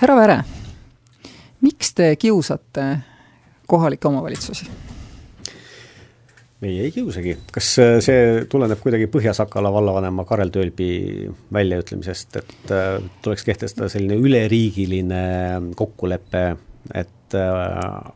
härra 0.00 0.16
Väre, 0.16 0.36
miks 1.60 1.92
te 1.92 2.14
kiusate 2.16 2.84
kohalikke 3.68 4.08
omavalitsusi? 4.08 4.70
meie 6.60 6.84
ei 6.84 6.92
kiusagi, 6.92 7.34
kas 7.52 7.68
äh, 7.80 7.94
see 8.04 8.24
tuleneb 8.52 8.80
kuidagi 8.82 9.06
Põhja-Sakala 9.12 9.70
vallavanema 9.72 10.26
Karel 10.28 10.50
Töölbi 10.52 10.90
väljaütlemisest, 11.56 12.36
et 12.36 12.72
äh, 12.76 12.98
tuleks 13.24 13.46
kehtestada 13.48 13.88
selline 13.92 14.18
üleriigiline 14.20 15.22
kokkulepe, 15.76 16.44
et 16.92 17.36
äh, 17.36 18.12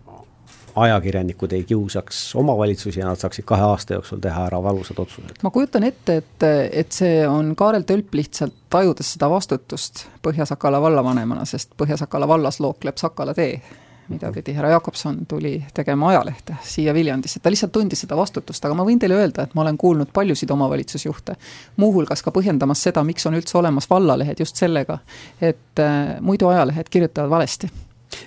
ajakirjanikud 0.76 1.52
ei 1.52 1.64
kiusaks 1.64 2.34
omavalitsusi 2.36 3.00
ja 3.00 3.06
nad 3.06 3.16
saaksid 3.16 3.44
kahe 3.44 3.62
aasta 3.62 3.94
jooksul 3.94 4.18
teha 4.18 4.46
ära 4.46 4.62
valusad 4.62 4.98
otsused. 4.98 5.38
ma 5.42 5.50
kujutan 5.50 5.84
ette, 5.84 6.16
et, 6.16 6.46
et 6.72 6.92
see 6.92 7.28
on 7.28 7.54
Kaarel 7.56 7.86
Tölp 7.86 8.14
lihtsalt 8.14 8.54
tajudes 8.70 9.14
seda 9.14 9.30
vastutust 9.30 10.06
Põhja-Sakala 10.26 10.80
vallavanemana, 10.82 11.44
sest 11.44 11.76
Põhja-Sakala 11.80 12.28
vallas 12.28 12.60
lookleb 12.60 12.98
Sakala 12.98 13.34
tee. 13.34 13.60
Mida 14.08 14.28
pidi 14.32 14.52
härra 14.52 14.68
Jakobson 14.68 15.22
tuli 15.28 15.54
tegema 15.74 16.10
ajalehte 16.10 16.56
siia 16.62 16.92
Viljandisse, 16.94 17.40
ta 17.40 17.50
lihtsalt 17.50 17.72
tundis 17.72 18.02
seda 18.04 18.18
vastutust, 18.18 18.64
aga 18.64 18.76
ma 18.76 18.84
võin 18.84 18.98
teile 19.00 19.16
öelda, 19.16 19.46
et 19.46 19.54
ma 19.56 19.62
olen 19.62 19.78
kuulnud 19.80 20.10
paljusid 20.12 20.50
omavalitsusjuhte, 20.52 21.38
muuhulgas 21.80 22.20
ka 22.22 22.34
põhjendamas 22.34 22.82
seda, 22.84 23.04
miks 23.04 23.24
on 23.30 23.38
üldse 23.38 23.56
olemas 23.58 23.88
vallalehed 23.90 24.44
just 24.44 24.60
sellega, 24.60 24.98
et 25.40 25.80
äh, 25.80 26.20
muidu 26.20 26.52
ajalehed 26.52 26.92
kirjutavad 26.92 27.32
valesti 27.32 27.70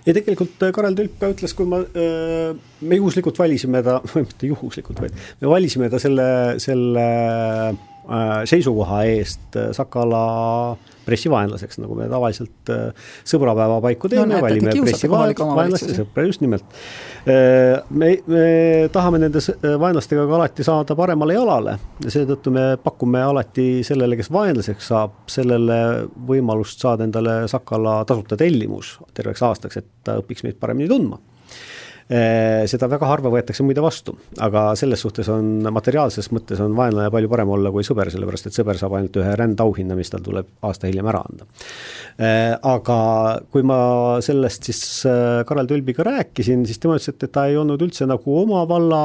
ei, 0.06 0.16
tegelikult 0.16 0.64
äh, 0.66 0.74
Karel 0.76 0.98
Tülp 0.98 1.18
ka 1.22 1.32
ütles, 1.34 1.54
kui 1.58 1.70
ma, 1.70 1.82
äh, 1.84 2.54
me 2.82 3.00
juhuslikult 3.00 3.40
valisime 3.40 3.84
ta, 3.86 4.00
või 4.14 4.26
mitte 4.28 4.50
juhuslikult, 4.52 5.04
vaid 5.04 5.18
me 5.42 5.52
valisime 5.52 5.92
ta 5.94 6.02
selle, 6.02 6.28
selle 6.64 7.06
seisukoha 8.48 9.04
eest 9.12 9.58
Sakala 9.76 10.26
äh, 10.72 10.98
pressivaenlaseks, 11.08 11.80
nagu 11.82 11.96
me 11.96 12.08
tavaliselt 12.12 12.72
äh, 12.74 13.12
sõbrapäeva 13.28 13.80
paiku 13.84 14.10
teeme 14.12 14.36
no,, 14.36 14.42
valime 14.44 14.74
pressivaenlaste 14.76 15.96
sõpra, 15.96 16.26
just 16.28 16.44
nimelt. 16.44 16.66
Äh, 17.24 17.80
me, 17.90 18.12
me 18.28 18.44
tahame 18.94 19.22
nende 19.24 19.42
äh, 19.54 19.78
vaenlastega 19.80 20.26
ka 20.28 20.38
alati 20.40 20.68
saada 20.68 20.98
paremale 21.00 21.38
jalale 21.38 21.78
ja 22.04 22.14
seetõttu 22.14 22.52
me 22.56 22.66
pakume 22.84 23.24
alati 23.24 23.70
sellele, 23.88 24.20
kes 24.20 24.32
vaenlaseks 24.36 24.92
saab, 24.92 25.16
sellele 25.32 25.80
võimalust 26.28 26.84
saada 26.84 27.08
endale 27.08 27.40
Sakala 27.52 28.02
tasuta 28.08 28.40
tellimus 28.40 28.98
terveks 29.16 29.46
aastaks, 29.48 29.80
et 29.80 29.92
ta 30.04 30.20
õpiks 30.20 30.44
meid 30.48 30.60
paremini 30.60 30.92
tundma 30.92 31.22
seda 32.08 32.88
väga 32.88 33.08
harva 33.10 33.32
võetakse 33.34 33.66
muide 33.68 33.82
vastu, 33.84 34.14
aga 34.40 34.70
selles 34.80 35.02
suhtes 35.04 35.28
on 35.34 35.68
materiaalses 35.76 36.30
mõttes 36.32 36.62
on 36.64 36.76
vaenlane 36.78 37.12
palju 37.12 37.28
parem 37.32 37.50
olla 37.58 37.72
kui 37.74 37.84
sõber, 37.84 38.08
sellepärast 38.14 38.48
et 38.48 38.56
sõber 38.56 38.80
saab 38.80 38.96
ainult 38.96 39.20
ühe 39.20 39.34
rändauhinna, 39.42 39.98
mis 39.98 40.14
tal 40.14 40.24
tuleb 40.24 40.48
aasta 40.68 40.88
hiljem 40.88 41.10
ära 41.12 41.24
anda. 41.28 41.48
Eh, 42.18 42.54
aga 42.56 43.00
kui 43.52 43.66
ma 43.68 43.80
sellest 44.24 44.70
siis 44.70 44.82
eh, 45.10 45.44
Karel 45.50 45.68
Tölbiga 45.68 46.06
rääkisin, 46.08 46.64
siis 46.70 46.80
tema 46.80 46.96
ütles, 46.96 47.12
et, 47.12 47.28
et 47.28 47.34
ta 47.36 47.48
ei 47.52 47.60
olnud 47.60 47.84
üldse 47.84 48.08
nagu 48.08 48.40
oma 48.40 48.64
valla 48.70 49.02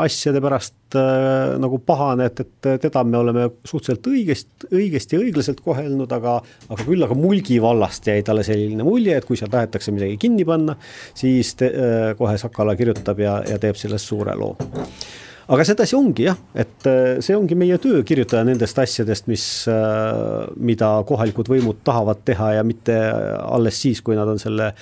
asjade 0.00 0.40
pärast 0.44 0.74
äh, 0.98 1.54
nagu 1.60 1.78
pahane, 1.86 2.28
et, 2.30 2.44
et 2.44 2.68
teda 2.82 3.04
me 3.06 3.18
oleme 3.20 3.48
suhteliselt 3.64 4.08
õigest, 4.10 4.68
õigesti 4.70 5.18
ja 5.18 5.24
õiglaselt 5.24 5.60
kohelnud, 5.64 6.12
aga 6.14 6.38
aga 6.68 6.86
küll 6.86 7.04
aga 7.06 7.16
Mulgi 7.18 7.60
vallast 7.62 8.08
jäi 8.10 8.22
talle 8.26 8.44
selline 8.46 8.86
mulje, 8.86 9.18
et 9.18 9.28
kui 9.28 9.38
seal 9.40 9.52
tahetakse 9.52 9.94
midagi 9.94 10.16
kinni 10.26 10.46
panna, 10.48 10.76
siis 11.16 11.54
te, 11.60 11.70
äh, 11.70 12.08
kohe 12.18 12.38
Sakala 12.40 12.76
kirjutab 12.78 13.20
ja, 13.22 13.38
ja 13.48 13.60
teeb 13.62 13.78
sellest 13.80 14.10
suure 14.10 14.36
loo. 14.38 14.56
Aga 15.44 15.64
sedasi 15.68 15.92
ongi 15.98 16.24
jah, 16.24 16.38
et 16.56 16.86
äh, 16.88 17.18
see 17.24 17.34
ongi 17.36 17.56
meie 17.58 17.76
töö, 17.82 18.00
kirjutada 18.06 18.46
nendest 18.48 18.78
asjadest, 18.80 19.26
mis, 19.28 19.44
äh, 19.68 20.46
mida 20.56 20.94
kohalikud 21.04 21.50
võimud 21.52 21.82
tahavad 21.84 22.22
teha 22.24 22.54
ja 22.58 22.62
mitte 22.64 22.96
alles 23.44 23.82
siis, 23.84 24.00
kui 24.04 24.16
nad 24.16 24.30
on 24.30 24.40
selle 24.40 24.72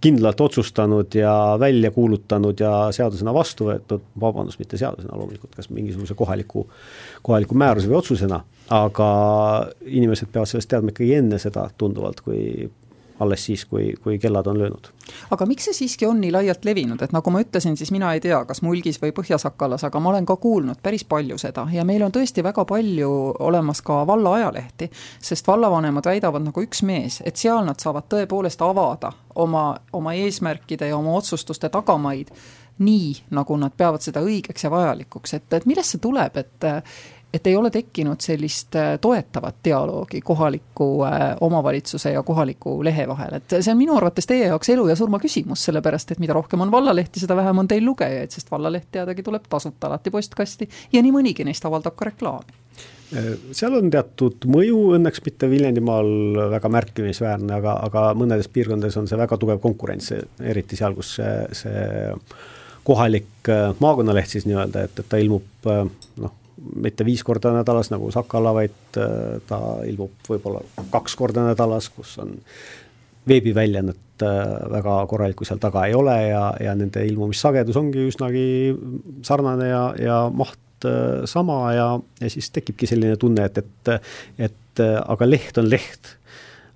kindlalt 0.00 0.40
otsustanud 0.40 1.14
ja 1.14 1.56
välja 1.60 1.90
kuulutanud 1.90 2.60
ja 2.60 2.72
seadusena 2.92 3.34
vastu 3.34 3.70
võetud, 3.70 4.04
vabandust, 4.20 4.60
mitte 4.60 4.78
seadusena 4.80 5.16
loomulikult, 5.16 5.54
kas 5.56 5.70
mingisuguse 5.72 6.14
kohaliku, 6.14 6.66
kohaliku 7.26 7.56
määruse 7.58 7.90
või 7.90 7.98
otsusena, 8.00 8.42
aga 8.76 9.08
inimesed 9.86 10.30
peavad 10.32 10.50
sellest 10.50 10.70
teadma 10.70 10.92
ikkagi 10.92 11.14
enne 11.20 11.40
seda 11.42 11.68
tunduvalt, 11.78 12.20
kui 12.26 12.68
alles 13.20 13.44
siis, 13.44 13.64
kui, 13.64 13.94
kui 14.02 14.18
kellad 14.18 14.46
on 14.46 14.58
löönud. 14.58 14.88
aga 15.30 15.46
miks 15.46 15.64
see 15.64 15.74
siiski 15.74 16.06
on 16.06 16.20
nii 16.20 16.32
laialt 16.32 16.64
levinud, 16.64 17.02
et 17.02 17.12
nagu 17.12 17.30
ma 17.30 17.40
ütlesin, 17.40 17.76
siis 17.76 17.90
mina 17.94 18.12
ei 18.12 18.20
tea, 18.20 18.38
kas 18.44 18.62
Mulgis 18.62 19.00
või 19.02 19.14
Põhja-Sakalas, 19.16 19.86
aga 19.86 20.00
ma 20.00 20.10
olen 20.10 20.26
ka 20.26 20.36
kuulnud 20.36 20.82
päris 20.82 21.04
palju 21.04 21.38
seda. 21.38 21.66
Ja 21.72 21.84
meil 21.84 22.02
on 22.02 22.12
tõesti 22.12 22.44
väga 22.44 22.64
palju 22.64 23.10
olemas 23.38 23.82
ka 23.86 24.02
valla 24.06 24.34
ajalehti, 24.40 24.90
sest 25.22 25.46
vallavanemad 25.46 26.06
väidavad 26.06 26.44
nagu 26.44 26.62
üks 26.62 26.82
mees, 26.82 27.22
et 27.24 27.36
seal 27.36 27.64
nad 27.64 27.80
saavad 27.80 28.08
tõepoolest 28.12 28.62
avada 28.62 29.12
oma, 29.34 29.68
oma 29.92 30.14
eesmärkide 30.14 30.90
ja 30.90 30.96
oma 30.96 31.16
otsustuste 31.16 31.68
tagamaid 31.72 32.32
nii, 32.78 33.12
nagu 33.32 33.56
nad 33.56 33.72
peavad 33.76 34.04
seda 34.04 34.20
õigeks 34.20 34.66
ja 34.66 34.70
vajalikuks, 34.70 35.34
et, 35.38 35.52
et 35.56 35.66
millest 35.66 35.96
see 35.96 36.02
tuleb, 36.02 36.36
et 36.36 36.66
et 37.36 37.46
ei 37.46 37.56
ole 37.56 37.70
tekkinud 37.70 38.22
sellist 38.24 38.76
äh, 38.76 38.96
toetavat 39.00 39.60
dialoogi 39.64 40.20
kohaliku 40.24 40.88
äh, 41.04 41.36
omavalitsuse 41.40 42.12
ja 42.12 42.22
kohaliku 42.22 42.78
lehe 42.84 43.08
vahel, 43.08 43.38
et 43.38 43.56
see 43.58 43.72
on 43.72 43.80
minu 43.80 43.96
arvates 43.96 44.28
teie 44.28 44.48
jaoks 44.48 44.72
elu 44.72 44.88
ja 44.90 44.96
surma 44.98 45.20
küsimus, 45.22 45.64
sellepärast 45.68 46.14
et 46.14 46.22
mida 46.22 46.36
rohkem 46.36 46.64
on 46.64 46.72
vallalehti, 46.72 47.20
seda 47.22 47.36
vähem 47.36 47.64
on 47.64 47.68
teil 47.68 47.84
lugejaid, 47.84 48.32
sest 48.32 48.50
vallaleht 48.52 48.88
teadagi 48.96 49.24
tuleb 49.26 49.48
tasuta 49.52 49.90
alati 49.90 50.12
postkasti 50.14 50.68
ja 50.92 51.02
nii 51.04 51.12
mõnigi 51.14 51.46
neist 51.46 51.66
avaldab 51.68 51.96
ka 51.98 52.08
reklaami. 52.10 52.62
Äh, 53.16 53.28
seal 53.56 53.76
on 53.78 53.92
teatud 53.92 54.48
mõju, 54.50 54.80
õnneks 54.96 55.24
mitte 55.26 55.50
Viljandimaal 55.50 56.10
väga 56.56 56.72
märkimisväärne, 56.72 57.52
aga, 57.60 57.76
aga 57.90 58.08
mõnedes 58.18 58.48
piirkondades 58.52 58.96
on 59.00 59.10
see 59.10 59.20
väga 59.20 59.38
tugev 59.42 59.60
konkurents, 59.64 60.12
eriti 60.40 60.78
seal, 60.80 60.96
kus 60.96 61.18
see, 61.20 61.36
see 61.60 61.84
kohalik 62.86 63.48
maakonnaleht 63.82 64.30
siis 64.30 64.44
nii-öelda, 64.46 64.86
et, 64.86 65.00
et 65.02 65.08
ta 65.10 65.18
ilmub 65.18 65.66
noh, 66.22 66.34
mitte 66.56 67.04
viis 67.04 67.22
korda 67.24 67.52
nädalas 67.54 67.90
nagu 67.92 68.08
Sakala, 68.12 68.52
vaid 68.56 68.98
äh, 69.00 69.38
ta 69.48 69.60
ilmub 69.86 70.28
võib-olla 70.28 70.62
kaks 70.92 71.16
korda 71.18 71.44
nädalas, 71.50 71.88
kus 71.92 72.16
on 72.22 72.36
veebiväljaannet 73.28 74.24
äh, 74.24 74.42
väga 74.72 74.98
korralikku 75.10 75.46
seal 75.48 75.60
taga 75.62 75.86
ei 75.88 75.96
ole 75.98 76.16
ja, 76.30 76.44
ja 76.62 76.76
nende 76.78 77.04
ilmumissagedus 77.08 77.76
ongi 77.80 78.06
üsnagi 78.08 78.46
sarnane 79.26 79.70
ja, 79.70 79.82
ja 80.00 80.18
maht 80.32 80.88
äh, 80.88 81.24
sama 81.28 81.60
ja, 81.76 81.88
ja 82.22 82.32
siis 82.32 82.50
tekibki 82.54 82.88
selline 82.88 83.18
tunne, 83.20 83.48
et, 83.50 83.60
et, 83.60 84.12
et 84.50 84.84
aga 84.84 85.28
leht 85.28 85.56
on 85.60 85.68
leht. 85.68 86.16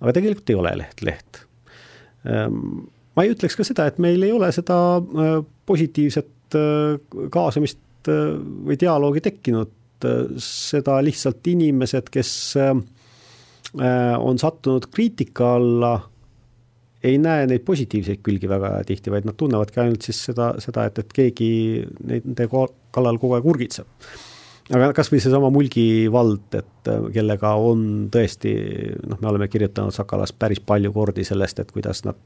aga 0.00 0.16
tegelikult 0.16 0.50
ei 0.52 0.56
ole 0.56 0.70
leht 0.80 1.04
leht. 1.04 1.44
Ähm, 2.28 2.88
ma 3.16 3.24
ei 3.24 3.32
ütleks 3.32 3.56
ka 3.56 3.64
seda, 3.64 3.88
et 3.88 4.00
meil 4.00 4.22
ei 4.24 4.32
ole 4.32 4.48
seda 4.56 4.76
positiivset 5.68 6.56
kaasamist 7.30 7.78
või 8.08 8.78
dialoogi 8.80 9.20
tekkinud, 9.24 9.76
seda 10.40 10.96
lihtsalt 11.04 11.44
inimesed, 11.52 12.08
kes 12.12 12.30
on 13.76 14.40
sattunud 14.40 14.86
kriitika 14.90 15.54
alla, 15.58 15.92
ei 17.04 17.18
näe 17.20 17.46
neid 17.48 17.64
positiivseid 17.64 18.22
külgi 18.24 18.48
väga 18.48 18.72
tihti, 18.88 19.12
vaid 19.12 19.28
nad 19.28 19.36
tunnevadki 19.40 19.82
ainult 19.82 20.08
siis 20.08 20.22
seda, 20.30 20.54
seda, 20.60 20.86
et, 20.88 20.98
et 21.00 21.12
keegi 21.16 21.52
nende 22.08 22.48
kallal 22.50 23.20
kogu 23.20 23.36
aeg 23.36 23.48
urgitseb 23.52 23.88
aga 24.70 24.90
kas 24.96 25.10
või 25.12 25.20
seesama 25.22 25.50
Mulgi 25.52 25.84
vald, 26.12 26.46
et 26.54 26.90
äh, 26.90 27.06
kellega 27.14 27.52
on 27.58 27.84
tõesti 28.12 28.52
noh, 29.10 29.18
me 29.20 29.30
oleme 29.32 29.48
kirjutanud 29.50 29.94
Sakalas 29.94 30.32
päris 30.36 30.62
palju 30.64 30.92
kordi 30.94 31.24
sellest, 31.26 31.62
et 31.62 31.72
kuidas 31.74 32.04
nad 32.06 32.18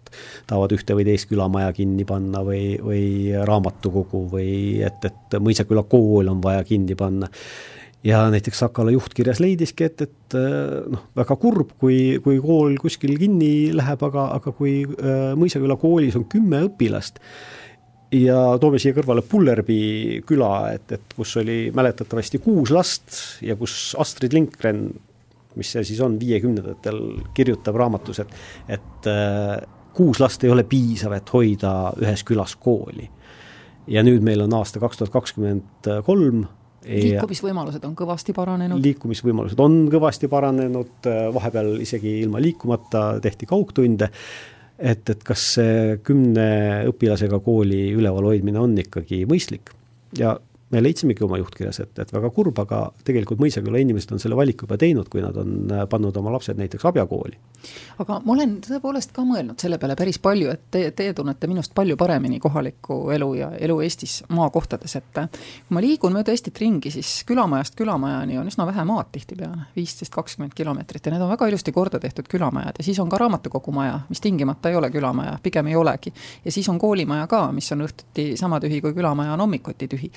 tahavad 0.49 0.75
ühte 0.77 0.97
või 0.97 1.06
teist 1.09 1.28
külamaja 1.31 1.72
kinni 1.77 2.06
panna 2.09 2.44
või, 2.47 2.77
või 2.83 3.06
raamatukogu 3.49 4.27
või 4.34 4.50
et, 4.84 5.09
et 5.09 5.38
Mõisaküla 5.41 5.87
kool 5.88 6.31
on 6.33 6.43
vaja 6.44 6.65
kinni 6.69 6.97
panna. 6.99 7.31
Ja 8.04 8.27
näiteks 8.28 8.59
Sakala 8.60 8.93
juhtkirjas 8.93 9.38
leidiski, 9.41 9.88
et, 9.88 10.04
et 10.04 10.37
äh, 10.37 10.84
noh, 10.93 11.09
väga 11.16 11.38
kurb, 11.41 11.72
kui, 11.81 12.19
kui 12.25 12.41
kool 12.44 12.77
kuskil 12.83 13.16
kinni 13.21 13.72
läheb, 13.72 14.04
aga, 14.10 14.28
aga 14.37 14.53
kui 14.53 14.83
äh, 14.84 15.30
Mõisaküla 15.41 15.78
koolis 15.80 16.19
on 16.21 16.28
kümme 16.28 16.66
õpilast 16.69 17.22
ja 18.15 18.39
toome 18.61 18.81
siia 18.83 18.95
kõrvale 18.97 19.25
Pullerbi 19.27 20.21
küla, 20.27 20.53
et, 20.75 20.95
et 20.97 21.16
kus 21.16 21.37
oli 21.41 21.59
mäletatavasti 21.75 22.41
kuus 22.45 22.72
last 22.75 23.19
ja 23.45 23.57
kus 23.61 23.95
Astrid 24.01 24.34
Lindgren, 24.37 24.87
mis 25.59 25.71
see 25.75 25.84
siis 25.87 26.03
on, 26.05 26.19
viiekümnendatel 26.21 27.01
kirjutab 27.34 27.78
raamatus, 27.78 28.22
et, 28.25 28.34
et 28.78 29.11
äh, 29.11 29.57
kuus 29.95 30.21
last 30.22 30.45
ei 30.45 30.53
ole 30.55 30.66
piisav, 30.69 31.15
et 31.16 31.34
hoida 31.34 31.95
ühes 32.03 32.27
külas 32.27 32.57
kooli. 32.61 33.09
ja 33.87 34.03
nüüd 34.03 34.22
meil 34.25 34.41
on 34.41 34.55
aasta 34.57 34.81
kaks 34.81 35.03
tuhat 35.03 35.13
kakskümmend 35.13 35.91
kolm 36.07 36.47
liikumisvõimalused 36.84 37.84
on 37.87 37.95
kõvasti 37.97 38.34
paranenud? 38.37 38.83
liikumisvõimalused 38.84 39.60
on 39.65 39.77
kõvasti 39.93 40.28
paranenud, 40.28 41.09
vahepeal 41.34 41.78
isegi 41.84 42.19
ilma 42.25 42.43
liikumata 42.43 43.07
tehti 43.25 43.49
kaugtunde 43.49 44.10
et, 44.84 45.10
et 45.10 45.22
kas 45.25 45.45
see 45.57 45.95
kümne 46.04 46.48
õpilasega 46.91 47.41
kooli 47.45 47.86
üleval 47.97 48.28
hoidmine 48.31 48.60
on 48.60 48.77
ikkagi 48.81 49.25
mõistlik. 49.31 49.72
Ja 50.19 50.36
me 50.74 50.82
leidsimegi 50.82 51.24
oma 51.24 51.38
juhtkirjas, 51.41 51.80
et, 51.84 51.98
et 52.03 52.12
väga 52.12 52.30
kurb, 52.34 52.59
aga 52.65 52.80
tegelikult 53.06 53.41
Mõisaküla 53.42 53.80
inimesed 53.82 54.15
on 54.15 54.22
selle 54.22 54.36
valiku 54.38 54.66
juba 54.66 54.78
teinud, 54.80 55.09
kui 55.12 55.22
nad 55.22 55.36
on 55.41 55.71
äh, 55.72 55.84
pannud 55.91 56.16
oma 56.21 56.32
lapsed 56.34 56.59
näiteks 56.59 56.84
abjakooli. 56.91 57.38
aga 58.03 58.18
ma 58.24 58.34
olen 58.34 58.59
tõepoolest 58.65 59.15
ka 59.16 59.24
mõelnud 59.24 59.60
selle 59.60 59.78
peale 59.80 59.97
päris 59.97 60.18
palju, 60.22 60.50
et 60.53 60.66
teie, 60.74 60.91
teie 60.97 61.15
tunnete 61.16 61.48
minust 61.50 61.74
palju 61.74 61.97
paremini 62.00 62.41
kohalikku 62.42 62.98
elu 63.15 63.30
ja 63.38 63.50
elu 63.56 63.78
Eestis 63.86 64.18
maakohtades, 64.28 64.97
et 65.00 65.21
kui 65.21 65.76
ma 65.76 65.82
liigun 65.84 66.16
mööda 66.16 66.34
Eestit 66.34 66.59
ringi, 66.60 66.92
siis 66.94 67.12
külamajast 67.28 67.78
külamajani 67.78 68.38
on 68.41 68.50
üsna 68.50 68.66
vähe 68.68 68.84
maad 68.88 69.12
tihtipeale, 69.15 69.68
viisteist, 69.76 70.12
kakskümmend 70.15 70.56
kilomeetrit 70.56 71.06
ja 71.06 71.15
need 71.15 71.24
on 71.24 71.32
väga 71.32 71.48
ilusti 71.53 71.72
korda 71.72 72.00
tehtud 72.03 72.28
külamajad 72.30 72.80
ja 72.80 72.86
siis 72.86 73.00
on 73.00 73.12
ka 73.12 73.21
raamatukogumaja, 73.22 74.00
mis 74.09 74.21
tingimata 74.24 74.72
ei 74.72 74.80
ole 74.80 74.91
külamaja, 74.91 75.38
pigem 75.42 75.71
ei 75.72 75.76
olegi. 75.76 76.12
ja 76.44 76.53
siis 76.53 76.68
on 76.68 76.78
koolimaja 76.78 77.26
ka, 77.30 77.47
mis 77.53 77.72
on 77.72 77.86
õhtuti 77.86 78.32
sama 78.41 78.60
tühi, 78.60 78.80
kui 78.84 78.94
külamaja 78.94 79.32
on 79.36 79.44
hommikuti 79.47 79.88
tühi 79.88 80.10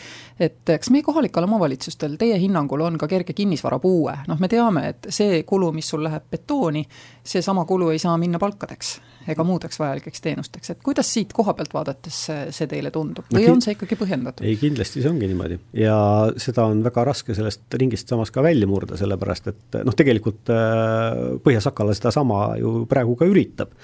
et 0.48 0.74
kas 0.80 0.92
meie 0.94 1.06
kohalikel 1.06 1.48
omavalitsustel 1.48 2.18
teie 2.20 2.38
hinnangul 2.42 2.86
on 2.86 2.98
ka 3.00 3.10
kerge 3.12 3.36
kinnisvarapuue, 3.38 4.16
noh, 4.32 4.40
me 4.42 4.50
teame, 4.52 4.88
et 4.94 5.12
see 5.14 5.44
kulu, 5.48 5.72
mis 5.76 5.90
sul 5.94 6.06
läheb 6.08 6.28
betooni, 6.32 6.86
seesama 7.28 7.66
kulu 7.70 7.92
ei 7.94 8.02
saa 8.02 8.18
minna 8.22 8.40
palkadeks 8.42 8.98
ega 9.28 9.44
muudeks 9.44 9.80
vajalikeks 9.82 10.24
teenusteks, 10.24 10.72
et 10.72 10.84
kuidas 10.84 11.10
siit 11.12 11.34
koha 11.36 11.54
pealt 11.58 11.74
vaadates 11.76 12.20
see, 12.28 12.68
teile 12.70 12.92
tundub 12.96 13.28
või 13.34 13.44
no, 13.44 13.58
on 13.58 13.64
see 13.64 13.76
ikkagi 13.76 13.98
põhjendatud? 14.00 14.46
ei, 14.48 14.56
kindlasti 14.60 15.04
see 15.04 15.12
ongi 15.12 15.28
niimoodi 15.28 15.60
ja 15.82 15.98
seda 16.40 16.68
on 16.72 16.80
väga 16.86 17.04
raske 17.10 17.36
sellest 17.36 17.78
ringist 17.82 18.08
samas 18.12 18.32
ka 18.32 18.44
välja 18.46 18.70
murda, 18.70 19.00
sellepärast 19.00 19.52
et 19.52 19.80
noh, 19.84 19.98
tegelikult 19.98 20.54
äh, 20.54 21.36
Põhja-Sakala 21.44 21.96
sedasama 21.98 22.42
ju 22.62 22.80
praegu 22.90 23.18
ka 23.20 23.28
üritab. 23.28 23.76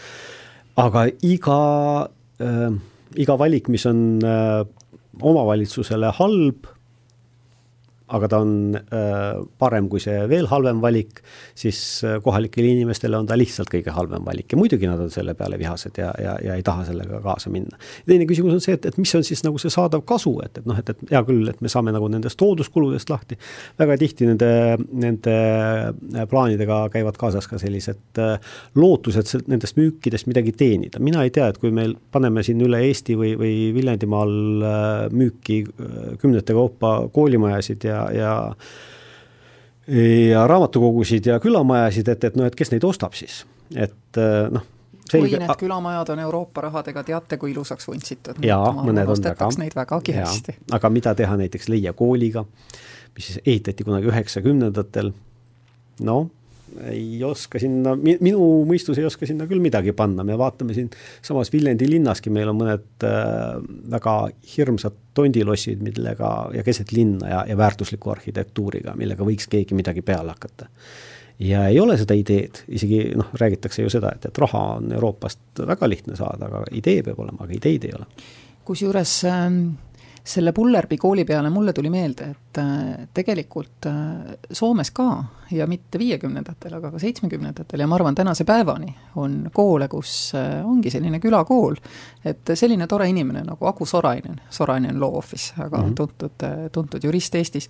aga 0.79 1.05
iga 1.27 1.59
äh,, 2.39 2.79
iga 3.19 3.37
valik, 3.39 3.67
mis 3.73 3.85
on 3.89 3.99
äh, 4.23 4.63
omavalitsusele 5.21 6.11
halb, 6.19 6.67
aga 8.11 8.27
ta 8.27 8.39
on 8.43 8.75
äh, 8.75 9.39
parem 9.59 9.87
kui 9.91 10.01
see 10.03 10.15
veel 10.27 10.47
halvem 10.51 10.81
valik, 10.83 11.21
siis 11.55 11.77
äh, 12.03 12.17
kohalikele 12.23 12.73
inimestele 12.75 13.15
on 13.15 13.27
ta 13.29 13.37
lihtsalt 13.39 13.71
kõige 13.71 13.93
halvem 13.95 14.25
valik. 14.27 14.49
Ja 14.51 14.59
muidugi 14.59 14.89
nad 14.89 14.99
on 14.99 15.11
selle 15.13 15.35
peale 15.39 15.57
vihased 15.61 15.97
ja, 16.01 16.09
ja, 16.19 16.33
ja 16.43 16.57
ei 16.59 16.65
taha 16.67 16.83
sellega 16.89 17.21
kaasa 17.23 17.51
minna. 17.53 17.79
teine 18.09 18.27
küsimus 18.29 18.57
on 18.57 18.63
see, 18.63 18.75
et, 18.75 18.85
et 18.91 18.99
mis 18.99 19.13
on 19.15 19.23
siis 19.23 19.43
nagu 19.45 19.61
see 19.61 19.71
saadav 19.73 20.03
kasu, 20.09 20.35
et, 20.43 20.59
et 20.59 20.67
noh, 20.67 20.79
et, 20.79 20.91
et 20.91 21.13
hea 21.15 21.23
küll, 21.29 21.47
et 21.49 21.63
me 21.63 21.71
saame 21.71 21.93
nagu 21.95 22.09
nendest 22.11 22.43
hoolduskuludest 22.43 23.13
lahti, 23.13 23.39
väga 23.79 23.97
tihti 24.03 24.27
nende, 24.27 24.51
nende 24.91 25.37
äh, 25.37 26.27
plaanidega 26.29 26.83
käivad 26.93 27.17
kaasas 27.21 27.47
ka 27.47 27.61
sellised 27.61 28.19
lootused 28.75 29.47
nendest 29.47 29.79
müükidest 29.79 30.27
midagi 30.27 30.51
teenida, 30.59 30.99
mina 30.99 31.23
ei 31.23 31.31
tea, 31.33 31.47
et 31.53 31.61
kui 31.61 31.71
meil 31.71 31.95
paneme 32.11 32.43
siin 32.43 32.61
üle 32.67 32.83
Eesti 32.83 33.15
või, 33.17 33.33
või 33.39 33.55
Viljandimaal 33.75 35.09
müüki 35.15 35.61
kümnete 36.19 36.55
kaupa 36.55 36.95
koolimajasid 37.13 37.87
ja 37.87 38.02
ja 38.11 38.33
ja 40.31 40.47
raamatukogusid 40.47 41.25
ja 41.27 41.39
külamajasid, 41.43 42.07
et, 42.07 42.23
et 42.23 42.37
noh, 42.39 42.47
et 42.47 42.55
kes 42.55 42.71
neid 42.71 42.85
ostab 42.87 43.17
siis, 43.19 43.41
et 43.75 44.19
noh, 44.51 44.63
selge. 45.09 45.25
või 45.25 45.41
need 45.43 45.59
külamajad 45.59 46.13
on 46.13 46.21
Euroopa 46.23 46.63
rahadega 46.69 47.03
teate 47.03 47.37
kui 47.41 47.51
ilusaks 47.51 47.87
vuntsitud. 47.87 48.39
jaa, 48.45 48.71
mõned 48.79 49.11
on 49.11 49.23
väga. 49.23 49.49
neid 49.59 49.75
väga 49.75 49.99
kihvasti. 50.07 50.55
aga 50.71 50.89
mida 50.89 51.15
teha 51.15 51.35
näiteks 51.43 51.67
Leia 51.69 51.93
kooliga, 51.93 52.45
mis 53.17 53.27
siis 53.27 53.41
ehitati 53.45 53.83
kunagi 53.83 54.07
üheksakümnendatel, 54.13 55.11
noh 55.99 56.31
ei 56.89 57.23
oska 57.23 57.59
sinna, 57.61 57.93
minu 57.97 58.43
mõistus 58.67 58.99
ei 58.99 59.05
oska 59.07 59.27
sinna 59.29 59.47
küll 59.49 59.61
midagi 59.63 59.93
panna, 59.97 60.25
me 60.27 60.37
vaatame 60.39 60.75
siin 60.75 60.89
samas 61.23 61.51
Viljandi 61.53 61.87
linnaski, 61.89 62.31
meil 62.33 62.51
on 62.51 62.59
mõned 62.59 63.05
äh, 63.07 63.55
väga 63.93 64.15
hirmsad 64.55 64.99
tondilossid, 65.17 65.83
millega 65.85 66.33
ja 66.55 66.65
keset 66.65 66.93
linna 66.95 67.29
ja, 67.29 67.41
ja 67.49 67.57
väärtusliku 67.59 68.13
arhitektuuriga, 68.15 68.95
millega 68.99 69.25
võiks 69.27 69.49
keegi 69.51 69.77
midagi 69.77 70.01
peale 70.05 70.33
hakata. 70.35 70.69
ja 71.39 71.67
ei 71.67 71.79
ole 71.79 71.97
seda 72.01 72.17
ideed, 72.17 72.63
isegi 72.67 73.05
noh, 73.19 73.31
räägitakse 73.39 73.85
ju 73.85 73.93
seda, 73.93 74.13
et, 74.15 74.29
et 74.29 74.43
raha 74.43 74.65
on 74.77 74.91
Euroopast 74.93 75.65
väga 75.67 75.89
lihtne 75.89 76.19
saada, 76.19 76.49
aga 76.49 76.65
idee 76.71 77.03
peab 77.03 77.19
olema, 77.19 77.45
aga 77.45 77.57
ideid 77.57 77.89
ei 77.89 77.97
ole. 77.97 78.09
kusjuures 78.65 79.23
ähm 79.29 79.65
selle 80.23 80.53
Pullerbi 80.55 80.97
kooli 80.97 81.25
peale 81.25 81.49
mulle 81.49 81.73
tuli 81.73 81.89
meelde, 81.89 82.29
et 82.31 82.57
äh, 82.57 83.07
tegelikult 83.13 83.85
äh, 83.85 84.37
Soomes 84.51 84.91
ka 84.95 85.07
ja 85.51 85.67
mitte 85.67 85.99
viiekümnendatel, 85.99 86.77
aga 86.77 86.93
ka 86.93 87.01
seitsmekümnendatel 87.01 87.83
ja 87.83 87.87
ma 87.87 87.97
arvan, 87.99 88.15
tänase 88.15 88.45
päevani 88.47 88.95
on 89.19 89.49
koole, 89.53 89.89
kus 89.91 90.31
äh, 90.39 90.61
ongi 90.65 90.93
selline 90.93 91.19
külakool, 91.23 91.75
et 92.25 92.53
selline 92.55 92.87
tore 92.87 93.09
inimene 93.11 93.43
nagu 93.49 93.67
Aku 93.67 93.85
Sorainen, 93.85 94.39
Sorainen 94.49 94.99
Law 95.01 95.17
Office, 95.19 95.53
väga 95.57 95.77
mm 95.77 95.89
-hmm. 95.89 95.95
tuntud, 95.95 96.47
tuntud 96.71 97.03
jurist 97.03 97.35
Eestis, 97.35 97.69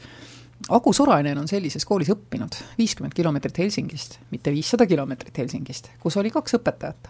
Aku 0.69 0.93
Sorainen 0.93 1.37
on 1.37 1.47
sellises 1.47 1.85
koolis 1.85 2.09
õppinud 2.09 2.55
viiskümmend 2.77 3.13
kilomeetrit 3.13 3.57
Helsingist, 3.57 4.19
mitte 4.31 4.51
viissada 4.51 4.85
kilomeetrit 4.85 5.37
Helsingist, 5.37 5.89
kus 5.99 6.17
oli 6.17 6.29
kaks 6.31 6.53
õpetajat 6.53 7.09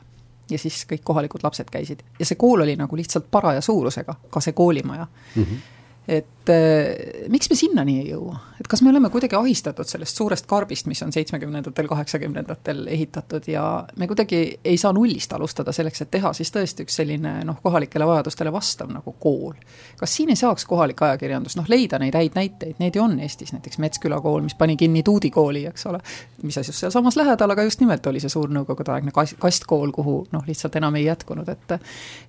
ja 0.51 0.59
siis 0.59 0.83
kõik 0.89 1.03
kohalikud 1.03 1.43
lapsed 1.43 1.69
käisid. 1.71 2.03
ja 2.19 2.25
see 2.25 2.39
kool 2.39 2.61
oli 2.61 2.75
nagu 2.75 2.95
lihtsalt 2.95 3.29
paraja 3.31 3.61
suurusega, 3.61 4.15
ka 4.29 4.41
see 4.41 4.53
koolimaja 4.53 5.07
mm. 5.35 5.43
-hmm 5.43 5.69
et 6.07 6.42
äh, 6.49 7.27
miks 7.31 7.49
me 7.49 7.55
sinnani 7.55 7.97
ei 8.01 8.09
jõua, 8.11 8.35
et 8.59 8.67
kas 8.69 8.81
me 8.83 8.91
oleme 8.91 9.09
kuidagi 9.13 9.35
ahistatud 9.37 9.87
sellest 9.87 10.17
suurest 10.17 10.47
karbist, 10.49 10.87
mis 10.91 11.01
on 11.05 11.13
seitsmekümnendatel, 11.15 11.87
kaheksakümnendatel 11.87 12.85
ehitatud 12.91 13.47
ja 13.47 13.63
me 13.99 14.07
kuidagi 14.07 14.41
ei 14.63 14.77
saa 14.77 14.93
nullist 14.93 15.33
alustada 15.33 15.71
selleks, 15.75 16.03
et 16.03 16.11
teha 16.11 16.33
siis 16.37 16.51
tõesti 16.53 16.87
üks 16.87 16.99
selline 16.99 17.35
noh, 17.47 17.59
kohalikele 17.63 18.07
vajadustele 18.07 18.51
vastav 18.53 18.91
nagu 18.93 19.15
kool. 19.19 19.53
kas 19.99 20.15
siin 20.15 20.33
ei 20.33 20.39
saaks 20.39 20.65
kohalik 20.69 21.01
ajakirjandus 21.01 21.57
noh, 21.59 21.69
leida 21.69 21.99
neid 22.01 22.17
häid 22.17 22.35
näiteid, 22.35 22.75
neid 22.79 22.99
ju 22.99 23.05
on 23.05 23.15
Eestis, 23.23 23.53
näiteks 23.55 23.79
Metsküla 23.79 24.19
kool, 24.21 24.41
mis 24.43 24.55
pani 24.59 24.77
kinni 24.77 25.03
Tuudi 25.03 25.31
kooli, 25.31 25.65
eks 25.71 25.87
ole, 25.91 26.01
mis 26.43 26.57
asjus 26.59 26.83
sealsamas 26.83 27.17
lähedal, 27.19 27.55
aga 27.55 27.63
just 27.63 27.79
nimelt 27.83 28.05
oli 28.11 28.19
see 28.23 28.31
suur 28.33 28.51
nõukogudeaegne 28.51 29.15
kast, 29.15 29.37
kastkool, 29.41 29.91
kuhu 29.95 30.17
noh, 30.33 30.43
lihtsalt 30.47 30.75
enam 30.81 30.99
ei 30.99 31.07
jätkunud, 31.07 31.49
et 31.49 31.77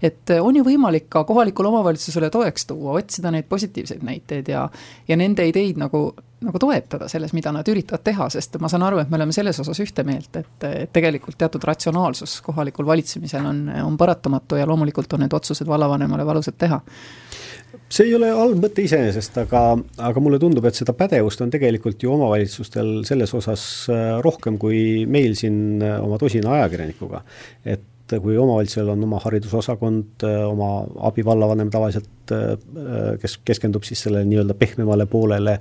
et 0.02 0.36
on 0.40 0.56
ju 0.56 0.64
võimalik 0.64 1.08
ka 1.12 1.24
kohalikule 1.24 1.68
omavalitsusele 1.68 2.30
toeks 2.30 2.66
tuua, 2.70 2.98
otsida 3.00 3.32
neid 3.34 3.48
positiivseid 3.50 4.03
positiivseid 4.04 4.44
näiteid 4.44 4.48
ja 4.48 4.68
ja 5.08 5.16
nende 5.16 5.46
ideid 5.48 5.78
nagu, 5.78 6.14
nagu 6.40 6.58
toetada 6.58 7.08
selles, 7.08 7.32
mida 7.32 7.52
nad 7.52 7.68
üritavad 7.68 8.04
teha, 8.04 8.28
sest 8.30 8.58
ma 8.60 8.68
saan 8.68 8.82
aru, 8.82 8.98
et 8.98 9.10
me 9.10 9.16
oleme 9.16 9.32
selles 9.32 9.60
osas 9.60 9.80
ühte 9.80 10.04
meelt, 10.04 10.36
et, 10.36 10.64
et 10.64 10.92
tegelikult 10.92 11.38
teatud 11.38 11.62
ratsionaalsus 11.64 12.40
kohalikul 12.42 12.86
valitsemisel 12.86 13.44
on, 13.46 13.68
on 13.84 13.96
paratamatu 13.96 14.56
ja 14.56 14.66
loomulikult 14.66 15.12
on 15.12 15.24
need 15.24 15.32
otsused 15.32 15.66
vallavanemale 15.66 16.26
valusad 16.26 16.56
teha 16.58 16.80
see 17.90 18.06
ei 18.08 18.14
ole 18.14 18.30
halb 18.30 18.60
mõte 18.62 18.82
iseenesest, 18.84 19.36
aga, 19.44 19.76
aga 19.98 20.20
mulle 20.22 20.38
tundub, 20.42 20.64
et 20.66 20.74
seda 20.78 20.94
pädevust 20.96 21.40
on 21.44 21.50
tegelikult 21.50 22.02
ju 22.02 22.12
omavalitsustel 22.14 23.02
selles 23.06 23.34
osas 23.34 23.64
äh, 23.92 24.20
rohkem 24.24 24.58
kui 24.58 25.04
meil 25.10 25.34
siin 25.38 25.82
äh, 25.82 25.98
oma 26.02 26.18
tosina 26.18 26.54
ajakirjanikuga. 26.58 27.22
et 27.64 27.82
et 28.12 28.20
kui 28.20 28.36
omavalitsusel 28.36 28.90
on 28.92 29.02
oma 29.06 29.18
haridusosakond, 29.22 30.24
oma 30.46 30.70
abivallavanem 31.08 31.70
tavaliselt, 31.72 32.32
kes 33.20 33.38
keskendub 33.48 33.86
siis 33.86 34.04
sellele 34.04 34.26
nii-öelda 34.28 34.56
pehmemale 34.60 35.06
poolele, 35.10 35.58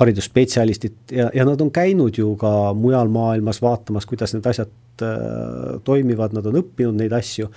haridusspetsialistid 0.00 1.14
ja, 1.16 1.30
ja 1.34 1.46
nad 1.48 1.60
on 1.60 1.70
käinud 1.74 2.18
ju 2.18 2.34
ka 2.40 2.72
mujal 2.76 3.12
maailmas 3.12 3.62
vaatamas, 3.62 4.08
kuidas 4.08 4.34
need 4.36 4.48
asjad 4.48 5.06
toimivad, 5.84 6.36
nad 6.36 6.48
on 6.48 6.60
õppinud 6.62 7.00
neid 7.00 7.12
asju. 7.16 7.48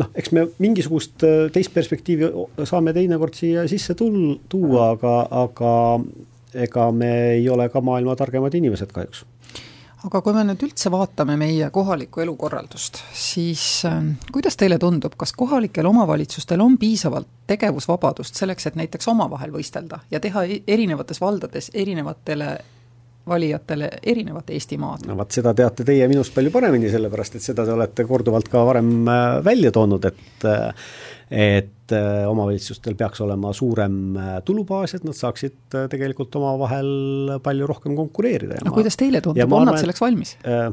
Noh, 0.00 0.08
eks 0.16 0.32
me 0.32 0.46
mingisugust 0.62 1.24
teist 1.52 1.72
perspektiivi 1.74 2.30
saame 2.68 2.94
teinekord 2.96 3.36
siia 3.36 3.66
sisse 3.68 3.96
tul-, 3.96 4.38
tuua, 4.48 4.92
aga, 4.94 5.18
aga 5.42 5.74
ega 6.64 6.88
me 6.96 7.12
ei 7.34 7.44
ole 7.48 7.68
ka 7.72 7.80
maailma 7.84 8.16
targemad 8.16 8.54
inimesed 8.56 8.92
kahjuks 8.92 9.24
aga 10.06 10.20
kui 10.24 10.34
me 10.34 10.42
nüüd 10.46 10.62
üldse 10.66 10.90
vaatame 10.92 11.36
meie 11.40 11.68
kohalikku 11.74 12.22
elukorraldust, 12.24 13.00
siis 13.14 13.64
äh, 13.88 14.02
kuidas 14.34 14.58
teile 14.58 14.78
tundub, 14.82 15.14
kas 15.18 15.34
kohalikel 15.38 15.86
omavalitsustel 15.90 16.60
on 16.64 16.78
piisavalt 16.80 17.30
tegevusvabadust 17.50 18.38
selleks, 18.38 18.66
et 18.66 18.78
näiteks 18.78 19.08
omavahel 19.12 19.54
võistelda 19.54 20.02
ja 20.10 20.20
teha 20.20 20.44
e-, 20.48 20.62
erinevates 20.66 21.20
valdades 21.22 21.70
erinevatele 21.74 22.56
valijatele 23.28 23.88
erinevat 24.02 24.50
Eestimaad. 24.50 25.06
no 25.06 25.16
vot, 25.18 25.30
seda 25.34 25.54
teate 25.54 25.86
teie 25.86 26.06
minust 26.10 26.34
palju 26.34 26.50
paremini, 26.54 26.90
sellepärast 26.90 27.38
et 27.38 27.44
seda 27.44 27.64
te 27.66 27.74
olete 27.74 28.06
korduvalt 28.08 28.48
ka 28.50 28.64
varem 28.66 28.92
äh, 29.06 29.38
välja 29.46 29.70
toonud, 29.74 30.06
et 30.10 30.46
äh, 30.48 30.86
et 31.32 31.94
äh, 31.96 32.24
omavalitsustel 32.28 32.96
peaks 32.98 33.22
olema 33.24 33.54
suurem 33.56 34.18
tulubaas, 34.44 34.96
et 34.98 35.04
nad 35.06 35.16
saaksid 35.16 35.76
tegelikult 35.92 36.34
omavahel 36.40 37.38
palju 37.44 37.68
rohkem 37.70 37.94
konkureerida. 37.96 38.58
no 38.60 38.72
ma, 38.72 38.76
kuidas 38.80 38.98
teile 39.00 39.22
tundub, 39.24 39.54
on 39.58 39.70
nad 39.70 39.78
selleks 39.80 40.02
valmis 40.02 40.36
äh,? 40.42 40.66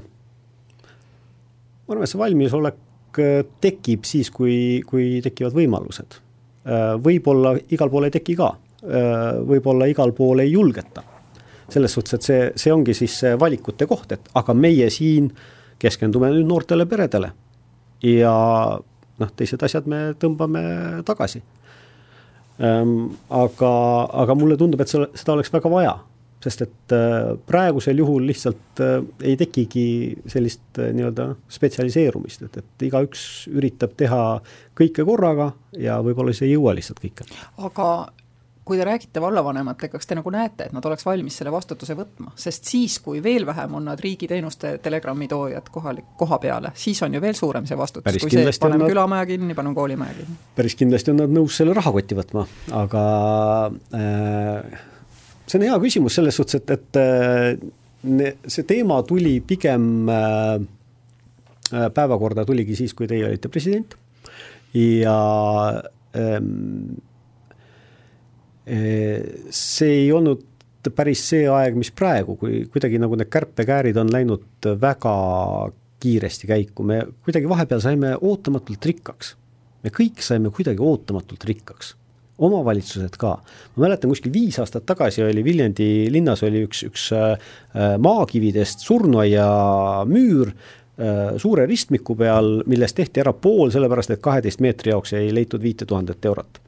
ma 1.86 1.96
arvan, 1.96 2.06
et 2.06 2.12
see 2.12 2.22
valmisolek 2.22 2.86
tekib 3.62 4.04
siis, 4.06 4.30
kui, 4.30 4.56
kui 4.86 5.18
tekivad 5.26 5.56
võimalused. 5.58 6.20
Võib-olla 7.02 7.56
igal 7.74 7.90
pool 7.90 8.06
ei 8.06 8.14
teki 8.14 8.36
ka, 8.38 8.52
võib-olla 9.50 9.88
igal 9.90 10.14
pool 10.14 10.44
ei 10.44 10.52
julgeta. 10.52 11.02
Selles 11.76 11.94
suhtes, 11.96 12.18
et 12.18 12.28
see, 12.28 12.50
see 12.56 12.74
ongi 12.74 12.96
siis 12.98 13.20
see 13.24 13.36
valikute 13.40 13.88
koht, 13.90 14.12
et 14.16 14.30
aga 14.40 14.56
meie 14.58 14.90
siin 14.94 15.30
keskendume 15.80 16.32
nüüd 16.34 16.48
noortele 16.50 16.86
peredele 16.90 17.32
ja 18.06 18.34
noh, 19.20 19.32
teised 19.36 19.64
asjad 19.64 19.88
me 19.92 20.14
tõmbame 20.20 20.62
tagasi. 21.08 21.42
ähm,. 22.60 23.12
aga, 23.30 23.74
aga 24.24 24.36
mulle 24.36 24.58
tundub, 24.58 24.82
et 24.82 24.92
seda, 24.92 25.10
seda 25.16 25.38
oleks 25.38 25.54
väga 25.54 25.72
vaja 25.72 25.98
sest 26.44 26.64
et 26.64 26.94
äh, 26.96 27.34
praegusel 27.48 28.00
juhul 28.00 28.24
lihtsalt 28.30 28.80
äh, 28.84 29.02
ei 29.28 29.36
tekigi 29.40 30.16
sellist 30.32 30.80
äh, 30.80 30.94
nii-öelda 30.96 31.34
spetsialiseerumist, 31.52 32.46
et, 32.48 32.62
et 32.62 32.86
igaüks 32.88 33.24
üritab 33.52 33.98
teha 34.00 34.22
kõike 34.80 35.04
korraga 35.08 35.52
ja 35.76 36.00
võib-olla 36.06 36.32
siis 36.32 36.48
ei 36.48 36.54
jõua 36.54 36.76
lihtsalt 36.78 37.02
kõike. 37.04 37.28
aga 37.58 37.90
kui 38.70 38.78
te 38.78 38.86
räägite 38.88 39.22
vallavanematega, 39.24 39.98
kas 39.98 40.10
te 40.10 40.18
nagu 40.18 40.32
näete, 40.34 40.70
et 40.70 40.76
nad 40.76 40.86
oleks 40.86 41.06
valmis 41.08 41.40
selle 41.42 41.52
vastutuse 41.54 41.96
võtma, 41.98 42.34
sest 42.40 42.70
siis, 42.70 43.00
kui 43.04 43.24
veel 43.24 43.48
vähem 43.48 43.74
on 43.80 43.90
nad 43.90 44.00
riigiteenuste 44.04 44.76
telegrammi 44.84 45.28
toojad 45.32 45.72
kohalik, 45.74 46.14
koha 46.20 46.40
peale, 46.44 46.74
siis 46.80 47.02
on 47.06 47.18
ju 47.18 47.22
veel 47.24 47.38
suurem 47.38 47.68
see 47.70 47.78
vastutus, 47.80 48.20
kui 48.22 48.34
see, 48.34 48.46
paneme 48.62 48.86
nad, 48.86 48.94
külamaja 48.94 49.28
kinni, 49.30 49.58
paneme 49.58 49.78
koolimaja 49.78 50.18
kinni. 50.20 50.40
päris 50.56 50.78
kindlasti 50.80 51.14
on 51.14 51.24
nad 51.24 51.36
nõus 51.40 51.58
selle 51.60 51.76
rahakotti 51.78 52.18
võtma, 52.20 52.46
aga 52.80 53.04
äh, 54.00 54.82
see 55.46 55.60
on 55.60 55.68
hea 55.70 55.80
küsimus 55.86 56.20
selles 56.20 56.38
suhtes, 56.40 56.62
et, 56.62 56.76
et 56.78 57.02
äh, 57.02 58.36
see 58.48 58.68
teema 58.70 59.02
tuli 59.08 59.40
pigem 59.46 60.10
äh, 60.14 60.60
päevakorda 61.70 62.46
tuligi 62.48 62.78
siis, 62.78 62.96
kui 62.98 63.10
teie 63.10 63.28
olite 63.28 63.50
president 63.52 63.98
ja 64.74 65.18
ähm, 66.16 67.00
see 68.70 69.94
ei 70.04 70.12
olnud 70.14 70.46
päris 70.96 71.24
see 71.32 71.48
aeg, 71.50 71.76
mis 71.76 71.90
praegu, 71.92 72.36
kui 72.40 72.64
kuidagi 72.72 73.00
nagu 73.02 73.18
need 73.20 73.30
kärpekäärid 73.34 73.98
on 74.00 74.12
läinud 74.14 74.70
väga 74.82 75.14
kiiresti 76.00 76.48
käiku, 76.48 76.86
me 76.88 77.02
kuidagi 77.26 77.50
vahepeal 77.50 77.82
saime 77.84 78.14
ootamatult 78.16 78.86
rikkaks. 78.86 79.36
me 79.84 79.92
kõik 79.96 80.22
saime 80.24 80.52
kuidagi 80.56 80.84
ootamatult 80.84 81.44
rikkaks 81.50 81.96
omavalitsused 82.40 83.18
ka. 83.20 83.38
ma 83.76 83.86
mäletan, 83.86 84.12
kuskil 84.12 84.34
viis 84.34 84.60
aastat 84.60 84.86
tagasi 84.88 85.24
oli 85.24 85.44
Viljandi 85.44 86.08
linnas 86.12 86.44
oli 86.48 86.64
üks, 86.68 86.84
üks 86.88 87.10
äh, 87.16 87.36
maakividest 88.00 88.86
surnuaia 88.86 89.50
müür 90.08 90.54
äh, 90.54 91.36
suure 91.42 91.68
ristmiku 91.70 92.16
peal, 92.20 92.62
millest 92.70 92.98
tehti 93.00 93.24
ära 93.24 93.34
pool, 93.34 93.74
sellepärast 93.76 94.16
et 94.16 94.24
kaheteist 94.24 94.64
meetri 94.64 94.96
jaoks 94.96 95.14
ei 95.20 95.34
leitud 95.36 95.64
viite 95.64 95.88
tuhandet 95.90 96.26
eurot. 96.32 96.62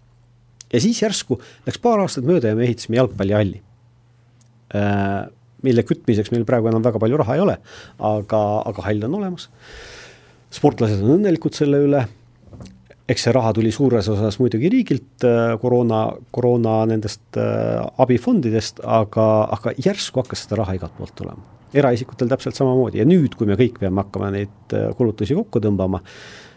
Ja 0.73 0.83
siis 0.83 1.01
järsku 1.03 1.39
läks 1.67 1.81
paar 1.83 2.03
aastat 2.03 2.27
mööda 2.27 2.51
ja 2.51 2.57
me 2.57 2.67
ehitasime 2.67 2.99
jalgpallihalli 2.99 3.61
äh, 4.75 5.27
mille 5.61 5.85
kütmiseks 5.85 6.31
meil 6.33 6.47
praegu 6.47 6.71
enam 6.71 6.83
väga 6.85 7.01
palju 7.01 7.19
raha 7.21 7.37
ei 7.37 7.43
ole, 7.43 7.57
aga, 8.11 8.41
aga 8.71 8.87
hall 8.87 9.05
on 9.07 9.19
olemas. 9.21 9.49
sportlased 10.51 11.03
on 11.03 11.19
õnnelikud 11.19 11.55
selle 11.57 11.83
üle 11.85 12.05
eks 13.11 13.25
see 13.27 13.33
raha 13.35 13.51
tuli 13.55 13.71
suures 13.75 14.07
osas 14.11 14.37
muidugi 14.41 14.69
riigilt, 14.71 15.25
äh, 15.27 15.55
koroona, 15.61 16.03
koroona 16.33 16.81
nendest 16.89 17.39
äh, 17.39 17.81
abifondidest, 18.01 18.83
aga, 18.85 19.27
aga 19.57 19.73
järsku 19.77 20.23
hakkas 20.23 20.45
seda 20.45 20.61
raha 20.61 20.77
igalt 20.77 20.95
poolt 20.97 21.15
tulema. 21.17 21.49
eraisikutel 21.71 22.27
täpselt 22.27 22.57
samamoodi 22.57 22.99
ja 22.99 23.05
nüüd, 23.07 23.37
kui 23.39 23.47
me 23.47 23.55
kõik 23.59 23.77
peame 23.79 24.03
hakkama 24.03 24.31
neid 24.33 24.75
äh, 24.75 24.89
kulutusi 24.97 25.37
kokku 25.37 25.61
tõmbama, 25.63 26.01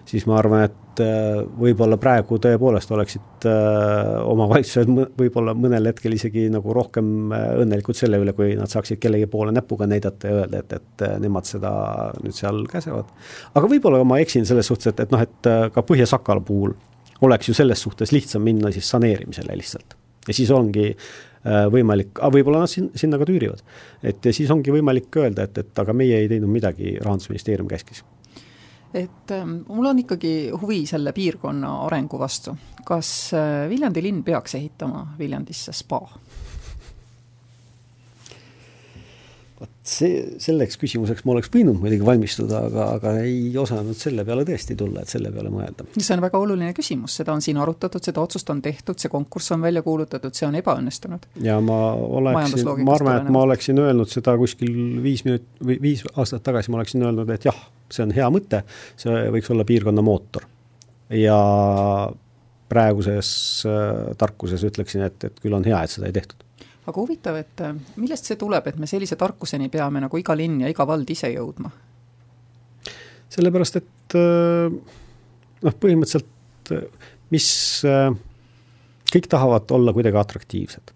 siis 0.08 0.26
ma 0.28 0.36
arvan, 0.38 0.64
et 0.68 1.02
äh, 1.02 1.40
võib-olla 1.58 1.96
praegu 2.00 2.36
tõepoolest 2.42 2.92
oleksid 2.94 3.46
äh, 3.48 4.20
omavalitsused 4.28 4.90
võib-olla 5.18 5.54
mõnel 5.58 5.90
hetkel 5.90 6.16
isegi 6.16 6.46
nagu 6.52 6.74
rohkem 6.76 7.32
äh, 7.32 7.46
õnnelikud 7.64 7.98
selle 7.98 8.20
üle, 8.22 8.34
kui 8.36 8.54
nad 8.58 8.70
saaksid 8.72 9.00
kellegi 9.02 9.28
poole 9.30 9.54
näpuga 9.54 9.88
näidata 9.90 10.30
ja 10.30 10.40
öelda, 10.42 10.62
et, 10.62 10.76
et 10.78 11.06
nemad 11.24 11.48
seda 11.48 11.74
nüüd 12.20 12.36
seal 12.36 12.64
käsevad. 12.70 13.12
aga 13.54 13.70
võib-olla 13.70 14.02
ma 14.08 14.20
eksin 14.22 14.48
selles 14.48 14.68
suhtes, 14.70 14.92
et, 14.92 15.04
et 15.06 15.14
noh, 15.14 15.24
et 15.24 15.52
ka 15.74 15.86
Põhja-Sakala 15.86 16.44
puhul 16.44 16.76
oleks 17.24 17.48
ju 17.48 17.56
selles 17.56 17.80
suhtes 17.80 18.12
lihtsam 18.12 18.44
minna 18.44 18.72
siis 18.74 18.88
saneerimisele 18.90 19.56
lihtsalt. 19.56 19.96
ja 20.28 20.36
siis 20.36 20.50
ongi 20.52 20.90
võimalik, 21.44 22.16
võib-olla 22.32 22.62
nad 22.62 22.72
sin-, 22.72 22.88
sinna 22.96 23.18
ka 23.20 23.28
tüürivad. 23.28 23.60
et 24.02 24.24
ja 24.24 24.32
siis 24.32 24.52
ongi 24.52 24.72
võimalik 24.72 25.12
öelda, 25.20 25.48
et, 25.48 25.60
et 25.64 25.80
aga 25.84 25.96
meie 25.96 26.22
ei 26.22 26.28
teinud 26.28 26.52
midagi, 26.52 26.96
Rahandusministeerium 27.04 27.68
käskis 27.68 28.04
et 28.94 29.30
ähm, 29.34 29.56
mul 29.68 29.90
on 29.90 29.98
ikkagi 30.04 30.50
huvi 30.60 30.84
selle 30.86 31.12
piirkonna 31.12 31.72
arengu 31.86 32.18
vastu. 32.18 32.56
kas 32.84 33.08
äh, 33.34 33.68
Viljandi 33.70 34.02
linn 34.02 34.24
peaks 34.24 34.54
ehitama 34.54 35.06
Viljandisse 35.18 35.72
spa? 35.72 36.00
Vot 39.64 39.88
see, 39.88 40.22
selleks 40.42 40.78
küsimuseks 40.80 41.24
ma 41.26 41.34
oleks 41.34 41.50
võinud 41.52 41.78
muidugi 41.80 42.04
valmistuda, 42.06 42.60
aga, 42.68 42.86
aga 42.98 43.12
ei 43.24 43.52
osanud 43.60 43.96
selle 43.98 44.24
peale 44.26 44.44
tõesti 44.48 44.76
tulla, 44.78 45.04
et 45.04 45.12
selle 45.12 45.32
peale 45.34 45.52
mõelda. 45.52 45.86
see 45.96 46.16
on 46.16 46.24
väga 46.24 46.40
oluline 46.40 46.72
küsimus, 46.76 47.16
seda 47.20 47.34
on 47.34 47.42
siin 47.44 47.60
arutatud, 47.60 48.04
seda 48.04 48.22
otsust 48.24 48.50
on 48.52 48.62
tehtud, 48.64 48.98
see 49.00 49.12
konkurss 49.12 49.54
on 49.56 49.64
välja 49.64 49.84
kuulutatud, 49.86 50.34
see 50.36 50.48
on 50.48 50.58
ebaõnnestunud. 50.60 51.28
ja 51.44 51.58
ma 51.64 51.78
oleksin, 51.94 52.72
ma 52.84 52.96
arvan, 52.98 53.20
et 53.22 53.34
ma 53.34 53.44
oleksin 53.48 53.80
öelnud 53.82 54.10
seda 54.12 54.36
kuskil 54.40 54.74
viis 55.04 55.24
minut- 55.28 55.62
või 55.64 55.78
viis 55.82 56.04
aastat 56.14 56.44
tagasi 56.46 56.72
ma 56.72 56.80
oleksin 56.82 57.04
öelnud, 57.04 57.30
et 57.34 57.48
jah, 57.48 57.60
see 57.92 58.04
on 58.06 58.14
hea 58.16 58.28
mõte, 58.32 58.64
see 59.00 59.24
võiks 59.34 59.50
olla 59.54 59.66
piirkonna 59.68 60.04
mootor. 60.04 60.48
ja 61.14 61.36
praeguses 62.68 63.28
äh, 63.68 64.16
tarkuses 64.18 64.64
ütleksin, 64.64 65.04
et, 65.06 65.28
et 65.28 65.36
küll 65.42 65.54
on 65.54 65.64
hea, 65.66 65.82
et 65.84 65.92
seda 65.92 66.08
ei 66.08 66.16
tehtud 66.16 66.43
aga 66.84 67.00
huvitav, 67.00 67.38
et 67.40 67.64
äh, 67.64 67.74
millest 68.00 68.30
see 68.30 68.38
tuleb, 68.40 68.68
et 68.70 68.78
me 68.80 68.88
sellise 68.90 69.18
tarkuseni 69.20 69.70
peame 69.72 70.02
nagu 70.04 70.20
iga 70.20 70.36
linn 70.36 70.62
ja 70.64 70.72
iga 70.72 70.86
vald 70.88 71.10
ise 71.10 71.32
jõudma? 71.34 71.72
sellepärast, 73.34 73.80
et 73.80 74.14
äh, 74.20 74.74
noh, 75.64 75.78
põhimõtteliselt 75.82 76.72
mis, 77.34 77.46
kõik 79.10 79.26
tahavad 79.28 79.72
olla 79.74 79.92
kuidagi 79.92 80.16
atraktiivsed. 80.16 80.92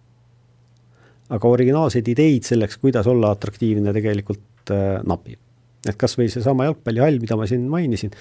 aga 1.34 1.50
originaalseid 1.50 2.08
ideid 2.08 2.46
selleks, 2.46 2.78
kuidas 2.78 3.10
olla 3.10 3.34
atraktiivne, 3.34 3.92
tegelikult 3.96 4.72
napib 5.08 5.40
et 5.86 5.98
kas 5.98 6.16
või 6.18 6.28
seesama 6.32 6.66
jalgpallihall, 6.68 7.20
mida 7.22 7.36
ma 7.38 7.46
siin 7.48 7.66
mainisin, 7.70 8.12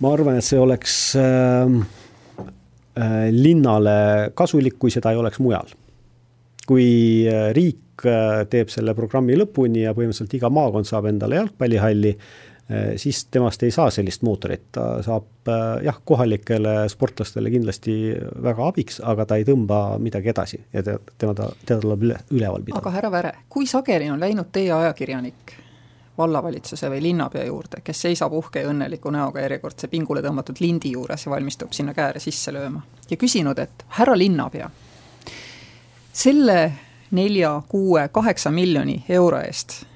ma 0.00 0.12
arvan, 0.14 0.38
et 0.38 0.46
see 0.46 0.60
oleks 0.60 0.96
äh, 1.18 1.74
äh, 2.40 3.28
linnale 3.34 4.30
kasulik, 4.38 4.78
kui 4.80 4.94
seda 4.94 5.14
ei 5.14 5.20
oleks 5.20 5.40
mujal. 5.42 5.72
Kui 6.70 7.26
äh, 7.26 7.50
riik 7.56 8.06
äh, 8.06 8.44
teeb 8.50 8.70
selle 8.70 8.94
programmi 8.94 9.34
lõpuni 9.38 9.82
ja 9.88 9.94
põhimõtteliselt 9.96 10.38
iga 10.38 10.50
maakond 10.54 10.86
saab 10.86 11.08
endale 11.10 11.40
jalgpallihalli, 11.40 12.12
äh, 12.14 12.92
siis 13.00 13.24
temast 13.34 13.64
ei 13.66 13.72
saa 13.74 13.88
sellist 13.94 14.22
mootorit, 14.26 14.68
ta 14.76 15.00
saab 15.02 15.50
jah, 15.82 15.96
kohalikele 16.06 16.84
sportlastele 16.92 17.50
kindlasti 17.50 17.94
väga 18.44 18.68
abiks, 18.70 19.00
aga 19.02 19.26
ta 19.26 19.40
ei 19.40 19.48
tõmba 19.48 19.80
midagi 19.98 20.30
edasi 20.30 20.60
ja 20.70 20.84
te, 20.86 20.94
tema, 21.18 21.34
ta, 21.34 21.48
teda 21.64 21.80
tuleb 21.82 22.04
üle, 22.06 22.20
üleval 22.30 22.62
pidada. 22.62 22.84
aga 22.84 22.92
härra 22.94 23.10
Väre, 23.10 23.32
kui 23.50 23.66
sageli 23.66 24.12
on 24.12 24.22
läinud 24.22 24.52
teie 24.54 24.70
ajakirjanik 24.76 25.56
vallavalitsuse 26.20 26.90
või 26.92 27.00
linnapea 27.08 27.48
juurde, 27.48 27.80
kes 27.82 28.04
seisab 28.06 28.36
uhke 28.36 28.62
ja 28.62 28.70
õnneliku 28.70 29.10
näoga 29.10 29.42
järjekordse 29.42 29.88
pingule 29.90 30.22
tõmmatud 30.22 30.60
lindi 30.62 30.92
juures 30.94 31.26
ja 31.26 31.32
valmistub 31.32 31.74
sinna 31.74 31.96
kääre 31.96 32.22
sisse 32.22 32.54
lööma. 32.54 32.84
ja 33.10 33.16
küsinud, 33.16 33.58
et 33.58 33.84
härra 33.96 34.14
linnapea, 34.18 34.70
selle 36.12 36.72
nelja, 37.10 37.62
kuue, 37.68 38.08
kaheksa 38.08 38.50
miljoni 38.50 39.04
euro 39.08 39.40
eest 39.40 39.90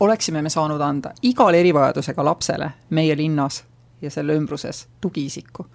oleksime 0.00 0.42
me 0.42 0.50
saanud 0.50 0.80
anda 0.80 1.10
igale 1.22 1.60
erivajadusega 1.60 2.24
lapsele 2.24 2.70
meie 2.90 3.16
linnas 3.16 3.64
ja 4.02 4.10
selle 4.10 4.34
ümbruses 4.34 4.86
tugiisiku. 5.00 5.66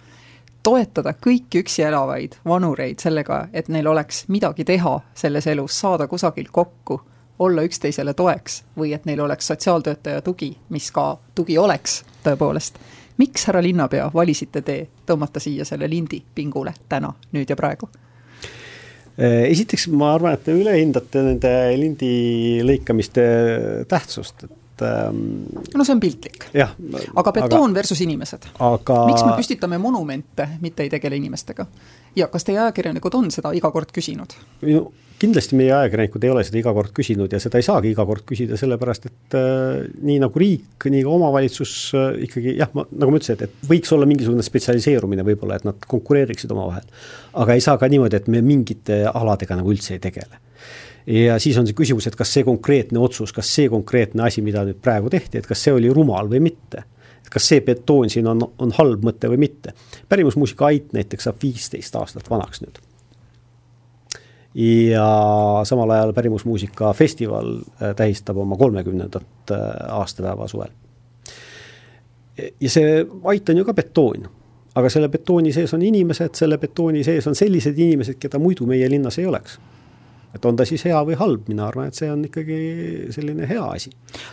toetada 0.62 1.12
kõiki 1.26 1.60
üksi 1.60 1.82
elavaid 1.82 2.32
vanureid 2.44 2.98
sellega, 2.98 3.48
et 3.52 3.68
neil 3.68 3.86
oleks 3.86 4.24
midagi 4.28 4.64
teha 4.64 5.00
selles 5.14 5.46
elus, 5.46 5.80
saada 5.80 6.06
kusagilt 6.08 6.48
kokku 6.52 7.00
olla 7.38 7.62
üksteisele 7.62 8.14
toeks 8.14 8.64
või 8.78 8.94
et 8.94 9.04
neil 9.04 9.20
oleks 9.20 9.46
sotsiaaltöötaja 9.46 10.22
tugi, 10.22 10.56
mis 10.68 10.90
ka 10.90 11.18
tugi 11.34 11.58
oleks 11.58 12.04
tõepoolest. 12.24 12.74
miks, 13.18 13.44
härra 13.44 13.62
linnapea, 13.62 14.10
valisite 14.14 14.62
te 14.62 14.88
tõmmata 15.06 15.40
siia 15.40 15.64
selle 15.64 15.90
lindi 15.90 16.24
pingule 16.34 16.74
täna, 16.88 17.12
nüüd 17.32 17.50
ja 17.50 17.56
praegu? 17.56 17.88
Äh, 19.14 19.44
esiteks 19.52 19.86
ma 19.94 20.14
arvan, 20.16 20.34
et 20.34 20.42
te 20.42 20.54
ülehindate 20.56 21.22
nende 21.22 21.50
lindi 21.78 22.14
lõikamiste 22.66 23.24
tähtsust, 23.86 24.42
et 24.48 24.82
ähm, 24.82 25.20
no 25.70 25.86
see 25.86 25.94
on 25.94 26.02
piltlik. 26.02 26.48
aga 26.50 27.34
betoon 27.36 27.68
aga, 27.68 27.76
versus 27.76 28.02
inimesed 28.02 28.48
aga.... 28.58 28.98
miks 29.06 29.22
me 29.22 29.36
püstitame 29.38 29.78
monumente, 29.78 30.48
mitte 30.64 30.82
ei 30.82 30.90
tegele 30.90 31.20
inimestega? 31.22 31.68
ja 32.18 32.26
kas 32.32 32.48
teie 32.48 32.58
ajakirjanikud 32.58 33.14
on 33.20 33.30
seda 33.34 33.54
iga 33.54 33.70
kord 33.70 33.94
küsinud? 33.94 34.34
Kindlasti 35.24 35.56
meie 35.58 35.72
ajakirjanikud 35.74 36.24
ei 36.24 36.32
ole 36.32 36.44
seda 36.46 36.60
iga 36.60 36.72
kord 36.76 36.92
küsinud 36.96 37.32
ja 37.32 37.40
seda 37.42 37.60
ei 37.60 37.66
saagi 37.66 37.90
iga 37.94 38.06
kord 38.08 38.24
küsida, 38.28 38.58
sellepärast 38.60 39.08
et 39.08 39.36
äh, 39.38 39.82
nii 40.04 40.20
nagu 40.22 40.40
riik, 40.40 40.86
nii 40.92 41.02
ka 41.06 41.12
omavalitsus 41.16 41.74
äh, 41.98 42.22
ikkagi 42.28 42.56
jah, 42.60 42.70
ma 42.76 42.86
nagu 42.90 43.14
ma 43.14 43.20
ütlesin, 43.20 43.38
et, 43.38 43.50
et 43.50 43.68
võiks 43.70 43.92
olla 43.96 44.08
mingisugune 44.10 44.44
spetsialiseerumine 44.46 45.26
võib-olla, 45.26 45.58
et 45.58 45.68
nad 45.68 45.88
konkureeriksid 45.90 46.54
omavahel. 46.54 46.86
aga 47.42 47.56
ei 47.56 47.64
saa 47.64 47.80
ka 47.80 47.90
niimoodi, 47.90 48.20
et 48.20 48.32
me 48.32 48.42
mingite 48.44 49.02
aladega 49.10 49.58
nagu 49.60 49.72
üldse 49.74 49.96
ei 49.96 50.02
tegele. 50.04 50.40
ja 51.10 51.38
siis 51.42 51.58
on 51.60 51.68
see 51.68 51.76
küsimus, 51.76 52.08
et 52.08 52.16
kas 52.16 52.32
see 52.36 52.46
konkreetne 52.46 53.02
otsus, 53.02 53.32
kas 53.32 53.50
see 53.50 53.68
konkreetne 53.72 54.28
asi, 54.28 54.44
mida 54.44 54.64
nüüd 54.68 54.80
praegu 54.84 55.12
tehti, 55.12 55.40
et 55.40 55.48
kas 55.48 55.66
see 55.66 55.74
oli 55.74 55.92
rumal 55.92 56.30
või 56.30 56.44
mitte 56.50 56.88
kas 57.34 57.48
see 57.50 57.64
betoon 57.66 58.10
siin 58.12 58.28
on, 58.30 58.44
on 58.62 58.72
halb 58.78 59.02
mõte 59.02 59.26
või 59.32 59.40
mitte. 59.48 59.72
pärimusmuusika 60.08 60.68
ait 60.70 60.92
näiteks 60.94 61.26
saab 61.26 61.40
viisteist 61.42 61.96
aastat 61.98 62.30
vanaks 62.30 62.62
nüüd. 62.62 62.78
Ja 64.54 65.60
samal 65.64 65.90
ajal 65.90 66.12
pärimusmuusika 66.12 66.92
festival 66.92 67.56
äh, 67.58 67.94
tähistab 67.96 68.36
oma 68.36 68.56
kolmekümnendat 68.56 69.50
äh, 69.50 69.58
aastapäeva 69.88 70.48
suvel. 70.48 70.70
ja 72.60 72.70
see 72.70 73.06
ait 73.24 73.48
on 73.48 73.56
ju 73.56 73.64
ka 73.64 73.74
betoon 73.74 74.28
aga 74.74 74.90
selle 74.90 75.08
betooni 75.08 75.52
sees 75.52 75.74
on 75.74 75.82
inimesed, 75.82 76.34
selle 76.34 76.58
betooni 76.58 77.04
sees 77.04 77.26
on 77.30 77.34
sellised 77.38 77.78
inimesed, 77.78 78.18
keda 78.18 78.38
muidu 78.38 78.66
meie 78.66 78.90
linnas 78.90 79.18
ei 79.18 79.26
oleks 79.26 79.58
et 80.34 80.44
on 80.44 80.56
ta 80.58 80.66
siis 80.66 80.82
hea 80.88 80.98
või 81.06 81.14
halb, 81.18 81.46
mina 81.48 81.68
arvan, 81.68 81.88
et 81.88 81.98
see 81.98 82.10
on 82.10 82.24
ikkagi 82.26 82.56
selline 83.14 83.46
hea 83.48 83.64
asi. 83.70 83.92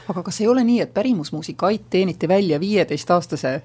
aga 0.10 0.24
kas 0.26 0.42
ei 0.42 0.48
ole 0.50 0.64
nii, 0.66 0.80
et 0.82 0.94
pärimusmuusika 0.94 1.70
ait 1.70 1.86
teeniti 1.90 2.28
välja 2.28 2.60
viieteistaastase 2.60 3.62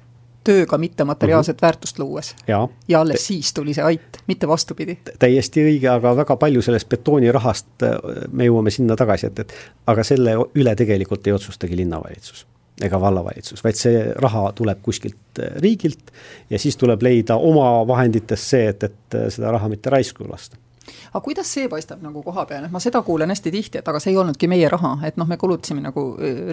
tööga 0.46 0.78
mittemateriaalset 0.78 1.56
mm 1.56 1.58
-hmm. 1.58 1.66
väärtust 1.66 1.98
luues? 1.98 2.34
ja, 2.46 2.68
alles 2.98 3.26
siis 3.26 3.52
tuli 3.54 3.74
see 3.74 3.84
ait, 3.84 4.20
mitte 4.26 4.48
vastupidi? 4.48 4.98
täiesti 5.18 5.64
õige, 5.64 5.88
aga 5.92 6.16
väga 6.16 6.36
palju 6.36 6.62
sellest 6.62 6.88
betoonirahast 6.88 7.82
äh, 7.82 7.96
me 8.32 8.48
jõuame 8.48 8.70
sinna 8.70 8.96
tagasi, 8.96 9.26
et, 9.26 9.38
et 9.38 9.54
aga 9.86 10.04
selle 10.04 10.36
üle 10.54 10.76
tegelikult 10.76 11.26
ei 11.26 11.32
otsustagi 11.32 11.76
linnavalitsus 11.76 12.46
ega 12.84 13.00
vallavalitsus, 13.00 13.62
vaid 13.64 13.78
see 13.80 14.02
raha 14.20 14.50
tuleb 14.52 14.82
kuskilt 14.82 15.40
äh, 15.40 15.56
riigilt 15.64 16.12
ja 16.50 16.58
siis 16.58 16.76
tuleb 16.76 17.02
leida 17.02 17.36
oma 17.36 17.86
vahenditest 17.88 18.54
see, 18.54 18.68
et, 18.68 18.84
et 18.84 19.14
äh, 19.14 19.28
seda 19.32 19.50
raha 19.50 19.68
mitte 19.72 19.90
raisku 19.90 20.28
lasta 20.28 20.56
aga 20.86 21.20
kuidas 21.24 21.48
see 21.54 21.68
paistab 21.68 22.02
nagu 22.02 22.22
koha 22.22 22.44
peal, 22.46 22.66
et 22.66 22.72
ma 22.72 22.80
seda 22.82 23.02
kuulen 23.02 23.32
hästi 23.32 23.50
tihti, 23.50 23.78
et 23.80 23.88
aga 23.88 24.00
see 24.02 24.12
ei 24.12 24.18
olnudki 24.20 24.48
meie 24.48 24.68
raha, 24.68 24.98
et 25.08 25.16
noh, 25.16 25.26
me 25.26 25.38
kulutasime 25.40 25.82
nagu 25.82 26.04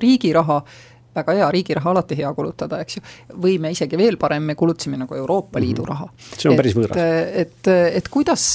riigi 0.01 0.31
raha, 0.33 0.63
väga 1.15 1.35
hea, 1.37 1.49
riigi 1.53 1.75
raha 1.77 1.91
alati 1.93 2.17
hea 2.17 2.31
kulutada, 2.33 2.79
eks 2.83 2.97
ju, 2.97 3.03
või 3.43 3.57
me 3.61 3.71
isegi 3.73 3.97
veel 3.99 4.17
parem, 4.21 4.45
me 4.49 4.55
kulutasime 4.59 4.97
nagu 4.97 5.15
Euroopa 5.17 5.61
Liidu 5.61 5.83
mhm. 5.83 5.89
raha. 5.89 6.07
see 6.37 6.49
on 6.49 6.55
et, 6.55 6.61
päris 6.61 6.75
võõras. 6.77 7.01
et, 7.43 7.71
et 7.99 8.09
kuidas, 8.13 8.45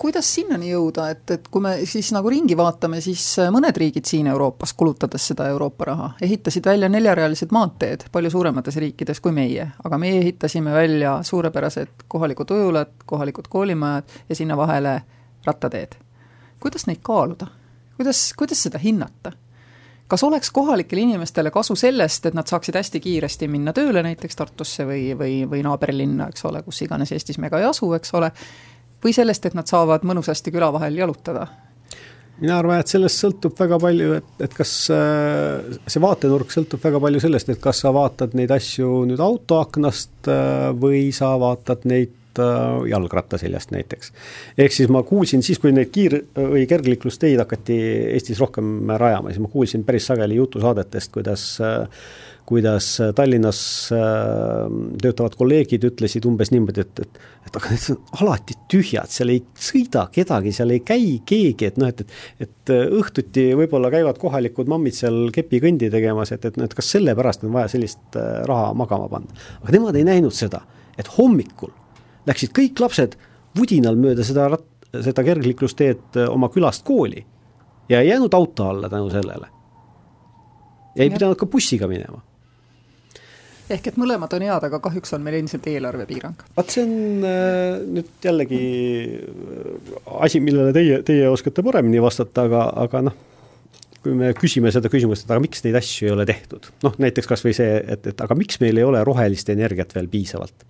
kuidas 0.00 0.30
sinnani 0.36 0.70
jõuda, 0.72 1.08
et, 1.14 1.24
et 1.36 1.48
kui 1.50 1.64
me 1.64 1.74
siis 1.88 2.10
nagu 2.16 2.32
ringi 2.32 2.56
vaatame, 2.58 3.00
siis 3.04 3.24
mõned 3.54 3.76
riigid 3.80 4.08
siin 4.08 4.28
Euroopas, 4.32 4.74
kulutades 4.78 5.30
seda 5.32 5.48
Euroopa 5.52 5.90
raha, 5.90 6.10
ehitasid 6.24 6.66
välja 6.68 6.88
neljarealised 6.92 7.52
maanteed 7.54 8.08
palju 8.14 8.32
suuremates 8.32 8.78
riikides 8.80 9.20
kui 9.24 9.34
meie, 9.36 9.68
aga 9.84 10.00
meie 10.00 10.20
ehitasime 10.22 10.72
välja 10.74 11.18
suurepärased 11.26 12.08
kohalikud 12.08 12.50
ujulad, 12.56 12.96
kohalikud 13.06 13.50
koolimajad 13.50 14.16
ja 14.28 14.38
sinna 14.38 14.56
vahele 14.56 15.00
rattateed. 15.44 16.00
kuidas 16.60 16.86
neid 16.86 17.02
kaaluda? 17.02 17.46
kuidas, 17.96 18.32
kuidas 18.38 18.62
seda 18.62 18.78
hinnata? 18.78 19.32
Kas 20.08 20.24
oleks 20.24 20.50
kohalikele 20.50 21.00
inimestele 21.00 21.50
kasu 21.50 21.76
sellest, 21.78 22.26
et 22.26 22.36
nad 22.36 22.48
saaksid 22.48 22.76
hästi 22.76 23.00
kiiresti 23.00 23.48
minna 23.48 23.72
tööle 23.76 24.02
näiteks 24.04 24.36
Tartusse 24.36 24.86
või, 24.88 25.12
või, 25.18 25.42
või 25.50 25.62
naaberlinna, 25.64 26.28
eks 26.32 26.44
ole, 26.50 26.62
kus 26.66 26.82
iganes 26.84 27.12
Eestis 27.12 27.40
me 27.40 27.50
ka 27.50 27.60
ei 27.62 27.68
asu, 27.68 27.92
eks 27.96 28.14
ole, 28.14 28.30
või 29.04 29.14
sellest, 29.16 29.46
et 29.46 29.56
nad 29.56 29.68
saavad 29.70 30.04
mõnusasti 30.04 30.52
küla 30.54 30.72
vahel 30.74 31.00
jalutada? 31.04 31.48
mina 32.40 32.56
arvan, 32.58 32.80
et 32.82 32.90
sellest 32.90 33.20
sõltub 33.22 33.54
väga 33.58 33.78
palju, 33.78 34.14
et, 34.18 34.30
et 34.42 34.54
kas 34.56 34.72
äh, 34.90 35.76
see 35.86 36.02
vaatenurk 36.02 36.50
sõltub 36.50 36.82
väga 36.82 36.98
palju 37.04 37.22
sellest, 37.22 37.52
et 37.52 37.60
kas 37.62 37.84
sa 37.84 37.92
vaatad 37.94 38.34
neid 38.34 38.50
asju 38.54 39.04
nüüd 39.06 39.22
autoaknast 39.22 40.30
äh, 40.32 40.72
või 40.74 41.06
sa 41.14 41.34
vaatad 41.40 41.86
neid 41.90 42.16
jalgratta 42.88 43.38
seljast 43.38 43.70
näiteks. 43.74 44.12
ehk 44.58 44.72
siis 44.72 44.88
ma 44.88 45.02
kuulsin 45.02 45.42
siis, 45.42 45.58
kui 45.58 45.72
neid 45.72 45.92
kiir- 45.94 46.22
või 46.36 46.66
kergliiklusteid 46.70 47.38
hakati 47.38 47.78
Eestis 48.14 48.40
rohkem 48.40 48.90
rajama, 48.98 49.30
siis 49.30 49.42
ma 49.42 49.48
kuulsin 49.52 49.84
päris 49.84 50.06
sageli 50.10 50.38
jutusaadetest, 50.40 51.12
kuidas 51.12 51.48
äh, 51.60 51.88
kuidas 52.46 52.98
Tallinnas 53.14 53.60
äh, 53.92 54.00
töötavad 55.02 55.36
kolleegid 55.38 55.84
ütlesid 55.88 56.26
umbes 56.28 56.52
niimoodi, 56.52 56.84
et, 56.84 57.06
et 57.06 57.22
et 57.44 57.56
aga 57.58 57.70
need 57.70 57.86
on 57.92 58.20
alati 58.24 58.56
tühjad, 58.72 59.10
seal 59.12 59.32
ei 59.34 59.42
sõida 59.60 60.06
kedagi, 60.12 60.52
seal 60.56 60.72
ei 60.72 60.80
käi 60.84 61.18
keegi, 61.28 61.68
et 61.68 61.80
noh, 61.80 61.90
et, 61.92 62.04
et 62.40 62.54
et 62.64 62.72
õhtuti 62.96 63.50
võib-olla 63.58 63.90
käivad 63.92 64.16
kohalikud 64.20 64.70
mammid 64.72 64.96
seal 64.96 65.28
kepikõndi 65.34 65.90
tegemas, 65.92 66.32
et, 66.32 66.44
et 66.48 66.56
noh, 66.56 66.64
et 66.64 66.76
kas 66.76 66.88
sellepärast 66.94 67.44
on 67.44 67.52
vaja 67.52 67.68
sellist 67.74 68.16
raha 68.48 68.72
magama 68.76 69.08
panna. 69.12 69.44
aga 69.60 69.74
nemad 69.76 69.98
ei 70.00 70.06
näinud 70.08 70.32
seda, 70.32 70.62
et 70.96 71.10
hommikul 71.18 71.72
läksid 72.28 72.54
kõik 72.56 72.80
lapsed 72.80 73.16
vudinal 73.58 73.98
mööda 74.00 74.26
seda 74.26 74.48
rat-, 74.54 74.70
seda 75.04 75.24
kergliiklusteed 75.26 76.20
äh, 76.20 76.30
oma 76.30 76.50
külast 76.54 76.84
kooli 76.86 77.24
ja 77.88 78.00
ei 78.00 78.12
jäänud 78.12 78.34
auto 78.34 78.68
alla 78.68 78.88
tänu 78.88 79.10
sellele. 79.10 79.50
ja 80.94 81.04
ei 81.04 81.10
pidanud 81.10 81.36
ka 81.36 81.46
bussiga 81.46 81.88
minema 81.90 82.22
ehk 83.72 83.86
et 83.90 84.00
mõlemad 84.00 84.32
on 84.36 84.44
head, 84.44 84.66
aga 84.68 84.80
kahjuks 84.82 85.14
on 85.16 85.22
meil 85.24 85.38
endiselt 85.38 85.66
eelarvepiirang. 85.70 86.42
vaat 86.56 86.74
see 86.74 86.84
on 86.84 87.28
äh, 87.28 87.84
nüüd 87.98 88.26
jällegi 88.26 88.64
äh, 89.20 89.94
asi, 90.26 90.42
millele 90.44 90.74
teie, 90.76 91.00
teie 91.06 91.30
oskate 91.30 91.64
paremini 91.64 92.02
vastata, 92.02 92.44
aga, 92.48 92.66
aga 92.84 93.06
noh, 93.08 93.16
kui 94.04 94.12
me 94.18 94.34
küsime 94.36 94.72
seda 94.74 94.90
küsimust, 94.92 95.24
et 95.24 95.32
aga 95.32 95.40
miks 95.40 95.64
neid 95.64 95.78
asju 95.80 96.10
ei 96.10 96.12
ole 96.12 96.28
tehtud, 96.28 96.68
noh 96.84 97.00
näiteks 97.00 97.30
kas 97.30 97.44
või 97.46 97.56
see, 97.56 97.80
et, 97.80 98.12
et 98.12 98.24
aga 98.24 98.36
miks 98.36 98.60
meil 98.60 98.80
ei 98.80 98.84
ole 98.84 99.00
rohelist 99.06 99.48
energiat 99.54 99.96
veel 99.96 100.10
piisavalt 100.12 100.66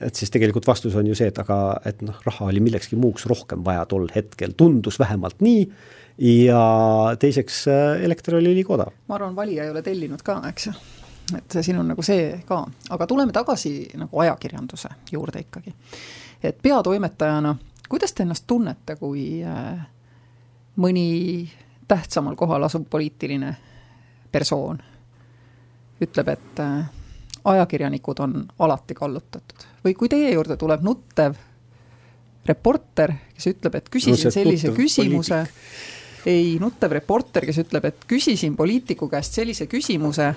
et 0.00 0.16
siis 0.16 0.32
tegelikult 0.32 0.66
vastus 0.66 0.94
on 0.96 1.06
ju 1.06 1.16
see, 1.16 1.28
et 1.30 1.38
aga, 1.42 1.58
et 1.88 2.00
noh, 2.04 2.16
raha 2.26 2.48
oli 2.48 2.62
millekski 2.64 2.96
muuks 2.96 3.26
rohkem 3.30 3.64
vaja 3.64 3.84
tol 3.90 4.08
hetkel, 4.14 4.54
tundus 4.56 4.98
vähemalt 5.00 5.42
nii, 5.44 5.66
ja 6.46 6.62
teiseks, 7.20 7.62
äh, 7.68 8.04
elekter 8.04 8.38
oli 8.40 8.54
liiga 8.54 8.74
odav. 8.74 8.92
ma 9.08 9.18
arvan, 9.18 9.36
valija 9.36 9.64
ei 9.64 9.70
ole 9.70 9.82
tellinud 9.82 10.22
ka, 10.24 10.40
eks 10.48 10.66
ju. 10.66 10.74
et 11.38 11.58
siin 11.60 11.78
on 11.78 11.92
nagu 11.92 12.02
see 12.02 12.32
ka, 12.48 12.62
aga 12.90 13.06
tuleme 13.06 13.32
tagasi 13.32 13.74
nagu 14.00 14.24
ajakirjanduse 14.24 14.88
juurde 15.12 15.44
ikkagi. 15.46 15.74
et 16.42 16.62
peatoimetajana, 16.62 17.56
kuidas 17.88 18.12
te 18.12 18.24
ennast 18.24 18.46
tunnete, 18.46 18.96
kui 18.96 19.42
äh, 19.44 19.82
mõni 20.80 21.50
tähtsamal 21.88 22.36
kohal 22.38 22.64
asuv 22.68 22.86
poliitiline 22.90 23.56
persoon 24.32 24.78
ütleb, 26.00 26.28
et 26.32 26.60
äh, 26.64 26.88
ajakirjanikud 27.44 28.18
on 28.20 28.34
alati 28.58 28.94
kallutatud. 28.94 29.66
või 29.84 29.94
kui 29.94 30.08
teie 30.08 30.32
juurde 30.32 30.56
tuleb 30.56 30.82
nuttev 30.82 31.34
reporter, 32.46 33.12
kes 33.34 33.46
ütleb, 33.52 33.74
et 33.74 33.88
küsisin 33.92 34.28
no, 34.28 34.32
sellise 34.34 34.72
küsimuse, 34.76 35.44
ei, 36.26 36.56
nuttev 36.60 36.92
reporter, 36.96 37.46
kes 37.46 37.60
ütleb, 37.64 37.84
et 37.90 38.08
küsisin 38.08 38.56
poliitiku 38.56 39.08
käest 39.08 39.36
sellise 39.36 39.66
küsimuse 39.70 40.32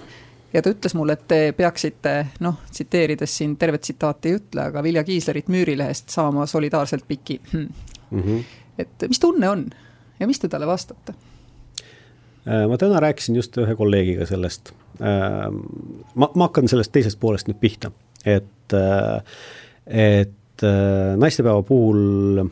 ja 0.54 0.62
ta 0.62 0.74
ütles 0.74 0.96
mulle, 0.98 1.18
et 1.18 1.28
te 1.28 1.39
peaksite 1.58 2.16
noh, 2.46 2.62
tsiteerides 2.72 3.38
siin 3.39 3.56
tervet 3.60 3.82
tsitaati 3.82 4.30
ei 4.30 4.39
ütle, 4.39 4.68
aga 4.70 4.84
Vilja 4.84 5.04
Kiislerit 5.04 5.50
Müürilehest 5.52 6.13
saama 6.13 6.46
solidaarselt 6.46 7.08
piki 7.08 7.39
hmm.. 7.52 7.70
Mm 8.12 8.22
-hmm. 8.22 8.44
et 8.78 9.08
mis 9.10 9.20
tunne 9.20 9.50
on 9.50 9.70
ja 10.20 10.28
mis 10.28 10.39
te 10.39 10.48
talle 10.48 10.68
vastate? 10.68 11.16
Äh, 12.48 12.68
ma 12.70 12.78
täna 12.78 13.00
rääkisin 13.00 13.36
just 13.36 13.58
ühe 13.58 13.76
kolleegiga 13.76 14.26
sellest. 14.26 14.74
Äh, 15.01 15.47
ma, 16.15 16.29
ma 16.29 16.47
hakkan 16.47 16.69
sellest 16.69 16.93
teisest 16.93 17.19
poolest 17.21 17.49
nüüd 17.49 17.60
pihta, 17.62 17.91
et, 18.25 18.75
äh, 18.77 19.39
et 19.88 20.63
naistepäeva 20.63 21.63
puhul 21.65 22.43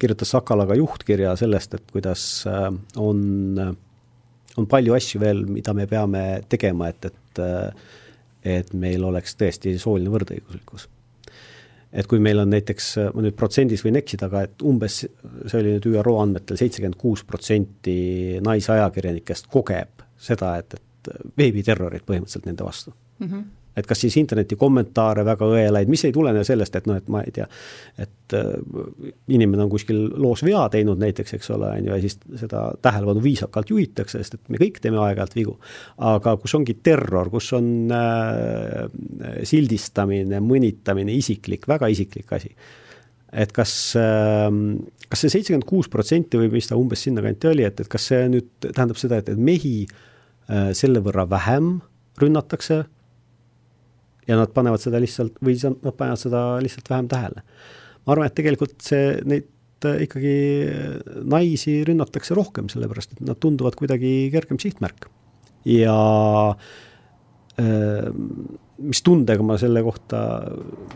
kirjutas 0.00 0.32
Sakala 0.34 0.66
ka 0.66 0.74
juhtkirja 0.76 1.36
sellest, 1.38 1.76
et 1.78 1.92
kuidas 1.94 2.24
on, 2.98 3.20
on 4.58 4.66
palju 4.68 4.96
asju 4.98 5.20
veel, 5.22 5.44
mida 5.46 5.72
me 5.76 5.86
peame 5.88 6.24
tegema, 6.50 6.90
et, 6.90 7.08
et 7.08 7.42
et 8.44 8.72
meil 8.72 9.04
oleks 9.04 9.36
tõesti 9.36 9.74
sooline 9.80 10.10
võrdõiguslikkus. 10.12 10.86
Et 11.90 12.06
kui 12.06 12.20
meil 12.22 12.38
on 12.38 12.52
näiteks, 12.52 12.86
ma 13.14 13.24
nüüd 13.24 13.34
protsendis 13.38 13.82
võin 13.84 13.98
eksida, 13.98 14.28
aga 14.30 14.44
et 14.46 14.62
umbes, 14.66 15.00
see 15.02 15.58
oli 15.58 15.74
nüüd 15.74 15.88
ÜRO 15.90 16.14
andmetel, 16.22 16.58
seitsekümmend 16.60 16.96
kuus 17.00 17.24
protsenti 17.26 18.38
naisajakirjanikest 18.46 19.50
kogeb 19.50 20.06
seda, 20.20 20.56
et, 20.60 20.76
et 20.76 21.14
veebiterrorit 21.38 22.04
põhimõtteliselt 22.06 22.46
nende 22.50 22.66
vastu 22.66 22.92
mm. 22.92 23.26
-hmm 23.26 23.48
et 23.80 23.86
kas 23.86 24.00
siis 24.02 24.16
interneti 24.20 24.56
kommentaare 24.58 25.22
väga 25.26 25.46
õelaid, 25.54 25.90
mis 25.90 26.02
ei 26.06 26.14
tulene 26.14 26.42
sellest, 26.46 26.76
et 26.76 26.88
noh, 26.90 26.98
et 26.98 27.06
ma 27.12 27.22
ei 27.26 27.34
tea, 27.34 27.46
et 28.02 28.34
äh, 28.36 28.48
inimene 29.36 29.64
on 29.66 29.70
kuskil 29.72 30.00
loos 30.20 30.42
vea 30.46 30.64
teinud 30.72 31.00
näiteks, 31.00 31.36
eks 31.38 31.52
ole, 31.54 31.70
on 31.78 31.86
ju, 31.86 31.94
ja 31.94 32.00
siis 32.02 32.18
seda 32.42 32.64
tähelepanu 32.82 33.22
viisakalt 33.24 33.70
juhitakse, 33.70 34.20
sest 34.20 34.38
et 34.38 34.52
me 34.52 34.60
kõik 34.60 34.82
teeme 34.82 35.00
aeg-ajalt 35.04 35.38
vigu. 35.38 35.56
aga 36.10 36.34
kus 36.42 36.56
ongi 36.58 36.76
terror, 36.82 37.30
kus 37.32 37.52
on 37.58 37.70
äh, 37.94 38.90
sildistamine, 39.46 40.42
mõnitamine, 40.44 41.14
isiklik, 41.16 41.68
väga 41.70 41.90
isiklik 41.94 42.32
asi. 42.36 42.54
et 43.30 43.52
kas 43.54 43.94
äh,, 43.94 44.50
kas 45.08 45.24
see 45.24 45.30
seitsekümmend 45.38 45.66
kuus 45.66 45.88
protsenti 45.88 46.38
või 46.38 46.50
mis 46.50 46.66
ta 46.66 46.78
umbes 46.78 47.06
sinnakanti 47.06 47.54
oli, 47.54 47.66
et, 47.66 47.80
et 47.80 47.88
kas 47.90 48.10
see 48.10 48.28
nüüd 48.30 48.50
tähendab 48.66 48.98
seda, 48.98 49.22
et, 49.22 49.30
et 49.30 49.38
mehi 49.38 49.84
äh, 49.86 50.06
selle 50.74 50.98
võrra 51.04 51.28
vähem 51.30 51.76
rünnatakse 52.18 52.80
ja 54.30 54.38
nad 54.38 54.52
panevad 54.54 54.82
seda 54.82 55.00
lihtsalt, 55.02 55.38
või 55.44 55.56
nad 55.58 55.96
panevad 55.98 56.20
seda 56.20 56.42
lihtsalt 56.62 56.90
vähem 56.92 57.08
tähele. 57.10 57.44
ma 58.04 58.14
arvan, 58.14 58.30
et 58.30 58.36
tegelikult 58.38 58.78
see, 58.84 59.16
neid 59.28 59.86
äh, 59.88 60.04
ikkagi 60.06 60.36
naisi 61.28 61.80
rünnatakse 61.88 62.36
rohkem, 62.38 62.70
sellepärast 62.72 63.16
et 63.16 63.24
nad 63.26 63.40
tunduvad 63.40 63.76
kuidagi 63.78 64.30
kergem 64.32 64.60
sihtmärk. 64.62 65.08
ja 65.68 65.96
äh, 67.60 68.08
mis 68.80 69.02
tundega 69.04 69.44
ma 69.44 69.58
selle 69.60 69.82
kohta 69.84 70.22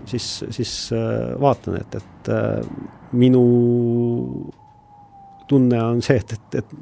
siis, 0.09 0.29
siis 0.55 0.75
äh, 0.97 1.35
vaatan, 1.41 1.81
et, 1.83 2.01
et 2.01 2.33
minu 3.13 3.45
tunne 5.49 5.83
on 5.85 6.01
see, 6.03 6.17
et, 6.17 6.39
et, 6.39 6.59
et, 6.63 6.75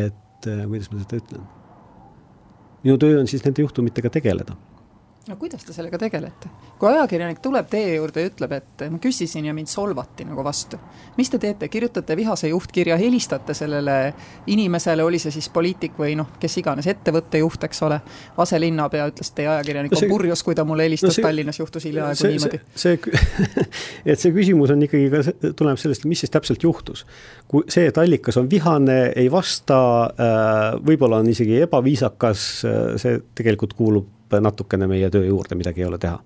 et 0.00 0.52
kuidas 0.66 0.90
ma 0.90 1.04
seda 1.04 1.20
ütlen, 1.20 1.48
minu 2.84 2.98
töö 2.98 3.20
on 3.20 3.28
siis 3.28 3.44
nende 3.44 3.62
juhtumitega 3.62 4.10
tegeleda 4.10 4.56
no 5.28 5.36
kuidas 5.36 5.64
te 5.64 5.74
sellega 5.76 5.98
tegelete? 6.00 6.48
kui 6.80 6.88
ajakirjanik 6.88 7.42
tuleb 7.44 7.66
teie 7.68 7.92
juurde 7.94 8.22
ja 8.22 8.30
ütleb, 8.30 8.52
et 8.56 8.84
ma 8.88 8.98
küsisin 9.02 9.44
ja 9.44 9.52
mind 9.54 9.68
solvati 9.68 10.24
nagu 10.24 10.40
vastu, 10.44 10.78
mis 11.18 11.28
te 11.30 11.38
teete, 11.38 11.68
kirjutate 11.68 12.16
vihase 12.16 12.48
juhtkirja, 12.48 12.96
helistate 12.96 13.54
sellele 13.54 13.96
inimesele, 14.48 15.04
oli 15.04 15.18
see 15.20 15.34
siis 15.34 15.50
poliitik 15.52 15.98
või 16.00 16.14
noh, 16.16 16.30
kes 16.40 16.56
iganes, 16.62 16.88
ettevõtte 16.88 17.42
juht, 17.42 17.66
eks 17.68 17.82
ole, 17.84 17.98
aselinnapea 18.40 19.10
ütles, 19.12 19.28
et 19.28 19.36
teie 19.42 19.50
ajakirjanik 19.52 19.92
no 19.92 20.00
see, 20.00 20.08
on 20.08 20.14
purjus, 20.14 20.44
kui 20.46 20.56
ta 20.56 20.64
mulle 20.68 20.86
helistas 20.88 21.12
no 21.12 21.16
see, 21.18 21.26
Tallinnas, 21.26 21.58
juhtus 21.60 21.86
hiljaaegu 21.90 22.20
see, 22.22 22.30
niimoodi. 22.36 22.62
see, 22.74 22.96
see, 22.96 23.66
et 24.14 24.22
see 24.22 24.32
küsimus 24.36 24.72
on 24.72 24.86
ikkagi 24.86 25.10
ka, 25.12 25.50
tuleneb 25.58 25.82
sellest, 25.82 26.06
mis 26.08 26.24
siis 26.24 26.32
täpselt 26.32 26.64
juhtus. 26.64 27.04
kui 27.50 27.68
see, 27.68 27.90
et 27.92 28.00
allikas 28.00 28.40
on 28.40 28.48
vihane, 28.48 28.98
ei 29.20 29.28
vasta, 29.32 29.82
äh, 30.16 30.80
võib-olla 30.80 31.20
on 31.20 31.28
isegi 31.28 31.60
ebaviisakas, 31.66 32.46
äh, 32.64 32.80
see 33.02 33.20
tegelikult 33.36 33.76
kuulub 33.76 34.08
natukene 34.38 34.86
meie 34.86 35.10
töö 35.10 35.26
juurde, 35.26 35.58
midagi 35.58 35.82
ei 35.82 35.88
ole 35.90 35.98
teha. 35.98 36.20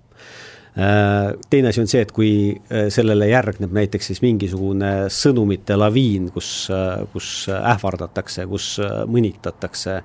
Äh, 0.77 1.33
teine 1.49 1.69
asi 1.71 1.79
on 1.79 1.87
see, 1.87 2.01
et 2.03 2.09
kui 2.11 2.31
äh, 2.51 2.89
sellele 2.91 3.29
järgneb 3.29 3.71
näiteks 3.77 4.09
siis 4.11 4.19
mingisugune 4.19 5.05
sõnumite 5.13 5.77
laviin, 5.79 6.25
kus, 6.35 6.49
äh, 6.67 7.05
kus 7.13 7.29
ähvardatakse, 7.55 8.43
kus 8.51 8.73
mõnitatakse, 9.07 10.01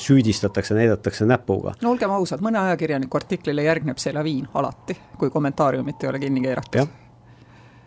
süüdistatakse, 0.00 0.74
näidatakse 0.76 1.24
näpuga. 1.28 1.74
no 1.80 1.92
olgem 1.92 2.12
ausad, 2.12 2.42
mõne 2.44 2.60
ajakirjaniku 2.60 3.20
artiklile 3.20 3.64
järgneb 3.64 4.00
see 4.00 4.12
laviin 4.16 4.48
alati, 4.56 4.96
kui 5.16 5.30
kommentaariumit 5.32 6.04
ei 6.04 6.10
ole 6.10 6.20
kinni 6.24 6.42
keeratud. 6.44 6.96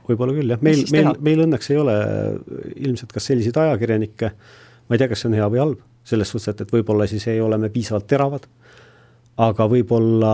Võib-olla 0.10 0.34
küll 0.38 0.54
jah, 0.54 0.62
meil, 0.66 0.82
meil, 0.94 1.12
meil 1.26 1.44
õnneks 1.46 1.70
ei 1.74 1.78
ole 1.78 1.98
ilmselt 2.88 3.14
kas 3.14 3.30
selliseid 3.30 3.58
ajakirjanikke, 3.62 4.32
ma 4.90 4.98
ei 4.98 5.02
tea, 5.02 5.10
kas 5.12 5.22
see 5.22 5.30
on 5.30 5.38
hea 5.38 5.50
või 5.54 5.62
halb, 5.62 5.84
selles 6.10 6.34
suhtes, 6.34 6.50
et, 6.54 6.66
et 6.66 6.74
võib-olla 6.74 7.06
siis 7.10 7.28
ei 7.30 7.42
ole 7.42 7.58
me 7.62 7.70
piisavalt 7.74 8.10
teravad 8.10 8.50
aga 9.40 9.68
võib-olla 9.72 10.34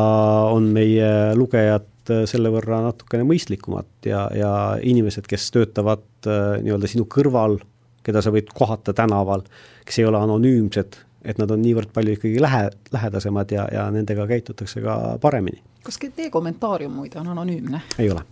on 0.54 0.70
meie 0.76 1.10
lugejad 1.38 2.12
äh, 2.12 2.26
selle 2.30 2.52
võrra 2.54 2.82
natukene 2.88 3.26
mõistlikumad 3.28 4.10
ja, 4.10 4.26
ja 4.36 4.52
inimesed, 4.82 5.28
kes 5.30 5.50
töötavad 5.56 6.06
äh, 6.28 6.58
nii-öelda 6.66 6.90
sinu 6.92 7.08
kõrval, 7.12 7.60
keda 8.06 8.24
sa 8.26 8.34
võid 8.34 8.52
kohata 8.56 8.96
tänaval, 8.98 9.46
kes 9.86 10.02
ei 10.02 10.10
ole 10.10 10.22
anonüümsed, 10.22 11.00
et 11.26 11.42
nad 11.42 11.52
on 11.54 11.62
niivõrd 11.66 11.94
palju 11.94 12.18
ikkagi 12.18 12.42
lähe, 12.42 12.70
lähedasemad 12.94 13.54
ja, 13.54 13.68
ja 13.74 13.88
nendega 13.94 14.28
käitutakse 14.30 14.84
ka 14.86 15.18
paremini. 15.22 15.62
kas 15.86 16.02
teie 16.02 16.32
kommentaarium 16.34 16.94
muide 17.02 17.22
on 17.22 17.34
anonüümne? 17.34 17.86
ei 18.00 18.12
ole 18.14 18.26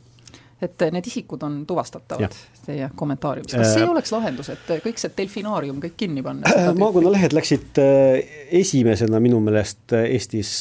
et 0.63 0.83
need 0.95 1.07
isikud 1.09 1.43
on 1.45 1.61
tuvastatavad 1.67 2.35
teie 2.63 2.87
kommentaariumis, 2.95 3.53
kas 3.57 3.73
see 3.75 3.83
äh, 3.83 3.91
oleks 3.91 4.13
lahendus, 4.13 4.49
et 4.53 4.71
kõik 4.85 5.01
see 5.01 5.11
delfinaarium 5.17 5.81
kõik 5.83 5.95
kinni 5.99 6.23
panna? 6.25 6.49
Äh, 6.49 6.69
maakonnalehed 6.79 7.35
läksid 7.35 7.79
äh, 7.83 8.35
esimesena 8.61 9.19
minu 9.23 9.41
meelest 9.43 9.95
Eestis, 9.99 10.53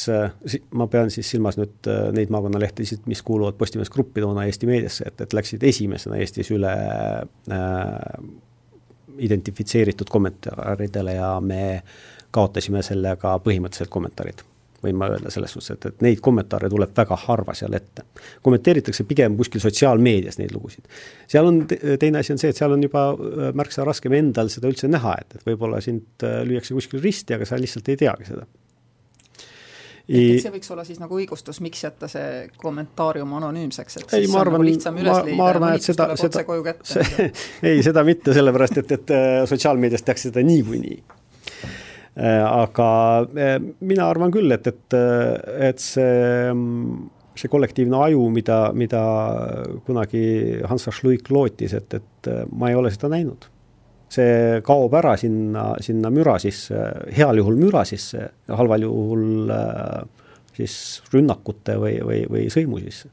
ma 0.75 0.87
pean 0.91 1.11
siis 1.13 1.29
silmas 1.33 1.57
nüüd 1.59 1.91
neid 2.15 2.33
maakonnalehtesid, 2.33 3.07
mis 3.09 3.23
kuuluvad 3.25 3.57
Postimees 3.59 3.91
Gruppi 3.93 4.23
toona 4.23 4.47
Eesti 4.49 4.69
meediasse, 4.69 5.07
et, 5.07 5.23
et 5.23 5.35
läksid 5.37 5.63
esimesena 5.67 6.19
Eestis 6.19 6.51
üle 6.55 6.73
äh, 6.73 7.99
identifitseeritud 9.23 10.09
kommentaaridele 10.09 11.19
ja 11.19 11.35
me 11.43 11.83
kaotasime 12.33 12.81
sellega 12.83 13.37
põhimõtteliselt 13.45 13.93
kommentaarid 13.93 14.43
võin 14.83 14.97
ma 14.99 15.09
öelda 15.13 15.31
selles 15.33 15.53
suhtes, 15.55 15.75
et, 15.75 15.87
et 15.89 16.03
neid 16.05 16.21
kommentaare 16.23 16.69
tuleb 16.71 16.93
väga 16.97 17.17
harva 17.25 17.55
seal 17.57 17.73
ette. 17.77 18.05
kommenteeritakse 18.43 19.05
pigem 19.09 19.37
kuskil 19.39 19.63
sotsiaalmeedias 19.63 20.39
neid 20.41 20.53
lugusid. 20.55 20.89
seal 21.27 21.47
on, 21.49 21.63
teine 21.67 22.19
asi 22.21 22.35
on 22.35 22.41
see, 22.41 22.51
et 22.53 22.59
seal 22.59 22.75
on 22.75 22.83
juba 22.83 23.07
äh, 23.13 23.53
märksa 23.55 23.87
raskem 23.87 24.17
endal 24.19 24.51
seda 24.53 24.71
üldse 24.71 24.91
näha, 24.91 25.15
et, 25.21 25.39
et 25.39 25.47
võib-olla 25.47 25.81
sind 25.83 26.27
äh, 26.27 26.41
lüüakse 26.47 26.75
kuskil 26.77 27.03
risti, 27.03 27.37
aga 27.37 27.47
sa 27.47 27.59
lihtsalt 27.59 27.89
ei 27.93 27.99
teagi 28.05 28.29
seda 28.31 28.47
et 30.03 30.43
see 30.43 30.51
võiks 30.51 30.71
olla 30.73 30.83
siis 30.83 30.99
nagu 30.99 31.15
õigustus, 31.15 31.61
miks 31.63 31.85
jätta 31.85 32.09
see 32.11 32.49
kommentaarium 32.59 33.37
anonüümseks, 33.39 34.01
et 34.01 34.15
ei, 34.17 34.25
siis 34.25 34.33
ma 34.33 34.41
arvan, 34.43 34.59
nagu 34.59 34.67
lihtsam 34.67 34.99
üles 34.99 35.19
leida 35.23 35.39
ma 35.39 35.49
arvan, 35.53 35.77
et 35.77 35.87
seda, 35.87 36.09
seda, 36.19 36.43
see, 36.83 37.29
ei, 37.71 37.83
seda 37.85 38.03
mitte, 38.03 38.35
sellepärast 38.35 38.83
et, 38.83 38.95
et 38.99 39.15
äh, 39.15 39.41
sotsiaalmeedias 39.47 40.03
tehakse 40.03 40.33
seda 40.33 40.43
niikuinii 40.43 40.99
Äh, 40.99 41.12
aga 42.21 42.87
äh, 43.37 43.55
mina 43.81 44.09
arvan 44.09 44.31
küll, 44.33 44.51
et, 44.53 44.67
et, 44.69 44.93
äh, 44.93 45.69
et 45.69 45.81
see, 45.81 46.51
see 47.33 47.49
kollektiivne 47.49 48.03
aju, 48.07 48.27
mida, 48.33 48.59
mida 48.77 49.01
kunagi 49.87 50.61
Hans 50.69 50.85
Schluik 50.91 51.31
lootis, 51.33 51.73
et, 51.73 51.97
et 51.97 52.31
ma 52.53 52.69
ei 52.69 52.77
ole 52.77 52.93
seda 52.93 53.09
näinud. 53.15 53.49
see 54.13 54.61
kaob 54.61 54.93
ära 54.93 55.15
sinna, 55.17 55.71
sinna 55.81 56.11
müra 56.13 56.35
sisse, 56.37 56.77
heal 57.17 57.39
juhul 57.39 57.57
müra 57.57 57.81
sisse, 57.81 58.27
halval 58.45 58.85
juhul 58.85 59.49
siis 60.53 60.75
rünnakute 61.09 61.79
või, 61.81 61.95
või, 62.05 62.19
või 62.29 62.45
sõimu 62.53 62.77
sisse 62.83 63.09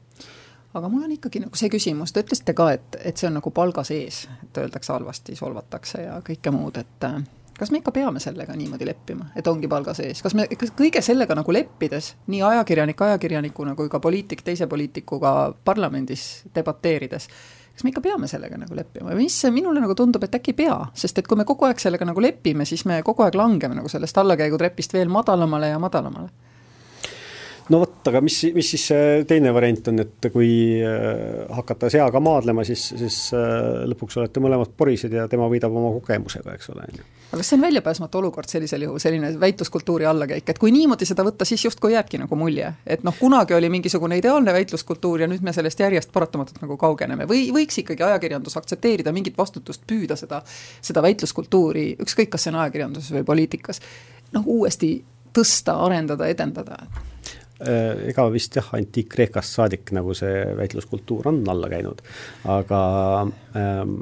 aga 0.77 0.87
mul 0.87 1.07
on 1.07 1.11
ikkagi 1.17 1.41
nagu 1.41 1.57
see 1.57 1.71
küsimus, 1.73 2.13
te 2.13 2.21
ütlesite 2.21 2.53
ka, 2.53 2.69
et, 2.77 2.99
et 3.01 3.17
see 3.17 3.27
on 3.27 3.39
nagu 3.39 3.51
palga 3.51 3.83
sees, 3.83 4.27
et 4.45 4.61
öeldakse 4.61 4.93
halvasti, 4.93 5.35
solvatakse 5.35 6.05
ja 6.05 6.19
kõike 6.21 6.53
muud, 6.53 6.77
et 6.77 7.09
kas 7.61 7.69
me 7.71 7.77
ikka 7.77 7.91
peame 7.93 8.19
sellega 8.19 8.55
niimoodi 8.57 8.87
leppima, 8.89 9.27
et 9.37 9.47
ongi 9.47 9.69
palga 9.69 9.93
sees, 9.93 10.23
kas 10.25 10.33
me, 10.33 10.47
kas 10.57 10.73
kõige 10.73 11.03
sellega 11.05 11.35
nagu 11.37 11.53
leppides, 11.53 12.15
nii 12.33 12.41
ajakirjanik 12.47 13.03
ajakirjanikuna 13.05 13.75
kui 13.77 13.89
ka 13.89 13.99
poliitik 14.01 14.41
teise 14.47 14.65
poliitikuga 14.71 15.33
parlamendis 15.65 16.23
debateerides, 16.55 17.27
kas 17.75 17.85
me 17.85 17.93
ikka 17.93 18.01
peame 18.01 18.29
sellega 18.31 18.57
nagu 18.57 18.77
leppima? 18.77 19.11
Või 19.11 19.27
mis 19.27 19.37
minule 19.53 19.83
nagu 19.83 19.93
tundub, 19.93 20.25
et 20.25 20.39
äkki 20.39 20.55
ei 20.55 20.59
pea, 20.63 20.79
sest 20.97 21.21
et 21.21 21.29
kui 21.29 21.37
me 21.37 21.45
kogu 21.45 21.69
aeg 21.69 21.83
sellega 21.83 22.07
nagu 22.09 22.23
lepime, 22.25 22.65
siis 22.65 22.81
me 22.89 22.97
kogu 23.05 23.27
aeg 23.27 23.37
langeme 23.37 23.77
nagu 23.77 23.93
sellest 23.93 24.17
allakäigutrepist 24.17 24.97
veel 24.97 25.13
madalamale 25.13 25.69
ja 25.69 25.77
madalamale 25.81 26.33
no 27.71 27.81
vot, 27.83 28.01
aga 28.11 28.21
mis, 28.23 28.41
mis 28.55 28.73
siis 28.75 28.89
see 28.91 29.23
teine 29.29 29.53
variant 29.55 29.91
on, 29.91 30.03
et 30.03 30.29
kui 30.33 30.51
äh, 30.83 31.47
hakata 31.55 31.89
seaga 31.93 32.21
maadlema, 32.23 32.65
siis, 32.67 32.91
siis 32.99 33.23
äh, 33.37 33.87
lõpuks 33.91 34.19
olete 34.19 34.43
mõlemad 34.43 34.75
porised 34.77 35.13
ja 35.15 35.27
tema 35.31 35.49
võidab 35.51 35.73
oma 35.75 35.93
kogemusega, 35.99 36.57
eks 36.57 36.71
ole, 36.75 36.87
aga 37.31 37.39
kas 37.39 37.47
see 37.47 37.55
on 37.55 37.61
väljapääsmatu 37.63 38.19
olukord 38.19 38.49
sellisel 38.51 38.81
juhul, 38.83 38.99
selline 38.99 39.29
väitluskultuuri 39.39 40.05
allakäik, 40.05 40.49
et 40.51 40.59
kui 40.59 40.71
niimoodi 40.75 41.07
seda 41.07 41.23
võtta, 41.23 41.47
siis 41.47 41.63
justkui 41.63 41.93
jääbki 41.93 42.19
nagu 42.19 42.35
mulje, 42.35 42.73
et 42.83 43.05
noh, 43.07 43.15
kunagi 43.15 43.55
oli 43.55 43.69
mingisugune 43.71 44.17
ideaalne 44.19 44.51
väitluskultuur 44.55 45.23
ja 45.23 45.29
nüüd 45.31 45.45
me 45.45 45.53
sellest 45.55 45.79
järjest 45.79 46.11
paratamatult 46.11 46.59
nagu 46.63 46.75
kaugeneme. 46.81 47.27
Või 47.29 47.45
võiks 47.55 47.79
ikkagi 47.79 48.03
ajakirjandus 48.03 48.57
aktsepteerida 48.59 49.15
mingit 49.15 49.39
vastutust, 49.39 49.85
püüda 49.87 50.19
seda, 50.19 50.41
seda 50.83 51.03
väitluskultuuri, 51.05 51.85
ükskõik, 52.03 52.33
kas 52.35 52.47
see 52.47 52.51
on 52.51 52.59
ajakirjanduses 52.65 53.15
või 53.15 53.23
poliitikas, 53.31 53.79
noh, 54.35 54.51
uuesti 54.59 54.97
tõsta, 55.31 55.79
arendada, 55.85 56.27
edendada 56.27 56.83
ega 57.61 58.25
vist 58.33 58.55
jah, 58.57 58.71
Antiik-Kreekast 58.77 59.57
saadik 59.57 59.91
nagu 59.95 60.15
see 60.17 60.43
väitluskultuur 60.57 61.29
on 61.31 61.41
alla 61.51 61.69
käinud, 61.71 62.01
aga 62.49 62.81
ähm, 63.57 63.97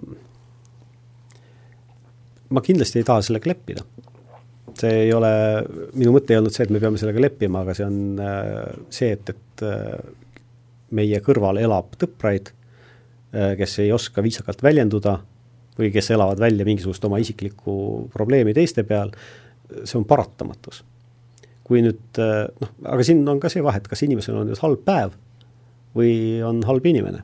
ma 2.56 2.63
kindlasti 2.65 3.02
ei 3.02 3.08
taha 3.08 3.26
sellega 3.26 3.52
leppida. 3.52 3.84
see 4.80 5.02
ei 5.06 5.10
ole, 5.12 5.32
minu 6.00 6.13
mõte 6.15 6.32
ei 6.32 6.39
olnud 6.39 6.56
see, 6.56 6.63
et 6.63 6.72
me 6.72 6.80
peame 6.80 7.00
sellega 7.02 7.19
leppima, 7.19 7.65
aga 7.65 7.76
see 7.76 7.88
on 7.88 8.22
äh, 8.24 8.78
see, 8.93 9.12
et, 9.17 9.34
et 9.34 9.65
äh, 9.67 9.98
meie 10.95 11.19
kõrval 11.26 11.60
elab 11.62 11.93
tõpraid, 12.02 12.54
kes 13.30 13.76
ei 13.84 13.91
oska 13.93 14.24
viisakalt 14.26 14.63
väljenduda 14.65 15.19
või 15.78 15.91
kes 15.93 16.08
elavad 16.15 16.39
välja 16.41 16.65
mingisugust 16.65 17.04
oma 17.06 17.19
isiklikku 17.22 17.76
probleemi 18.10 18.56
teiste 18.58 18.82
peal, 18.89 19.12
see 19.84 20.00
on 20.00 20.08
paratamatus 20.10 20.80
kui 21.69 21.84
nüüd 21.86 22.17
eh, 22.17 22.45
noh, 22.49 22.71
aga 22.89 23.05
siin 23.05 23.21
on 23.29 23.41
ka 23.41 23.51
see 23.53 23.62
vahe, 23.65 23.82
et 23.82 23.89
kas 23.89 24.01
inimesel 24.05 24.39
on 24.41 24.49
nüüd 24.49 24.62
halb 24.63 24.82
päev 24.88 25.13
või 25.97 26.13
on 26.45 26.63
halb 26.65 26.86
inimene. 26.89 27.21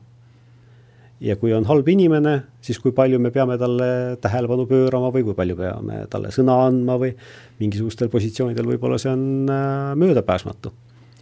ja 1.20 1.32
kui 1.40 1.52
on 1.56 1.64
halb 1.64 1.86
inimene, 1.88 2.32
siis 2.60 2.78
kui 2.78 2.92
palju 2.92 3.18
me 3.22 3.30
peame 3.32 3.56
talle 3.58 3.88
tähelepanu 4.20 4.66
pöörama 4.68 5.08
või 5.14 5.24
kui 5.24 5.34
palju 5.34 5.56
peame 5.56 6.02
talle 6.12 6.30
sõna 6.34 6.58
andma 6.66 6.98
või 7.00 7.14
mingisugustel 7.58 8.10
positsioonidel 8.12 8.68
võib-olla 8.68 8.98
see 9.00 9.10
on 9.10 9.50
äh, 9.50 9.94
möödapääsmatu. 9.96 10.72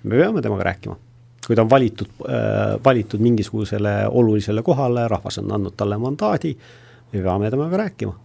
me 0.05 0.19
peame 0.19 0.43
temaga 0.43 0.69
rääkima. 0.71 0.97
kui 1.47 1.57
ta 1.57 1.63
on 1.63 1.71
valitud 1.71 2.11
äh,, 2.29 2.77
valitud 2.85 3.21
mingisugusele 3.21 3.95
olulisele 4.11 4.63
kohale, 4.63 5.09
rahvas 5.09 5.39
on 5.39 5.53
andnud 5.53 5.77
talle 5.77 5.99
mandaadi, 5.99 6.57
me 7.13 7.23
peame 7.23 7.51
temaga 7.51 7.85
rääkima 7.87 8.19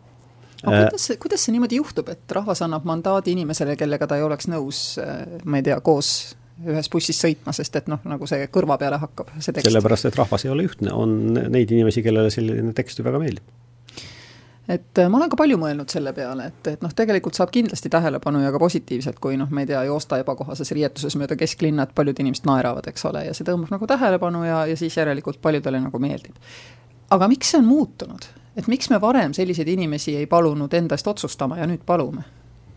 aga 0.63 0.75
äh, 0.75 0.83
kuidas 0.87 1.07
see, 1.09 1.21
kuidas 1.21 1.45
see 1.45 1.55
niimoodi 1.55 1.79
juhtub, 1.79 2.09
et 2.11 2.35
rahvas 2.35 2.63
annab 2.65 2.87
mandaadi 2.89 3.35
inimesele, 3.37 3.77
kellega 3.79 4.07
ta 4.09 4.19
ei 4.19 4.25
oleks 4.25 4.49
nõus, 4.51 4.83
äh, 5.03 5.23
ma 5.45 5.61
ei 5.61 5.67
tea, 5.69 5.79
koos 5.85 6.11
ühes 6.59 6.89
bussis 6.91 7.15
sõitma, 7.23 7.53
sest 7.55 7.77
et 7.79 7.87
noh, 7.87 8.01
nagu 8.09 8.27
see 8.27 8.49
kõrva 8.51 8.75
peale 8.81 8.99
hakkab, 8.99 9.31
see 9.39 9.55
tekst. 9.55 9.69
sellepärast, 9.69 10.09
et 10.09 10.19
rahvas 10.19 10.43
ei 10.45 10.51
ole 10.51 10.67
ühtne, 10.67 10.91
on 10.91 11.33
neid 11.39 11.71
inimesi, 11.71 12.03
kellele 12.03 12.31
selline 12.33 12.75
tekst 12.75 12.99
ju 12.99 13.07
väga 13.07 13.21
meeldib 13.21 13.47
et 14.69 15.01
ma 15.09 15.17
olen 15.17 15.31
ka 15.31 15.37
palju 15.39 15.57
mõelnud 15.57 15.89
selle 15.89 16.11
peale, 16.13 16.49
et, 16.51 16.67
et 16.75 16.83
noh, 16.85 16.91
tegelikult 16.95 17.37
saab 17.37 17.51
kindlasti 17.53 17.89
tähelepanu 17.89 18.43
ja 18.43 18.51
ka 18.53 18.61
positiivselt, 18.61 19.17
kui 19.23 19.37
noh, 19.39 19.49
ma 19.53 19.63
ei 19.63 19.69
tea, 19.71 19.81
joosta 19.89 20.19
ebakohases 20.21 20.69
riietuses 20.77 21.17
mööda 21.17 21.37
kesklinna, 21.39 21.87
et 21.87 21.95
paljud 21.97 22.21
inimesed 22.21 22.45
naeravad, 22.49 22.85
eks 22.91 23.07
ole, 23.09 23.25
ja 23.29 23.33
see 23.37 23.47
tõmbab 23.47 23.73
nagu 23.73 23.89
tähelepanu 23.89 24.43
ja, 24.45 24.59
ja 24.69 24.77
siis 24.79 24.97
järelikult 24.99 25.41
paljudele 25.41 25.81
nagu 25.81 26.01
meeldib. 26.03 26.37
aga 27.09 27.31
miks 27.31 27.55
see 27.55 27.63
on 27.63 27.65
muutunud? 27.65 28.29
Et 28.59 28.67
miks 28.67 28.89
me 28.91 28.99
varem 29.01 29.33
selliseid 29.33 29.67
inimesi 29.71 30.17
ei 30.19 30.27
palunud 30.27 30.73
enda 30.73 30.97
eest 30.99 31.07
otsustama 31.07 31.57
ja 31.61 31.67
nüüd 31.69 31.85
palume? 31.87 32.25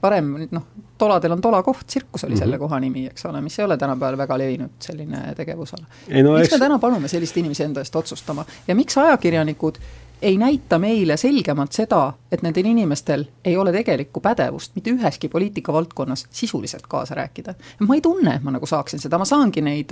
varem 0.03 0.33
noh, 0.51 0.65
toladel 0.99 1.37
on 1.37 1.41
tolakoht, 1.41 1.85
tsirkus 1.87 2.25
oli 2.25 2.33
mm 2.33 2.35
-hmm. 2.35 2.39
selle 2.39 2.59
koha 2.59 2.81
nimi, 2.81 3.07
eks 3.07 3.27
ole, 3.27 3.41
mis 3.41 3.59
ei 3.59 3.65
ole 3.65 3.77
tänapäeval 3.79 4.19
väga 4.19 4.39
levinud 4.39 4.71
selline 4.79 5.35
tegevusala. 5.37 5.87
No, 6.23 6.33
miks 6.33 6.49
eks... 6.49 6.53
me 6.53 6.59
täna 6.59 6.79
palume 6.79 7.09
selliseid 7.09 7.39
inimesi 7.39 7.63
enda 7.63 7.81
eest 7.81 7.97
otsustama 7.97 8.45
ja 8.69 8.75
miks 8.75 8.99
ajakirjanikud 8.99 9.79
ei 10.23 10.37
näita 10.39 10.79
meile 10.79 11.17
selgemalt 11.17 11.75
seda, 11.75 12.13
et 12.33 12.43
nendel 12.43 12.69
inimestel 12.71 13.25
ei 13.45 13.57
ole 13.57 13.73
tegelikku 13.75 14.21
pädevust 14.21 14.77
mitte 14.77 14.95
üheski 14.95 15.29
poliitikavaldkonnas 15.29 16.27
sisuliselt 16.31 16.87
kaasa 16.89 17.15
rääkida. 17.15 17.55
ma 17.81 17.95
ei 17.95 18.01
tunne, 18.01 18.35
et 18.35 18.43
ma 18.43 18.55
nagu 18.55 18.67
saaksin 18.67 19.03
seda, 19.03 19.19
ma 19.19 19.25
saangi 19.29 19.61
neid, 19.61 19.91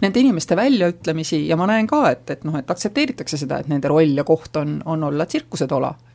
nende 0.00 0.20
inimeste 0.20 0.56
väljaütlemisi 0.56 1.46
ja 1.48 1.56
ma 1.56 1.66
näen 1.70 1.86
ka, 1.86 2.02
et, 2.10 2.30
et 2.30 2.44
noh, 2.44 2.58
et 2.58 2.70
aktsepteeritakse 2.70 3.38
seda, 3.38 3.58
et 3.58 3.70
nende 3.70 3.88
roll 3.88 4.18
ja 4.18 4.24
koht 4.24 4.56
on, 4.56 4.82
on 4.84 5.04
olla 5.10 5.26
tsirkusetola 5.26 5.94
Äh, 5.94 6.07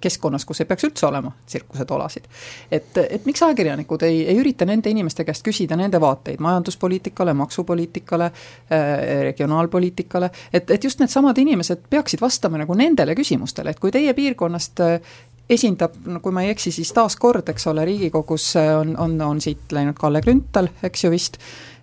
keskkonnas, 0.00 0.44
kus 0.44 0.60
ei 0.60 0.66
peaks 0.66 0.84
üldse 0.88 1.06
olema 1.06 1.32
tsirkusetolasid. 1.46 2.24
et, 2.70 2.98
et 2.98 3.26
miks 3.26 3.42
ajakirjanikud 3.42 4.02
ei, 4.02 4.22
ei 4.28 4.38
ürita 4.40 4.66
nende 4.68 4.90
inimeste 4.90 5.24
käest 5.24 5.44
küsida 5.46 5.76
nende 5.76 6.00
vaateid 6.00 6.40
majanduspoliitikale, 6.40 7.34
maksupoliitikale, 7.34 8.24
äh, 8.24 8.94
regionaalpoliitikale, 9.28 10.30
et, 10.52 10.70
et 10.70 10.84
just 10.84 11.00
needsamad 11.00 11.38
inimesed 11.38 11.88
peaksid 11.90 12.20
vastama 12.20 12.60
nagu 12.62 12.74
nendele 12.74 13.14
küsimustele, 13.18 13.70
et 13.70 13.80
kui 13.82 13.92
teie 13.94 14.14
piirkonnast 14.14 14.84
äh, 14.84 15.12
esindab, 15.50 15.96
no 16.06 16.20
kui 16.20 16.32
ma 16.32 16.46
ei 16.46 16.52
eksi, 16.54 16.72
siis 16.72 16.92
taaskord, 16.96 17.48
eks 17.52 17.66
ole, 17.70 17.84
Riigikogus 17.84 18.54
on, 18.62 18.96
on, 18.98 19.18
on 19.20 19.40
siit 19.40 19.72
läinud 19.72 19.98
Kalle 19.98 20.22
Grünthal, 20.24 20.70
eks 20.82 21.04
ju 21.04 21.10
vist, 21.12 21.36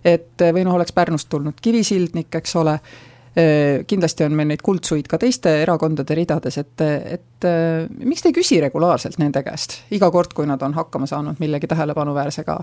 et 0.04 0.40
või 0.40 0.64
noh, 0.64 0.78
oleks 0.78 0.96
Pärnust 0.96 1.28
tulnud 1.30 1.60
Kivisildnik, 1.62 2.34
eks 2.40 2.56
ole, 2.56 2.78
Äh, 2.80 3.09
kindlasti 3.86 4.24
on 4.26 4.34
meil 4.34 4.48
neid 4.50 4.62
kuldsuid 4.66 5.06
ka 5.06 5.18
teiste 5.22 5.52
erakondade 5.62 6.16
ridades, 6.18 6.56
et, 6.58 6.82
et 6.82 7.46
miks 8.02 8.24
te 8.24 8.32
ei 8.32 8.34
küsi 8.34 8.58
regulaarselt 8.62 9.20
nende 9.22 9.44
käest, 9.46 9.76
iga 9.94 10.08
kord, 10.10 10.34
kui 10.34 10.48
nad 10.50 10.62
on 10.66 10.74
hakkama 10.74 11.06
saanud 11.06 11.38
millegi 11.38 11.70
tähelepanuväärsega 11.70 12.56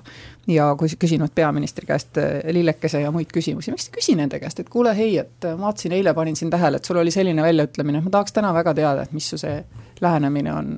ja 0.51 0.67
kui 0.79 0.91
küsinud 0.99 1.31
peaministri 1.35 1.87
käest 1.87 2.19
lillekese 2.51 3.01
ja 3.05 3.13
muid 3.15 3.31
küsimusi, 3.31 3.71
miks 3.71 3.87
te 3.87 3.95
ei 3.95 3.99
küsi 4.01 4.17
nende 4.19 4.41
käest, 4.43 4.59
et 4.59 4.71
kuule, 4.73 4.91
hei, 4.97 5.15
et 5.23 5.47
ma 5.53 5.69
vaatasin 5.69 5.95
eile, 5.95 6.13
panin 6.17 6.35
siin 6.35 6.51
tähele, 6.51 6.81
et 6.81 6.91
sul 6.91 6.99
oli 6.99 7.15
selline 7.15 7.47
väljaütlemine, 7.47 8.03
ma 8.03 8.17
tahaks 8.19 8.35
täna 8.35 8.51
väga 8.55 8.75
teada, 8.75 9.07
et 9.07 9.15
mis 9.15 9.29
su 9.31 9.39
see 9.39 9.61
lähenemine 10.03 10.53
on 10.53 10.75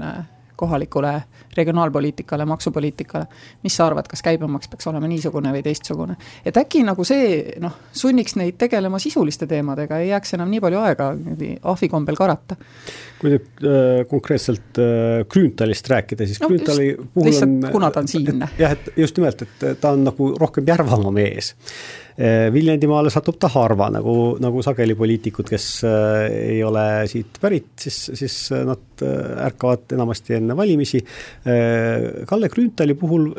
kohalikule 0.59 1.13
regionaalpoliitikale, 1.57 2.45
maksupoliitikale, 2.45 3.25
mis 3.63 3.75
sa 3.79 3.87
arvad, 3.87 4.07
kas 4.09 4.21
käibemaks 4.25 4.69
peaks 4.71 4.87
olema 4.91 5.07
niisugune 5.09 5.53
või 5.55 5.63
teistsugune? 5.65 6.17
et 6.45 6.57
äkki 6.59 6.83
nagu 6.87 7.05
see 7.07 7.55
noh, 7.63 7.77
sunniks 7.95 8.35
neid 8.39 8.59
tegelema 8.59 8.99
sisuliste 9.01 9.47
teemadega, 9.49 10.01
ei 10.03 10.11
jääks 10.11 10.35
enam 10.37 10.51
nii 10.51 10.63
palju 10.65 10.81
aega 10.83 11.09
ahvikombel 11.73 12.19
karata. 12.19 12.59
kui 13.19 13.33
nüüd 13.35 13.63
äh, 13.63 14.03
konkreetselt 14.11 14.81
äh, 14.81 15.23
Grünthalist 15.31 15.89
rääkida, 15.91 16.27
siis 16.27 16.41
no, 16.43 16.51
Grünthali 16.51 16.91
puhul 17.13 17.41
on 17.43 17.57
kuna 17.71 17.91
ta 17.91 18.03
on 18.03 18.11
siinne. 18.11 18.51
jah, 18.59 18.75
et 18.77 18.93
just 18.97 19.17
nimelt, 19.17 19.47
et 19.47 19.81
ta 19.81 19.95
on 19.95 20.05
nagu 20.11 20.33
rohkem 20.39 20.67
Järvamaa 20.67 21.15
mees 21.15 21.55
Viljandimaale 22.53 23.11
satub 23.13 23.37
ta 23.39 23.47
harva, 23.53 23.87
nagu, 23.95 24.13
nagu 24.43 24.63
sageli 24.65 24.95
poliitikud, 24.99 25.47
kes 25.47 25.67
eh, 25.87 26.25
ei 26.55 26.57
ole 26.67 26.83
siit 27.07 27.39
pärit, 27.39 27.69
siis, 27.79 27.99
siis 28.19 28.35
nad 28.67 29.05
eh, 29.05 29.45
ärkavad 29.45 29.95
enamasti 29.95 30.35
enne 30.39 30.57
valimisi. 30.57 30.99
Kalle 32.29 32.49
Grünthali 32.51 32.95
puhul 32.99 33.29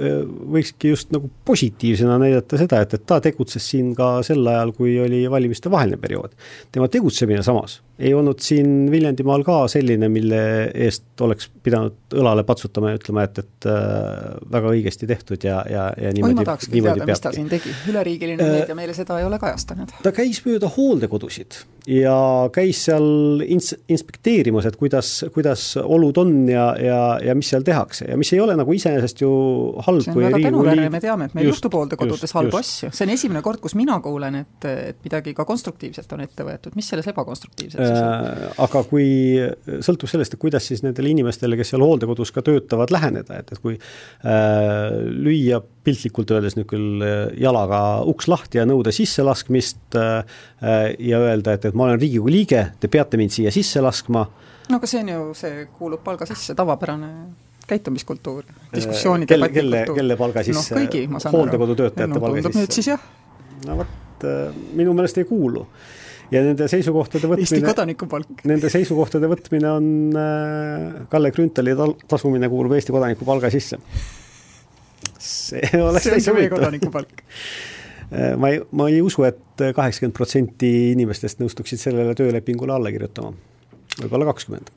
võikski 0.55 0.95
just 0.95 1.13
nagu 1.15 1.29
positiivsena 1.45 2.17
näidata 2.23 2.61
seda, 2.61 2.81
et, 2.85 2.97
et 2.97 3.07
ta 3.07 3.21
tegutses 3.25 3.69
siin 3.75 3.93
ka 3.99 4.19
sel 4.27 4.47
ajal, 4.49 4.73
kui 4.77 4.97
oli 5.03 5.23
valimiste 5.31 5.73
vaheline 5.73 6.01
periood. 6.01 6.33
tema 6.73 6.89
tegutsemine 6.89 7.45
samas 7.45 7.81
ei 8.01 8.15
olnud 8.17 8.41
siin 8.43 8.91
Viljandimaal 8.91 9.45
ka 9.45 9.63
selline, 9.71 10.09
mille 10.13 10.41
eest 10.73 11.21
oleks 11.25 11.51
pidanud 11.65 12.17
õlale 12.17 12.45
patsutama 12.49 12.95
ja 12.95 13.01
ütlema, 13.01 13.27
et, 13.29 13.41
et 13.43 13.69
äh, 13.69 14.39
väga 14.53 14.73
õigesti 14.73 15.09
tehtud 15.11 15.45
ja, 15.45 15.61
ja, 15.69 15.89
ja 15.97 16.13
niimoodi. 16.15 16.33
oi, 16.33 16.39
ma 16.41 16.47
tahaks 16.49 16.71
küll 16.71 16.87
teada, 16.87 17.09
mis 17.11 17.25
ta 17.25 17.35
siin 17.35 17.51
tegi, 17.51 17.75
üleriigiline 17.93 18.47
äh, 18.47 18.55
meedia 18.61 18.79
meile 18.79 18.97
seda 18.97 19.21
ei 19.21 19.29
ole 19.29 19.41
kajastanud. 19.43 19.93
ta 20.05 20.15
käis 20.17 20.41
mööda 20.47 20.71
hooldekodusid 20.77 21.61
ja 21.91 22.17
käis 22.55 22.85
seal 22.89 23.45
ins-, 23.45 23.75
inspekteerimas, 23.93 24.69
et 24.71 24.79
kuidas, 24.81 25.13
kuidas 25.35 25.67
olud 25.83 26.21
on 26.23 26.35
ja, 26.49 26.71
ja, 26.81 27.01
ja 27.25 27.37
mis 27.37 27.53
seal 27.53 27.67
tehakse 27.67 28.09
ja 28.09 28.17
mis 28.21 28.33
ei 28.33 28.41
ole 28.41 28.57
nagu 28.59 28.75
iseenesest 28.77 29.25
ju 29.25 29.31
halb. 29.87 30.05
see 30.07 30.15
on 30.15 30.25
väga 30.25 30.43
tänuväärne, 30.47 30.89
me 30.93 31.03
teame, 31.05 31.29
et 31.29 31.37
meil 31.37 31.51
juhtub 31.51 31.77
hooldekodudes 31.77 32.35
halbu 32.37 32.61
asju, 32.63 32.93
see 32.95 33.07
on 33.07 33.15
esimene 33.17 33.45
kord, 33.45 33.61
kus 33.61 33.77
mina 33.79 34.01
kuulen, 34.05 34.41
et, 34.45 34.69
et 34.71 35.05
midagi 35.05 35.37
ka 35.37 35.45
konstruktiivset 35.49 36.17
on 36.17 36.25
ette 36.25 36.47
võetud, 36.47 36.77
mis 36.79 36.89
selles 36.89 37.09
ebakonstruktiivset 37.13 37.81
siis 37.81 37.90
on? 37.90 37.90
Äh, 37.91 38.47
aga 38.65 38.85
kui, 38.89 39.09
sõltub 39.85 40.11
sellest, 40.11 40.37
et 40.37 40.43
kuidas 40.43 40.67
siis 40.71 40.85
nendele 40.87 41.13
inimestele, 41.13 41.59
kes 41.59 41.75
seal 41.75 41.85
hooldekodus 41.85 42.33
ka 42.35 42.45
töötavad, 42.47 42.93
läheneda, 42.95 43.41
et, 43.43 43.53
et 43.53 43.63
kui 43.63 43.77
äh, 43.77 44.99
lüüa 45.11 45.61
piltlikult 45.87 46.31
öeldes 46.35 46.57
nüüd 46.59 46.69
küll 46.71 47.05
äh, 47.05 47.21
jalaga 47.41 47.81
uks 48.09 48.29
lahti 48.31 48.61
ja 48.61 48.67
nõuda 48.69 48.93
sisselaskmist 48.95 49.99
äh, 49.99 50.19
äh, 50.63 50.81
ja 51.11 51.21
öelda, 51.25 51.57
et, 51.57 51.69
et 51.71 51.77
ma 51.79 51.89
olen 51.89 52.01
Riigikogu 52.01 52.33
liige, 52.33 52.65
te 52.81 52.91
peate 52.93 53.21
mind 53.21 53.35
siia 53.35 53.53
sisse 53.55 53.83
laskma. 53.85 54.27
no 54.69 54.81
aga 54.81 54.91
see 54.91 55.03
on 55.05 55.13
ju, 55.15 55.23
see 55.39 55.65
kuulub 55.79 56.05
palga 56.05 56.29
sisse, 56.29 56.57
tavapärane 56.59 57.13
käitumiskultuur, 57.71 58.45
diskussiooni 58.75 59.29
kelle, 59.31 59.49
kelle, 59.55 59.85
kelle 59.95 60.19
palga 60.19 60.45
sisse 60.47 60.77
no,? 60.77 61.23
aru. 61.23 61.37
hooldekodutöötajate 61.37 62.13
no, 62.13 62.23
palga 62.27 62.45
sisse? 62.45 62.59
nüüd 62.61 62.77
siis 62.79 62.93
jah. 62.93 63.09
no 63.67 63.81
vot, 63.81 64.29
minu 64.77 64.95
meelest 64.97 65.23
ei 65.23 65.29
kuulu 65.29 65.65
ja 66.31 66.43
nende 66.45 66.69
seisukohtade 66.71 67.29
võtmine. 67.31 67.45
Nende 68.51 68.71
seisukohtade 68.73 69.31
võtmine 69.31 69.71
on 69.71 69.91
äh, 70.19 71.05
Kalle 71.13 71.33
Grünthali 71.35 71.75
tasumine 72.11 72.51
kuulub 72.53 72.75
Eesti 72.77 72.95
kodanikupalga 72.95 73.51
sisse. 73.53 73.81
see 75.21 75.83
oleks 75.83 76.09
täitsa 76.09 76.35
huvitav. 76.35 76.65
äh, 78.11 78.35
ma 78.41 78.53
ei, 78.55 78.61
ma 78.73 78.89
ei 78.91 79.01
usu, 79.05 79.27
et 79.29 79.67
kaheksakümmend 79.77 80.17
protsenti 80.17 80.73
inimestest 80.95 81.43
nõustuksid 81.43 81.83
sellele 81.83 82.15
töölepingule 82.19 82.77
alla 82.77 82.93
kirjutama. 82.95 83.35
võib-olla 84.01 84.31
kakskümmend. 84.31 84.71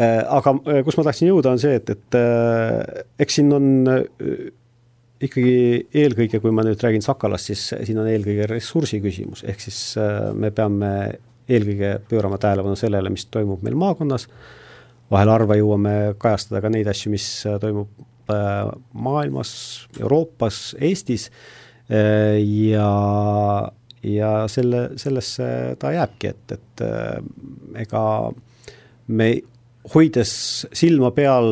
Äh, 0.00 0.22
aga 0.26 0.56
kus 0.86 0.98
ma 0.98 1.06
tahtsin 1.06 1.30
jõuda, 1.30 1.54
on 1.54 1.62
see, 1.62 1.78
et, 1.78 1.94
et 1.94 3.20
eks 3.22 3.40
siin 3.40 3.52
on 3.54 3.70
ikkagi 5.20 5.88
eelkõige, 6.00 6.40
kui 6.40 6.52
ma 6.54 6.64
nüüd 6.64 6.80
räägin 6.80 7.04
Sakalast, 7.04 7.50
siis 7.50 7.64
siin 7.74 7.98
on 8.00 8.08
eelkõige 8.08 8.46
ressursi 8.50 9.00
küsimus, 9.04 9.44
ehk 9.48 9.60
siis 9.62 9.80
äh, 10.00 10.30
me 10.32 10.52
peame 10.54 10.92
eelkõige 11.50 11.96
pöörama 12.08 12.38
tähelepanu 12.40 12.78
sellele, 12.78 13.12
mis 13.12 13.26
toimub 13.32 13.64
meil 13.66 13.76
maakonnas, 13.80 14.28
vahel 15.10 15.32
harva 15.32 15.58
jõuame 15.58 15.96
kajastada 16.20 16.62
ka 16.64 16.72
neid 16.72 16.88
asju, 16.90 17.12
mis 17.12 17.26
äh, 17.48 17.58
toimub 17.60 18.32
äh, 18.32 18.70
maailmas, 18.92 19.52
Euroopas, 20.00 20.70
Eestis. 20.80 21.30
Ja, 21.90 22.90
ja 24.06 24.28
selle, 24.46 24.82
sellesse 25.02 25.46
ta 25.82 25.90
jääbki, 25.90 26.28
et, 26.30 26.52
et 26.54 26.82
ega 27.82 28.02
me 29.10 29.26
hoides 29.96 30.34
silma 30.70 31.10
peal, 31.16 31.50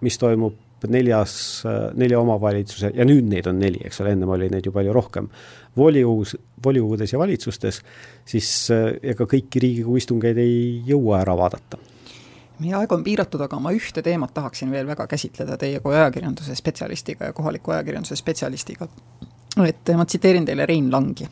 mis 0.00 0.16
toimub 0.16 0.56
neljas, 0.90 1.64
nelja 1.96 2.20
omavalitsuse 2.20 2.92
ja 2.94 3.06
nüüd 3.08 3.28
neid 3.30 3.48
on 3.48 3.58
neli, 3.60 3.80
eks 3.88 4.02
ole, 4.02 4.12
ennem 4.16 4.32
oli 4.34 4.48
neid 4.52 4.66
ju 4.68 4.72
palju 4.74 4.92
rohkem, 4.94 5.28
volikogus, 5.76 6.36
volikogudes 6.64 7.12
ja 7.12 7.20
valitsustes, 7.20 7.80
siis 8.28 8.50
eh, 8.74 8.88
ega 9.14 9.28
kõiki 9.28 9.62
Riigikogu 9.62 10.00
istungeid 10.00 10.40
ei 10.42 10.58
jõua 10.86 11.22
ära 11.24 11.36
vaadata 11.38 11.80
meie 12.56 12.72
aeg 12.72 12.92
on 12.92 13.02
piiratud, 13.04 13.42
aga 13.44 13.58
ma 13.60 13.68
ühte 13.76 14.00
teemat 14.00 14.30
tahaksin 14.32 14.70
veel 14.72 14.86
väga 14.88 15.04
käsitleda 15.10 15.58
teie 15.60 15.80
kui 15.84 15.92
ajakirjanduse 15.92 16.54
spetsialistiga 16.56 17.28
ja 17.28 17.34
kohaliku 17.36 17.74
ajakirjanduse 17.74 18.16
spetsialistiga. 18.16 18.88
et 19.66 19.92
ma 19.96 20.04
tsiteerin 20.04 20.46
teile 20.48 20.66
Rein 20.66 20.88
Langi. 20.92 21.28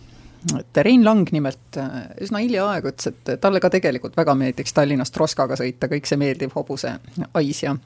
et 0.59 0.77
Rein 0.85 1.05
Lang 1.05 1.29
nimelt 1.33 1.77
eh, 1.81 1.97
üsna 2.27 2.45
hiljaaegu 2.45 2.93
ütles, 2.93 3.13
et 3.13 3.41
talle 3.41 3.61
ka 3.61 3.71
tegelikult 3.71 4.17
väga 4.17 4.35
meeldiks 4.35 4.73
Tallinnast 4.73 5.17
Roskaga 5.17 5.57
sõita, 5.57 5.89
kõik 5.89 6.09
see 6.09 6.21
meeldiv 6.21 6.53
hobuse 6.57 6.99
hais 7.33 7.63
ja 7.63 7.77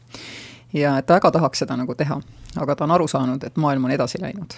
ja 0.72 0.98
et 0.98 1.08
väga 1.08 1.30
tahaks 1.30 1.64
seda 1.64 1.76
nagu 1.76 1.94
teha. 1.94 2.20
aga 2.56 2.76
ta 2.76 2.84
on 2.84 2.90
aru 2.90 3.08
saanud, 3.08 3.44
et 3.44 3.56
maailm 3.56 3.84
on 3.84 3.90
edasi 3.90 4.20
läinud. 4.20 4.54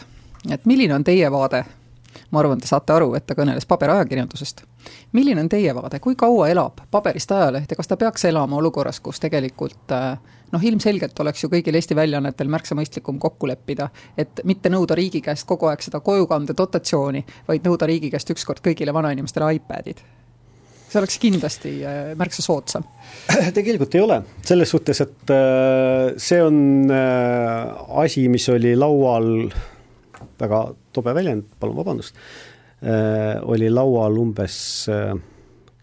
et 0.51 0.65
milline 0.67 0.95
on 0.95 1.05
teie 1.05 1.31
vaade, 1.31 1.65
ma 2.31 2.41
arvan, 2.41 2.61
te 2.61 2.67
saate 2.67 2.93
aru, 2.93 3.15
et 3.15 3.27
ta 3.27 3.35
kõneles 3.35 3.67
paberajakirjandusest, 3.67 4.63
milline 5.13 5.41
on 5.41 5.49
teie 5.49 5.75
vaade, 5.75 6.01
kui 6.01 6.15
kaua 6.15 6.49
elab 6.49 6.81
paberist 6.91 7.33
ajaleht 7.33 7.71
ja 7.71 7.77
kas 7.77 7.89
ta 7.89 7.97
peaks 7.97 8.25
elama 8.25 8.57
olukorras, 8.57 9.01
kus 9.01 9.21
tegelikult 9.21 9.93
äh, 9.93 10.19
noh, 10.53 10.63
ilmselgelt 10.63 11.21
oleks 11.21 11.45
ju 11.45 11.51
kõigil 11.51 11.75
Eesti 11.75 11.97
väljaannetel 11.97 12.49
märksa 12.49 12.75
mõistlikum 12.75 13.19
kokku 13.19 13.47
leppida, 13.47 13.89
et 14.19 14.41
mitte 14.45 14.71
nõuda 14.71 14.99
riigi 14.99 15.21
käest 15.21 15.47
kogu 15.47 15.71
aeg 15.71 15.83
seda 15.83 16.01
kojukande 16.01 16.57
dotatsiooni, 16.57 17.25
vaid 17.49 17.67
nõuda 17.67 17.87
riigi 17.87 18.11
käest 18.11 18.31
ükskord 18.31 18.65
kõigile 18.65 18.95
vanainimestele 18.95 19.55
iPadid 19.55 20.03
see 20.91 20.99
oleks 21.01 21.19
kindlasti 21.23 21.73
äh, 21.87 22.13
märksa 22.19 22.45
soodsam. 22.45 22.87
tegelikult 23.57 23.95
ei 23.95 24.05
ole, 24.05 24.21
selles 24.47 24.73
suhtes, 24.75 25.03
et 25.05 25.33
äh, 25.35 26.13
see 26.21 26.41
on 26.43 26.91
äh, 26.91 27.83
asi, 28.05 28.27
mis 28.33 28.49
oli 28.53 28.75
laual, 28.79 29.51
väga 30.41 30.63
tobe 30.95 31.15
väljend, 31.17 31.47
palun 31.61 31.79
vabandust, 31.79 32.17
oli 32.81 33.67
laual 33.69 34.15
umbes 34.17 34.55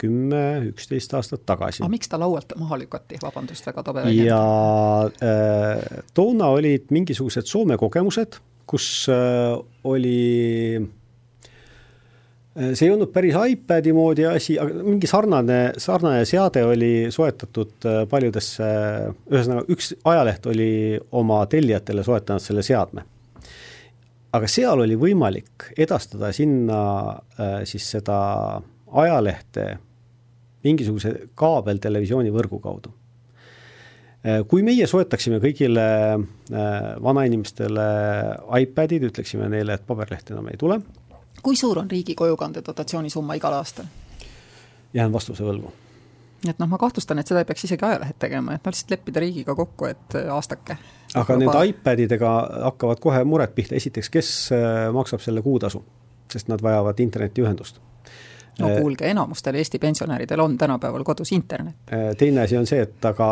kümme, 0.02 0.39
üksteist 0.72 1.12
aastat 1.13 1.43
tagasi. 1.46 1.84
aga 1.84 1.91
miks 1.93 2.10
ta 2.10 2.17
laualt 2.17 2.56
maha 2.58 2.80
lükati, 2.82 3.20
vabandust, 3.22 3.67
väga 3.70 3.84
tobe 3.86 4.02
väljend? 4.08 4.26
ja 4.26 6.08
toona 6.17 6.50
olid 6.58 6.89
mingisugused 6.93 7.46
Soome 7.46 7.78
kogemused, 7.78 8.39
kus 8.65 8.88
oli 9.86 10.17
see 12.58 12.88
ei 12.88 12.93
olnud 12.93 13.12
päris 13.13 13.36
iPadi 13.38 13.93
moodi 13.93 14.26
asi, 14.26 14.56
aga 14.62 14.82
mingi 14.86 15.10
sarnane, 15.10 15.60
sarnane 15.82 16.24
seade 16.26 16.63
oli 16.65 16.91
soetatud 17.13 17.86
äh, 17.86 18.00
paljudesse, 18.10 18.70
ühesõnaga 19.30 19.65
üks 19.74 19.91
ajaleht 20.08 20.50
oli 20.50 20.72
oma 21.20 21.43
tellijatele 21.52 22.06
soetanud 22.08 22.43
selle 22.43 22.65
seadme. 22.65 23.06
aga 24.38 24.48
seal 24.52 24.82
oli 24.84 24.98
võimalik 25.00 25.70
edastada 25.78 26.32
sinna 26.34 26.80
äh, 27.38 27.62
siis 27.70 27.86
seda 27.93 28.17
ajalehte 28.88 29.70
mingisuguse 30.65 31.13
kaabeltelevisiooni 31.38 32.32
võrgu 32.34 32.60
kaudu. 32.60 32.91
kui 34.50 34.63
meie 34.65 34.88
soetaksime 34.89 35.38
kõigile 35.39 35.84
vanainimestele 37.04 37.86
iPadid, 38.60 39.06
ütleksime 39.12 39.48
neile, 39.52 39.78
et 39.78 39.86
paberleht 39.88 40.32
enam 40.34 40.50
ei 40.52 40.58
tule 40.60 40.82
kui 41.48 41.56
suur 41.56 41.80
on 41.80 41.92
riigi 41.92 42.16
kojukande 42.16 42.62
dotatsiooni 42.68 43.10
summa 43.10 43.38
igal 43.40 43.54
aastal? 43.56 43.86
jään 44.94 45.14
vastuse 45.14 45.46
võlgu. 45.48 45.72
et 46.50 46.60
noh, 46.60 46.68
ma 46.68 46.78
kahtlustan, 46.78 47.22
et 47.22 47.30
seda 47.32 47.40
ei 47.40 47.48
peaks 47.48 47.64
isegi 47.64 47.86
ajalehed 47.88 48.18
tegema, 48.20 48.58
et 48.58 48.66
no 48.66 48.74
lihtsalt 48.74 48.92
leppida 48.92 49.24
riigiga 49.24 49.56
kokku, 49.56 49.88
et 49.88 50.16
äh, 50.20 50.28
aastake. 50.34 50.76
aga 51.14 51.38
Juba... 51.38 51.38
nende 51.40 51.62
iPadidega 51.70 52.32
hakkavad 52.68 53.00
kohe 53.00 53.22
mured 53.24 53.54
pihta, 53.56 53.78
esiteks, 53.80 54.10
kes 54.12 54.32
äh, 54.58 54.90
maksab 54.94 55.24
selle 55.24 55.42
kuutasu, 55.46 55.84
sest 56.34 56.52
nad 56.52 56.64
vajavad 56.64 57.00
internetiühendust 57.06 57.80
no 58.60 58.68
äh, 58.74 58.82
kuulge, 58.82 59.08
enamustel 59.08 59.56
Eesti 59.56 59.80
pensionäridel 59.80 60.44
on 60.44 60.58
tänapäeval 60.58 61.08
kodus 61.08 61.32
internet. 61.32 61.96
teine 62.18 62.44
asi 62.44 62.60
on 62.60 62.68
see, 62.68 62.84
et 62.84 63.08
aga 63.14 63.30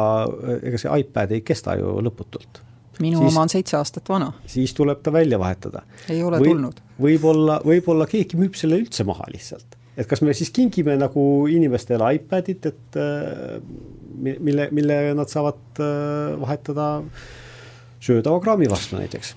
ega 0.61 0.79
see 0.79 1.01
iPad 1.03 1.35
ei 1.35 1.43
kesta 1.43 1.75
ju 1.81 1.97
lõputult 2.07 2.63
minu 3.03 3.21
siis, 3.21 3.31
oma 3.31 3.45
on 3.45 3.51
seitse 3.51 3.77
aastat 3.79 4.09
vana. 4.09 4.31
siis 4.49 4.73
tuleb 4.77 5.01
ta 5.03 5.13
välja 5.13 5.39
vahetada. 5.41 5.83
ei 6.09 6.21
ole 6.23 6.41
või, 6.41 6.53
tulnud. 6.53 6.83
võib-olla, 7.01 7.59
võib-olla 7.65 8.07
keegi 8.11 8.39
müüb 8.39 8.57
selle 8.59 8.79
üldse 8.81 9.07
maha 9.07 9.27
lihtsalt. 9.33 9.77
et 9.97 10.09
kas 10.09 10.21
me 10.25 10.35
siis 10.37 10.51
kingime 10.55 10.97
nagu 10.99 11.23
inimestele 11.51 12.11
iPadid, 12.19 12.69
et 12.71 12.99
äh, 12.99 13.57
mille, 14.15 14.69
mille 14.71 14.99
nad 15.17 15.31
saavad 15.31 15.81
äh, 15.83 16.35
vahetada 16.41 16.91
söödava 18.05 18.39
kraami 18.43 18.69
vastu 18.69 18.99
näiteks 18.99 19.35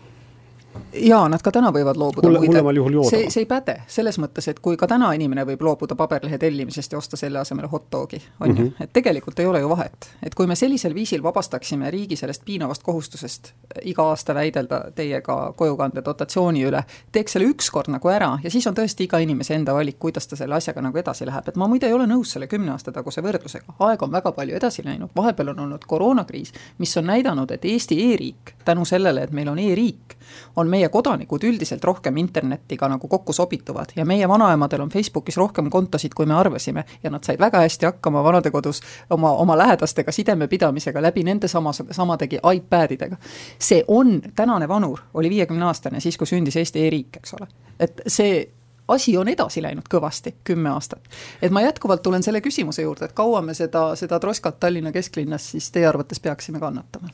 jaa, 0.92 1.28
nad 1.28 1.42
ka 1.44 1.52
täna 1.52 1.70
võivad 1.74 1.98
loobuda 2.00 2.28
Hulle, 2.28 2.72
joodava. 2.76 3.04
see, 3.08 3.28
see 3.32 3.44
ei 3.44 3.48
päde, 3.48 3.74
selles 3.90 4.18
mõttes, 4.20 4.48
et 4.50 4.60
kui 4.62 4.76
ka 4.80 4.88
täna 4.90 5.10
inimene 5.16 5.44
võib 5.48 5.62
loobuda 5.66 5.96
paberlehe 5.98 6.38
tellimisest 6.38 6.92
ja 6.92 6.98
osta 6.98 7.16
selle 7.16 7.40
asemel 7.42 7.68
hot 7.72 7.88
dogi, 7.92 8.20
on 8.40 8.52
ju, 8.52 8.54
mhm. 8.54 8.82
et 8.82 8.92
tegelikult 8.92 9.40
ei 9.40 9.46
ole 9.46 9.60
ju 9.60 9.70
vahet. 9.70 10.10
et 10.22 10.34
kui 10.34 10.46
me 10.46 10.56
sellisel 10.56 10.94
viisil 10.94 11.22
vabastaksime 11.22 11.90
riigi 11.90 12.16
sellest 12.16 12.44
piinavast 12.44 12.82
kohustusest 12.82 13.52
iga 13.82 14.08
aasta 14.10 14.34
väidelda 14.34 14.80
teiega 14.94 15.52
kojukande 15.56 16.02
dotatsiooni 16.04 16.64
üle, 16.68 16.82
teeks 17.12 17.36
selle 17.36 17.48
ükskord 17.52 17.92
nagu 17.92 18.12
ära 18.12 18.30
ja 18.42 18.50
siis 18.50 18.66
on 18.66 18.76
tõesti 18.76 19.08
iga 19.08 19.20
inimese 19.24 19.54
enda 19.54 19.74
valik, 19.74 19.98
kuidas 19.98 20.28
ta 20.28 20.36
selle 20.36 20.58
asjaga 20.58 20.82
nagu 20.84 20.98
edasi 20.98 21.26
läheb, 21.28 21.48
et 21.48 21.56
ma 21.56 21.68
muide 21.68 21.88
ei 21.88 21.96
ole 21.96 22.06
nõus 22.10 22.34
selle 22.36 22.46
kümne 22.46 22.72
aasta 22.74 22.92
taguse 22.92 23.24
võrdlusega, 23.24 23.76
aeg 23.88 24.02
on 24.02 24.12
väga 24.12 24.32
palju 24.32 24.56
edasi 24.56 24.84
läinud, 24.84 25.12
vahepeal 25.16 25.54
on 25.54 25.64
olnud 25.66 25.86
koroonakriis, 25.88 26.52
mis 26.78 26.96
on 26.96 27.08
näidanud, 27.08 27.50
et 27.50 27.64
Eesti 27.64 27.98
e-riik 28.12 28.54
tänu 28.64 28.84
sellele, 28.88 29.22
et 29.22 29.32
meil 29.32 29.48
on 29.48 29.58
e-riik, 29.58 30.17
on 30.58 30.68
meie 30.70 30.88
kodanikud 30.88 31.44
üldiselt 31.44 31.84
rohkem 31.84 32.16
internetiga 32.16 32.88
nagu 32.90 33.08
kokku 33.08 33.32
sobituvad 33.32 33.94
ja 33.96 34.04
meie 34.04 34.28
vanaemadel 34.28 34.82
on 34.84 34.92
Facebookis 34.92 35.36
rohkem 35.36 35.70
kontosid, 35.70 36.14
kui 36.14 36.26
me 36.26 36.34
arvasime 36.34 36.84
ja 37.02 37.10
nad 37.10 37.24
said 37.24 37.40
väga 37.40 37.62
hästi 37.64 37.86
hakkama 37.86 38.24
vanadekodus 38.24 38.82
oma, 39.10 39.32
oma 39.32 39.58
lähedastega 39.58 40.12
sideme 40.12 40.48
pidamisega 40.48 41.02
läbi 41.02 41.24
nende 41.24 41.48
sama, 41.48 41.72
samadegi 41.72 42.40
iPadidega. 42.54 43.16
see 43.58 43.84
on, 43.88 44.20
tänane 44.36 44.68
vanur 44.68 45.00
oli 45.14 45.30
viiekümneaastane 45.30 46.00
siis, 46.00 46.18
kui 46.18 46.26
sündis 46.26 46.56
Eesti 46.56 46.86
e-riik, 46.86 47.16
eks 47.22 47.34
ole. 47.34 47.48
et 47.80 48.00
see 48.06 48.48
asi 48.88 49.16
on 49.16 49.28
edasi 49.28 49.62
läinud 49.62 49.88
kõvasti, 49.90 50.34
kümme 50.44 50.70
aastat. 50.70 51.08
et 51.42 51.52
ma 51.52 51.62
jätkuvalt 51.62 52.02
tulen 52.02 52.22
selle 52.22 52.40
küsimuse 52.40 52.82
juurde, 52.82 53.04
et 53.04 53.12
kaua 53.12 53.42
me 53.42 53.54
seda, 53.54 53.92
seda 53.96 54.20
troskat 54.20 54.60
Tallinna 54.60 54.92
kesklinnas 54.92 55.50
siis 55.50 55.70
teie 55.70 55.86
arvates 55.86 56.20
peaksime 56.20 56.60
kannatama? 56.60 57.08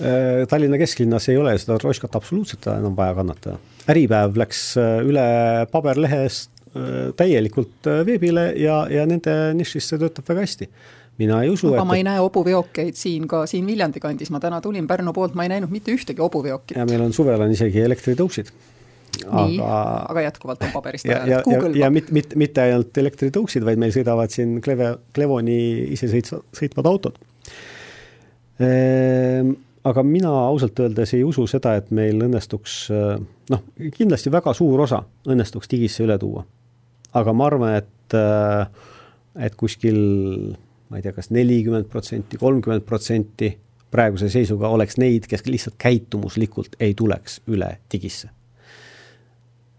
Äh, 0.00 0.46
Tallinna 0.48 0.78
kesklinnas 0.80 1.28
ei 1.28 1.36
ole 1.36 1.52
seda 1.60 1.76
roškat 1.82 2.14
absoluutselt 2.16 2.70
enam 2.72 2.96
vaja 2.96 3.14
kannatada. 3.18 3.58
äripäev 3.90 4.38
läks 4.40 4.62
äh, 4.80 5.02
üle 5.04 5.26
paberlehest 5.72 6.50
äh, 6.72 7.10
täielikult 7.18 7.90
veebile 8.06 8.52
ja, 8.56 8.86
ja 8.88 9.04
nende 9.06 9.52
nišis 9.58 9.90
see 9.90 10.00
töötab 10.00 10.30
väga 10.30 10.46
hästi 10.46 10.70
mina 11.20 11.42
ei 11.44 11.52
usu, 11.52 11.68
aga 11.74 11.82
et 11.82 11.90
ma 11.90 12.00
ei 12.00 12.06
näe 12.06 12.20
hobuveokeid 12.22 12.96
siin 12.96 13.28
ka, 13.28 13.44
siin 13.50 13.68
Viljandi 13.68 14.00
kandis, 14.00 14.32
ma 14.32 14.40
täna 14.40 14.62
tulin 14.64 14.88
Pärnu 14.88 15.12
poolt, 15.16 15.36
ma 15.36 15.44
ei 15.44 15.52
näinud 15.52 15.72
mitte 15.72 15.92
ühtegi 15.92 16.22
hobuveokit. 16.24 16.78
ja 16.78 16.88
meil 16.88 17.04
on 17.04 17.12
suvel 17.16 17.44
on 17.44 17.52
isegi 17.52 17.84
elektritõuksid. 17.84 18.52
nii 19.20 19.58
aga..., 19.60 19.80
aga 20.14 20.26
jätkuvalt 20.30 20.64
on 20.64 20.72
paberist 20.72 21.08
ja, 21.10 21.20
ja, 21.28 21.42
ja, 21.44 21.62
ja 21.84 21.90
mitte, 21.92 22.14
mitte, 22.16 22.40
mitte 22.40 22.64
ainult 22.64 23.04
elektritõuksid, 23.04 23.66
vaid 23.68 23.82
meil 23.82 23.92
sõidavad 23.92 24.32
siin 24.32 24.60
Kleve, 24.64 24.94
Clevoni 25.16 25.58
isesõitvad, 25.98 26.46
sõitvad 26.56 26.88
autod 26.88 27.18
ehm, 28.64 29.58
aga 29.84 30.02
mina 30.04 30.30
ausalt 30.46 30.78
öeldes 30.80 31.14
ei 31.16 31.24
usu 31.24 31.46
seda, 31.50 31.74
et 31.80 31.90
meil 31.94 32.20
õnnestuks 32.26 32.74
noh, 33.50 33.62
kindlasti 33.96 34.32
väga 34.32 34.54
suur 34.56 34.84
osa 34.86 35.02
õnnestuks 35.28 35.70
digisse 35.70 36.04
üle 36.04 36.18
tuua. 36.20 36.44
aga 37.14 37.32
ma 37.32 37.46
arvan, 37.46 37.76
et, 37.80 38.16
et 39.46 39.56
kuskil 39.56 40.00
ma 40.90 40.98
ei 40.98 41.02
tea 41.02 41.14
kas, 41.14 41.30
kas 41.30 41.34
nelikümmend 41.34 41.88
protsenti, 41.90 42.38
kolmkümmend 42.40 42.84
protsenti 42.86 43.54
praeguse 43.90 44.28
seisuga 44.30 44.68
oleks 44.68 44.98
neid, 45.02 45.26
kes 45.30 45.46
lihtsalt 45.46 45.78
käitumuslikult 45.78 46.76
ei 46.80 46.94
tuleks 46.94 47.40
üle 47.50 47.78
digisse 47.92 48.30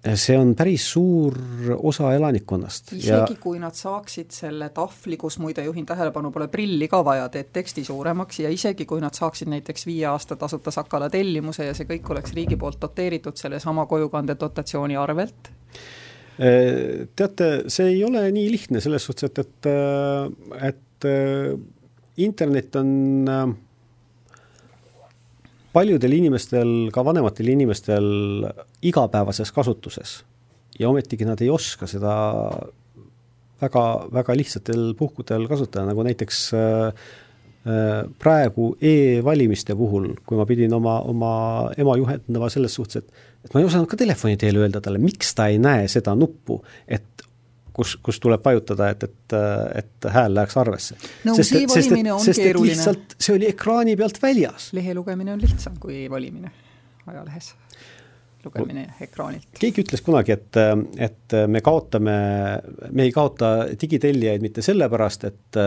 see 0.02 0.38
on 0.38 0.56
päris 0.58 0.88
suur 0.92 1.36
osa 1.78 2.14
elanikkonnast. 2.16 2.94
isegi 2.98 3.36
ja... 3.36 3.40
kui 3.40 3.60
nad 3.62 3.78
saaksid 3.78 4.34
selle 4.34 4.72
tahvli, 4.74 5.18
kus 5.22 5.38
muide 5.40 5.64
juhin 5.68 5.86
tähelepanu, 5.86 6.32
pole 6.34 6.48
prilli 6.52 6.88
ka 6.90 7.04
vaja, 7.06 7.28
teed 7.30 7.52
teksti 7.54 7.84
suuremaks 7.86 8.42
ja 8.42 8.50
isegi 8.50 8.88
kui 8.90 9.02
nad 9.02 9.14
saaksid 9.18 9.52
näiteks 9.54 9.86
viie 9.86 10.08
aasta 10.10 10.36
tasuta 10.36 10.74
Sakala 10.74 11.10
tellimuse 11.14 11.70
ja 11.70 11.76
see 11.78 11.90
kõik 11.90 12.10
oleks 12.16 12.34
riigi 12.38 12.58
poolt 12.58 12.82
doteeritud 12.82 13.38
sellesama 13.38 13.86
kojukande 13.86 14.36
dotatsiooni 14.40 14.98
arvelt? 14.98 15.52
Äh, 16.42 17.06
teate, 17.16 17.52
see 17.70 17.92
ei 17.94 18.04
ole 18.08 18.24
nii 18.34 18.50
lihtne 18.56 18.82
selles 18.82 19.06
suhtes, 19.06 19.30
et, 19.30 19.44
et, 19.46 19.70
äh, 19.70 20.70
et 20.72 21.06
äh, 21.06 21.54
internet 22.18 22.76
on 22.82 22.90
paljudel 25.74 26.18
inimestel, 26.18 26.92
ka 26.94 27.04
vanematel 27.06 27.52
inimestel 27.54 28.12
igapäevases 28.86 29.52
kasutuses. 29.56 30.22
Ja 30.80 30.90
ometigi 30.90 31.28
nad 31.28 31.42
ei 31.44 31.50
oska 31.52 31.88
seda 31.88 32.14
väga, 33.62 33.84
väga 34.14 34.38
lihtsatel 34.38 34.94
puhkudel 35.00 35.48
kasutada, 35.52 35.86
nagu 35.92 36.06
näiteks 36.08 36.40
äh, 36.58 37.04
äh, 37.68 37.92
praegu 38.20 38.72
e-valimiste 38.82 39.76
puhul, 39.78 40.14
kui 40.26 40.40
ma 40.40 40.48
pidin 40.50 40.74
oma, 40.78 41.00
oma 41.08 41.34
ema 41.78 41.98
juhendama 42.00 42.50
selles 42.54 42.76
suhtes, 42.80 43.04
et 43.04 43.30
et 43.42 43.54
ma 43.54 43.62
ei 43.62 43.66
osanud 43.66 43.90
ka 43.90 43.98
telefoni 43.98 44.38
teel 44.38 44.60
öelda 44.62 44.82
talle, 44.84 45.02
miks 45.02 45.34
ta 45.38 45.48
ei 45.50 45.58
näe 45.62 45.88
seda 45.90 46.14
nuppu, 46.18 46.60
et 46.86 47.26
kus, 47.74 47.96
kus 48.04 48.20
tuleb 48.20 48.44
vajutada, 48.46 48.90
et, 48.92 49.04
et, 49.04 49.36
et 49.82 50.10
hääl 50.12 50.36
läheks 50.36 50.58
arvesse. 50.58 50.98
no 51.24 51.36
sest, 51.38 51.54
see 51.54 51.68
valimine 51.70 52.14
on 52.14 52.24
sest, 52.24 52.44
keeruline. 52.44 52.96
see 53.18 53.36
oli 53.36 53.50
ekraani 53.52 53.96
pealt 54.00 54.22
väljas. 54.22 54.72
lehe 54.78 54.96
lugemine 54.98 55.34
on 55.34 55.42
lihtsam 55.42 55.80
kui 55.80 56.04
valimine 56.12 56.52
ajalehes 57.08 57.54
lugemine 58.46 58.88
ekraanilt. 59.04 59.48
keegi 59.60 59.86
ütles 59.86 60.04
kunagi, 60.06 60.36
et, 60.36 60.60
et 61.10 61.36
me 61.48 61.62
kaotame, 61.64 62.16
me 62.92 63.08
ei 63.08 63.14
kaota 63.16 63.52
digitellijaid 63.82 64.44
mitte 64.44 64.64
sellepärast, 64.66 65.26
et, 65.30 65.60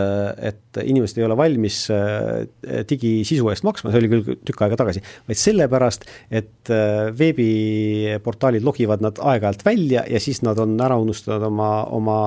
et 0.49 0.81
inimesed 0.83 1.19
ei 1.19 1.27
ole 1.27 1.37
valmis 1.37 1.81
äh, 1.93 2.45
digisisu 2.89 3.49
eest 3.51 3.65
maksma, 3.67 3.91
see 3.93 4.01
oli 4.01 4.11
küll 4.11 4.39
tükk 4.47 4.65
aega 4.65 4.79
tagasi, 4.79 5.03
vaid 5.29 5.41
sellepärast, 5.41 6.07
et 6.29 6.71
äh, 6.73 7.09
veebiportaalid 7.17 8.65
logivad 8.65 9.03
nad 9.05 9.19
aeg-ajalt 9.21 9.65
välja 9.65 10.05
ja 10.09 10.21
siis 10.21 10.41
nad 10.45 10.59
on 10.61 10.75
ära 10.81 10.97
unustanud 11.01 11.47
oma, 11.49 11.69
oma 11.95 12.19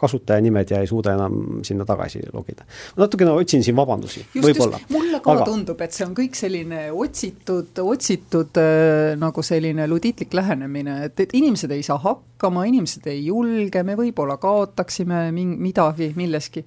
kasutajanimed 0.00 0.74
ja 0.74 0.82
ei 0.82 0.90
suuda 0.90 1.14
enam 1.16 1.62
sinna 1.66 1.86
tagasi 1.88 2.22
logida. 2.32 2.66
natukene 2.98 3.34
otsin 3.36 3.64
siin 3.64 3.76
vabandusi, 3.78 4.24
võib-olla. 4.34 4.80
mulle 4.92 5.22
ka 5.24 5.36
Aga... 5.36 5.48
tundub, 5.48 5.80
et 5.84 5.96
see 5.96 6.06
on 6.06 6.14
kõik 6.18 6.36
selline 6.38 6.88
otsitud, 6.92 7.72
otsitud 7.84 8.60
äh, 8.60 9.14
nagu 9.20 9.44
selline 9.44 9.67
selline 9.68 9.88
ludiitlik 9.88 10.34
lähenemine, 10.34 11.04
et, 11.08 11.20
et 11.20 11.34
inimesed 11.36 11.72
ei 11.74 11.82
saa 11.86 11.98
hakkama, 12.02 12.64
inimesed 12.68 13.06
ei 13.12 13.26
julge, 13.26 13.82
me 13.84 13.96
võib-olla 13.98 14.38
kaotaksime 14.40 15.28
ming-, 15.36 15.58
midagi 15.60 16.12
milleski 16.16 16.64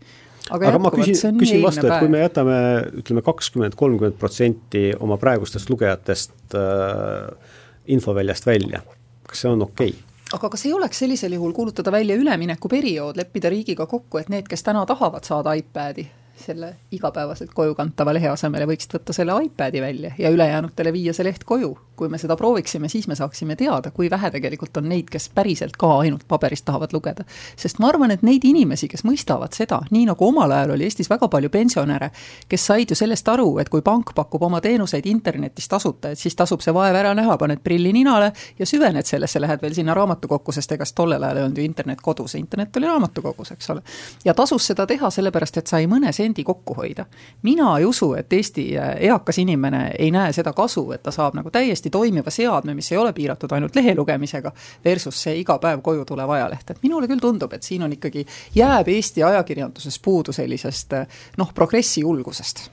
aga, 0.49 0.69
aga 0.71 0.81
ma 0.81 0.91
küsin, 0.93 1.39
küsin 1.39 1.63
vastu, 1.63 1.87
et 1.87 1.97
kui 2.01 2.11
me 2.11 2.21
jätame 2.23 2.59
ütleme 3.01 3.23
kakskümmend, 3.25 3.75
kolmkümmend 3.79 4.19
protsenti 4.21 4.89
oma 4.99 5.17
praegustest 5.21 5.69
lugejatest 5.71 6.55
äh, 6.57 7.57
infoväljast 7.91 8.47
välja, 8.47 8.83
kas 9.27 9.43
see 9.43 9.51
on 9.51 9.67
okei 9.67 9.93
okay?? 9.93 10.07
aga 10.31 10.47
kas 10.53 10.63
ei 10.63 10.71
oleks 10.71 11.01
sellisel 11.03 11.33
juhul 11.35 11.51
kuulutada 11.51 11.91
välja 11.91 12.15
üleminekuperiood, 12.15 13.17
leppida 13.19 13.49
riigiga 13.51 13.83
kokku, 13.89 14.21
et 14.21 14.29
need, 14.31 14.47
kes 14.47 14.63
täna 14.63 14.85
tahavad 14.87 15.27
saada 15.27 15.57
iPadi, 15.59 16.05
selle 16.41 16.73
igapäevaselt 16.91 17.53
koju 17.53 17.75
kantava 17.75 18.13
lehe 18.13 18.29
asemele 18.31 18.65
võiksid 18.69 18.97
võtta 18.97 19.13
selle 19.15 19.35
iPadi 19.45 19.81
välja 19.81 20.11
ja 20.17 20.29
ülejäänutele 20.33 20.93
viia 20.93 21.13
see 21.13 21.25
leht 21.27 21.43
koju. 21.43 21.77
kui 22.01 22.09
me 22.09 22.17
seda 22.17 22.33
prooviksime, 22.33 22.89
siis 22.89 23.05
me 23.07 23.13
saaksime 23.15 23.53
teada, 23.55 23.91
kui 23.93 24.09
vähe 24.09 24.31
tegelikult 24.33 24.77
on 24.77 24.87
neid, 24.89 25.05
kes 25.11 25.27
päriselt 25.29 25.75
ka 25.77 25.99
ainult 25.99 26.23
paberist 26.27 26.65
tahavad 26.65 26.93
lugeda. 26.93 27.23
sest 27.55 27.79
ma 27.79 27.91
arvan, 27.91 28.11
et 28.11 28.23
neid 28.25 28.45
inimesi, 28.45 28.87
kes 28.87 29.03
mõistavad 29.05 29.53
seda, 29.53 29.81
nii 29.91 30.07
nagu 30.09 30.27
omal 30.27 30.51
ajal 30.51 30.73
oli 30.75 30.87
Eestis 30.89 31.09
väga 31.09 31.27
palju 31.27 31.49
pensionäre, 31.49 32.09
kes 32.49 32.65
said 32.65 32.89
ju 32.89 32.95
sellest 32.95 33.27
aru, 33.29 33.59
et 33.59 33.69
kui 33.69 33.81
pank 33.81 34.15
pakub 34.15 34.41
oma 34.43 34.61
teenuseid 34.61 35.05
internetis 35.05 35.67
tasuta, 35.69 36.09
et 36.09 36.19
siis 36.19 36.35
tasub 36.35 36.61
see 36.61 36.73
vaev 36.73 36.95
ära 36.95 37.13
näha, 37.13 37.37
paned 37.37 37.61
prilli 37.63 37.93
ninale 37.93 38.31
ja 38.59 38.65
süvened 38.65 39.05
sellesse, 39.05 39.39
lähed 39.39 39.61
veel 39.61 39.77
sinna 39.77 39.93
raamatukokku, 39.93 40.51
sest 40.51 40.71
ega 40.71 40.85
tollel 40.95 41.23
ajal 41.23 41.37
ei 41.37 41.43
olnud 41.43 41.61
ju 41.61 41.63
internet 41.63 42.01
kodus, 42.01 42.35
internet 42.35 42.77
oli 42.77 42.89
raamatukogus, 42.89 43.51
eks 43.51 43.69
ole. 43.69 43.83
ja 44.25 44.33
tasus 44.33 44.65
seda 44.71 44.87
teha, 44.87 45.09
sellepärast 45.13 45.61
et 45.61 45.67
sai 45.67 45.85
mõne 45.91 46.09
sendi 46.15 46.30
sendi 46.31 46.43
kokku 46.43 46.73
hoida. 46.73 47.05
mina 47.41 47.77
ei 47.77 47.85
usu, 47.85 48.13
et 48.13 48.33
Eesti 48.33 48.77
äh, 48.77 48.95
eakas 48.99 49.37
inimene 49.37 49.91
ei 49.99 50.11
näe 50.11 50.31
seda 50.33 50.53
kasu, 50.53 50.91
et 50.91 51.03
ta 51.03 51.11
saab 51.11 51.35
nagu 51.35 51.51
täiesti 51.51 51.89
toimiva 51.89 52.31
seadme, 52.31 52.73
mis 52.73 52.91
ei 52.91 52.97
ole 52.97 53.13
piiratud 53.13 53.51
ainult 53.51 53.75
lehe 53.75 53.95
lugemisega, 53.95 54.51
versus 54.85 55.21
see 55.23 55.39
iga 55.41 55.57
päev 55.59 55.81
koju 55.81 56.05
tulev 56.05 56.29
ajaleht, 56.29 56.71
et 56.71 56.83
minule 56.83 57.07
küll 57.07 57.19
tundub, 57.19 57.53
et 57.53 57.63
siin 57.63 57.83
on 57.83 57.91
ikkagi, 57.91 58.25
jääb 58.55 58.87
Eesti 58.87 59.23
ajakirjanduses 59.23 59.99
puudu 59.99 60.31
sellisest 60.31 60.93
äh, 60.93 61.23
noh, 61.37 61.51
progressi 61.53 62.05
julgusest. 62.05 62.69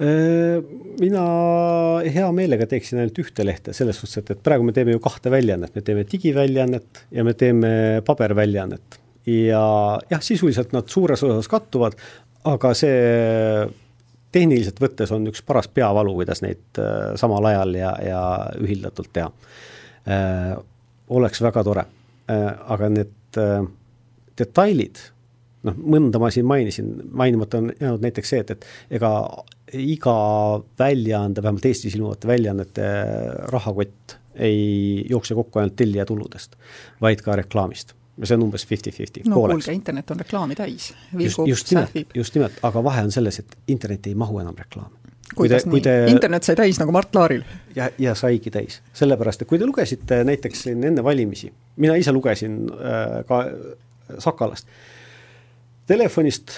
Äh, 0.00 0.64
mina 1.00 1.26
hea 2.02 2.32
meelega 2.32 2.66
teeksin 2.66 3.02
ainult 3.02 3.22
ühte 3.22 3.46
lehte, 3.46 3.76
selles 3.76 4.00
suhtes, 4.00 4.24
et, 4.24 4.34
et 4.34 4.42
praegu 4.42 4.66
me 4.66 4.74
teeme 4.74 4.96
ju 4.96 5.02
kahte 5.04 5.30
väljaannet, 5.30 5.74
me 5.76 5.86
teeme 5.86 6.06
digiväljaannet 6.12 7.06
ja 7.14 7.24
me 7.24 7.36
teeme 7.38 7.70
paberväljaannet 8.06 8.99
ja 9.26 9.62
jah, 10.10 10.22
sisuliselt 10.22 10.72
nad 10.72 10.88
suures 10.88 11.22
osas 11.26 11.48
kattuvad, 11.50 11.96
aga 12.48 12.72
see 12.76 13.68
tehniliselt 14.32 14.80
võttes 14.80 15.12
on 15.14 15.26
üks 15.30 15.42
paras 15.46 15.68
peavalu, 15.68 16.14
kuidas 16.20 16.42
neid 16.44 16.80
äh, 16.80 17.12
samal 17.20 17.50
ajal 17.50 17.74
ja, 17.78 17.94
ja 18.04 18.22
ühildatult 18.60 19.12
teha 19.12 19.30
äh,. 20.08 20.54
oleks 21.10 21.42
väga 21.42 21.64
tore 21.66 21.86
äh,, 22.30 22.50
aga 22.70 22.90
need 22.92 23.40
äh, 23.40 23.64
detailid, 24.38 25.02
noh, 25.66 25.76
mõnda 25.76 26.22
ma 26.22 26.30
siin 26.32 26.46
mainisin, 26.48 26.94
mainimata 27.12 27.60
on 27.60 27.72
jäänud 27.74 28.06
näiteks 28.06 28.32
see, 28.32 28.44
et, 28.44 28.54
et 28.54 29.00
ega 29.00 29.12
iga 29.76 30.14
väljaande, 30.78 31.42
vähemalt 31.42 31.66
Eestis 31.68 31.94
ilmuvate 31.94 32.26
väljaannete 32.26 32.88
rahakott 33.52 34.16
ei 34.34 35.04
jookse 35.10 35.34
kokku 35.34 35.60
ainult 35.60 35.76
tellija 35.78 36.06
tuludest, 36.08 36.56
vaid 37.02 37.22
ka 37.22 37.36
reklaamist 37.38 37.94
see 38.26 38.36
on 38.36 38.42
umbes 38.42 38.66
fifty-fifty. 38.66 39.22
no 39.26 39.34
pooleks. 39.34 39.64
kuulge, 39.64 39.76
internet 39.76 40.10
on 40.10 40.20
reklaami 40.20 40.54
täis. 40.54 40.94
just, 41.18 41.38
just 41.46 41.70
nimelt, 41.70 41.90
just 42.14 42.34
nimelt, 42.34 42.58
aga 42.62 42.84
vahe 42.84 43.02
on 43.02 43.12
selles, 43.12 43.38
et 43.38 43.56
internet 43.68 44.06
ei 44.06 44.14
mahu 44.14 44.38
enam 44.38 44.56
reklaami. 44.58 44.96
kuidas 45.34 45.66
nii? 45.66 45.80
Te... 45.80 45.94
internet 46.10 46.46
sai 46.46 46.56
täis 46.58 46.80
nagu 46.80 46.92
Mart 46.92 47.14
Laaril? 47.14 47.44
ja, 47.76 47.90
ja 47.98 48.14
saigi 48.14 48.50
täis, 48.50 48.80
sellepärast 48.92 49.42
et 49.42 49.48
kui 49.50 49.58
te 49.58 49.68
lugesite 49.68 50.22
näiteks 50.24 50.66
siin 50.66 50.84
enne 50.84 51.04
valimisi, 51.04 51.52
mina 51.76 51.96
ise 52.00 52.12
lugesin 52.12 52.64
äh, 52.74 53.20
ka 53.28 53.44
Sakalast, 54.18 54.66
telefonist 55.86 56.56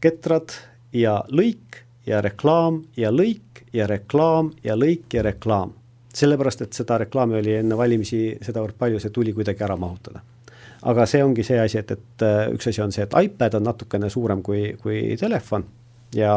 ketrad 0.00 0.54
ja 0.94 1.18
lõik 1.34 1.82
ja 2.06 2.20
reklaam 2.22 2.84
ja 2.96 3.10
lõik 3.10 3.66
ja 3.74 3.88
reklaam 3.90 4.52
ja 4.64 4.78
lõik 4.78 5.18
ja 5.18 5.26
reklaam. 5.26 5.74
sellepärast, 6.16 6.62
et 6.62 6.72
seda 6.72 6.98
reklaami 6.98 7.36
oli 7.42 7.58
enne 7.58 7.76
valimisi 7.76 8.38
sedavõrd 8.40 8.78
palju, 8.78 9.00
see 9.00 9.10
tuli 9.10 9.34
kuidagi 9.36 9.64
ära 9.66 9.76
mahutada 9.76 10.22
aga 10.82 11.06
see 11.06 11.24
ongi 11.24 11.44
see 11.46 11.58
asi, 11.60 11.78
et, 11.78 11.90
et 11.90 12.22
äh, 12.26 12.46
üks 12.54 12.68
asi 12.70 12.82
on 12.82 12.92
see, 12.92 13.06
et 13.06 13.18
iPad 13.24 13.58
on 13.58 13.68
natukene 13.70 14.10
suurem 14.10 14.42
kui, 14.42 14.76
kui 14.82 15.16
telefon 15.20 15.64
ja 16.14 16.32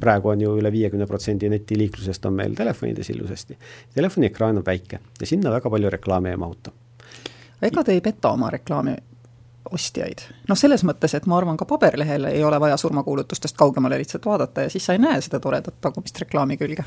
praegu 0.00 0.32
on 0.32 0.40
ju 0.40 0.56
üle 0.58 0.72
viiekümne 0.72 1.06
protsendi 1.06 1.48
netiliiklusest 1.52 2.26
on 2.26 2.34
meil 2.34 2.54
telefonides 2.54 3.10
ilusasti. 3.10 3.56
Telefoni 3.94 4.26
ekraan 4.26 4.58
on 4.58 4.66
väike 4.66 5.00
ja 5.20 5.26
sinna 5.26 5.52
väga 5.54 5.70
palju 5.70 5.90
reklaami 5.90 6.30
ei 6.30 6.36
mahuta. 6.36 6.72
ega 7.62 7.84
te 7.84 7.92
ei 7.92 8.00
peta 8.00 8.30
oma 8.34 8.50
reklaami 8.50 8.96
ostjaid. 9.72 10.24
noh, 10.48 10.58
selles 10.58 10.84
mõttes, 10.84 11.14
et 11.16 11.26
ma 11.26 11.38
arvan, 11.38 11.56
ka 11.56 11.64
paberlehel 11.64 12.24
ei 12.30 12.44
ole 12.44 12.60
vaja 12.60 12.76
surmakuulutustest 12.76 13.56
kaugemale 13.56 13.98
lihtsalt 13.98 14.26
vaadata 14.26 14.66
ja 14.66 14.70
siis 14.70 14.86
sa 14.86 14.92
ei 14.92 14.98
näe 14.98 15.20
seda 15.20 15.40
toredat 15.40 15.80
tagumist 15.80 16.20
reklaami 16.20 16.56
külge 16.60 16.84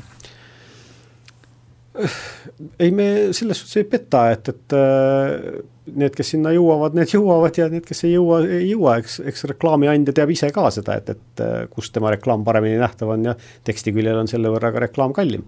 ei, 2.78 2.90
me 2.90 3.08
selles 3.32 3.58
suhtes 3.58 3.80
ei 3.80 3.88
peta, 3.90 4.28
et, 4.30 4.48
et 4.52 4.76
äh, 4.76 5.64
need, 5.96 6.14
kes 6.16 6.34
sinna 6.34 6.52
jõuavad, 6.54 6.96
need 6.98 7.12
jõuavad 7.14 7.58
ja 7.58 7.68
need, 7.72 7.84
kes 7.86 8.04
ei 8.06 8.14
jõua, 8.14 8.40
ei 8.44 8.70
jõua, 8.70 8.98
eks, 9.02 9.18
eks 9.30 9.46
reklaamiandja 9.52 10.14
teab 10.16 10.32
ise 10.34 10.50
ka 10.54 10.68
seda, 10.74 10.98
et, 11.00 11.12
et 11.14 11.44
äh, 11.44 11.62
kus 11.72 11.92
tema 11.94 12.12
reklaam 12.14 12.44
paremini 12.46 12.80
nähtav 12.80 13.14
on 13.14 13.30
ja 13.30 13.34
teksti 13.68 13.94
küljel 13.96 14.20
on 14.20 14.30
selle 14.30 14.52
võrra 14.52 14.72
ka 14.74 14.84
reklaam 14.86 15.14
kallim. 15.16 15.46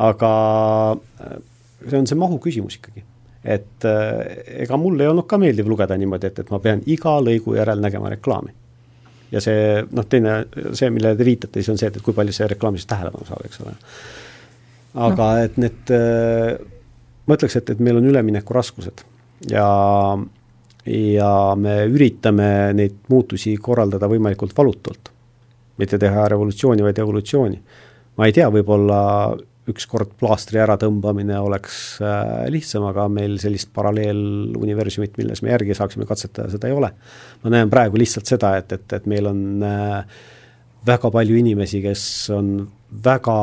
aga 0.00 0.30
äh, 0.96 1.36
see 1.88 1.98
on 1.98 2.08
see 2.10 2.18
mahu 2.18 2.38
küsimus 2.42 2.78
ikkagi. 2.78 3.04
et 3.44 3.86
ega 4.60 4.76
mul 4.76 5.00
ei 5.00 5.08
olnud 5.08 5.24
ka 5.26 5.38
meeldiv 5.40 5.68
lugeda 5.68 5.96
niimoodi, 5.96 6.28
et, 6.28 6.38
et 6.42 6.50
ma 6.52 6.58
pean 6.60 6.82
iga 6.86 7.16
lõigu 7.24 7.56
järel 7.56 7.80
nägema 7.80 8.10
reklaami. 8.12 8.52
ja 9.32 9.40
see 9.40 9.84
noh, 9.90 10.04
teine, 10.04 10.42
see, 10.72 10.90
millele 10.90 11.16
te 11.16 11.24
viitate, 11.24 11.60
siis 11.60 11.72
on 11.72 11.80
see, 11.80 11.88
et, 11.88 11.96
et 11.96 12.04
kui 12.04 12.16
palju 12.16 12.34
see 12.36 12.50
reklaamis 12.50 12.88
tähelepanu 12.90 13.28
saab, 13.28 13.46
eks 13.46 13.62
ole 13.64 13.78
aga 14.94 15.26
no. 15.34 15.44
et 15.44 15.56
need, 15.60 15.92
äh, 15.94 16.58
ma 17.26 17.38
ütleks, 17.38 17.58
et, 17.60 17.72
et 17.74 17.82
meil 17.82 18.00
on 18.00 18.08
üleminekuraskused 18.10 19.04
ja, 19.48 19.68
ja 20.86 21.32
me 21.56 21.76
üritame 21.88 22.50
neid 22.76 22.98
muutusi 23.08 23.56
korraldada 23.62 24.08
võimalikult 24.10 24.56
valutult. 24.56 25.12
mitte 25.80 25.96
teha 25.98 26.26
revolutsiooni, 26.28 26.82
vaid 26.84 26.98
evolutsiooni. 26.98 27.62
ma 28.16 28.26
ei 28.26 28.32
tea, 28.36 28.50
võib-olla 28.52 29.00
ükskord 29.70 30.12
plaastri 30.18 30.58
äratõmbamine 30.62 31.38
oleks 31.40 32.00
äh, 32.02 32.48
lihtsam, 32.52 32.86
aga 32.88 33.06
meil 33.12 33.38
sellist 33.42 33.70
paralleeluniversumit, 33.76 35.16
milles 35.20 35.42
me 35.44 35.52
järgi 35.52 35.76
saaksime 35.78 36.08
katsetada, 36.08 36.50
seda 36.50 36.68
ei 36.68 36.76
ole. 36.76 36.90
ma 37.44 37.54
näen 37.54 37.70
praegu 37.70 38.00
lihtsalt 38.00 38.26
seda, 38.30 38.56
et, 38.60 38.72
et, 38.72 38.92
et 38.98 39.08
meil 39.10 39.30
on 39.30 39.64
äh, 39.66 40.20
väga 40.86 41.10
palju 41.10 41.36
inimesi, 41.36 41.82
kes 41.82 42.04
on 42.34 42.54
väga 43.04 43.34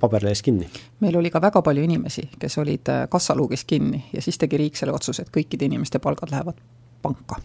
paberlehes 0.00 0.42
kinni. 0.42 0.68
meil 1.00 1.16
oli 1.16 1.30
ka 1.30 1.40
väga 1.40 1.62
palju 1.62 1.82
inimesi, 1.82 2.28
kes 2.38 2.58
olid 2.58 2.88
äh, 2.88 3.08
kassaluugis 3.10 3.64
kinni 3.64 4.04
ja 4.12 4.22
siis 4.22 4.38
tegi 4.38 4.56
riik 4.56 4.76
selle 4.76 4.92
otsuse, 4.92 5.22
et 5.22 5.34
kõikide 5.34 5.68
inimeste 5.68 5.98
palgad 5.98 6.30
lähevad 6.30 6.60
panka. 7.02 7.36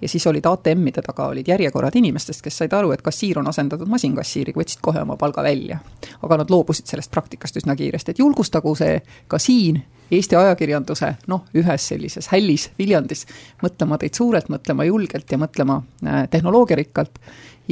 ja 0.00 0.08
siis 0.08 0.26
olid 0.26 0.46
ATM-ide 0.46 1.02
taga 1.02 1.26
olid 1.32 1.48
järjekorrad 1.48 1.96
inimestest, 1.96 2.42
kes 2.42 2.58
said 2.58 2.72
aru, 2.72 2.92
et 2.92 3.02
kassiir 3.02 3.38
on 3.38 3.48
asendatud 3.48 3.88
masinkassiiriga, 3.88 4.60
võtsid 4.60 4.82
kohe 4.84 5.02
oma 5.02 5.16
palga 5.16 5.42
välja. 5.42 5.78
aga 6.22 6.36
nad 6.36 6.50
loobusid 6.50 6.86
sellest 6.86 7.10
praktikast 7.10 7.56
üsna 7.56 7.76
kiiresti, 7.76 8.10
et 8.10 8.18
julgustagu 8.18 8.74
see 8.76 9.00
ka 9.28 9.38
siin 9.38 9.82
Eesti 10.12 10.36
ajakirjanduse 10.36 11.08
noh, 11.32 11.46
ühes 11.56 11.86
sellises 11.88 12.26
hällis 12.28 12.66
Viljandis 12.78 13.24
mõtlema 13.62 13.96
teid 13.98 14.12
suurelt, 14.14 14.50
mõtlema 14.52 14.84
julgelt 14.84 15.32
ja 15.32 15.38
mõtlema 15.40 15.78
äh, 16.04 16.26
tehnoloogiarikkalt 16.30 17.18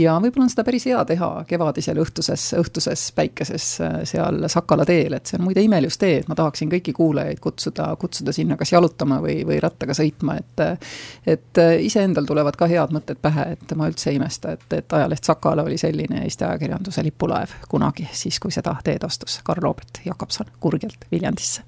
ja 0.00 0.16
võib-olla 0.22 0.46
on 0.46 0.52
seda 0.52 0.64
päris 0.66 0.86
hea 0.88 1.00
teha 1.06 1.28
kevadisel 1.48 2.00
õhtuses, 2.02 2.44
õhtuses 2.58 3.06
päikeses 3.16 3.66
äh, 3.84 3.96
seal 4.08 4.46
Sakala 4.52 4.84
teel, 4.88 5.16
et 5.16 5.30
see 5.30 5.38
on 5.38 5.46
muide 5.46 5.62
imelius 5.64 5.98
tee, 6.00 6.20
et 6.20 6.28
ma 6.30 6.36
tahaksin 6.38 6.70
kõiki 6.72 6.94
kuulajaid 6.96 7.40
kutsuda, 7.42 7.90
kutsuda 8.00 8.34
sinna 8.36 8.58
kas 8.60 8.72
jalutama 8.72 9.20
või, 9.24 9.40
või 9.48 9.60
rattaga 9.62 9.96
sõitma, 9.96 10.38
et 10.40 10.64
et 11.30 11.58
äh, 11.62 11.74
iseendal 11.86 12.28
tulevad 12.28 12.56
ka 12.58 12.68
head 12.70 12.94
mõtted 12.94 13.20
pähe, 13.22 13.50
et 13.56 13.74
ma 13.78 13.88
üldse 13.90 14.10
ei 14.12 14.20
imesta, 14.20 14.54
et, 14.56 14.66
et 14.76 14.98
ajaleht 14.98 15.26
Sakala 15.26 15.64
oli 15.66 15.78
selline 15.80 16.24
Eesti 16.24 16.46
ajakirjanduse 16.46 17.04
lipulaev 17.06 17.56
kunagi, 17.68 18.08
siis 18.12 18.40
kui 18.40 18.52
seda 18.54 18.76
teed 18.84 19.04
astus 19.06 19.40
Karl-Robert 19.44 20.02
Jakobson 20.04 20.50
Kurgjalt 20.60 21.06
Viljandisse. 21.12 21.62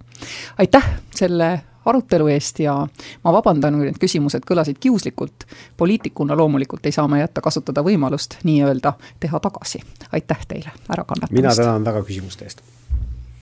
aitäh 0.58 0.88
selle 1.16 1.52
arutelu 1.84 2.28
eest 2.28 2.60
ja 2.60 2.74
ma 3.24 3.32
vabandan, 3.32 3.78
kui 3.78 3.88
need 3.88 4.00
küsimused 4.02 4.46
kõlasid 4.48 4.78
kiuslikult, 4.80 5.46
poliitikuna 5.76 6.36
loomulikult 6.36 6.86
ei 6.86 6.92
saa 6.92 7.08
ma 7.08 7.22
jätta 7.22 7.40
kasutada 7.40 7.84
võimalust 7.86 8.38
nii-öelda 8.44 8.94
teha 9.20 9.40
tagasi. 9.40 9.82
aitäh 10.12 10.46
teile 10.48 10.70
ärakannatamast! 10.88 11.32
mina 11.32 11.54
tänan 11.54 11.84
väga 11.84 12.02
küsimuste 12.02 12.44
eest! 12.44 12.62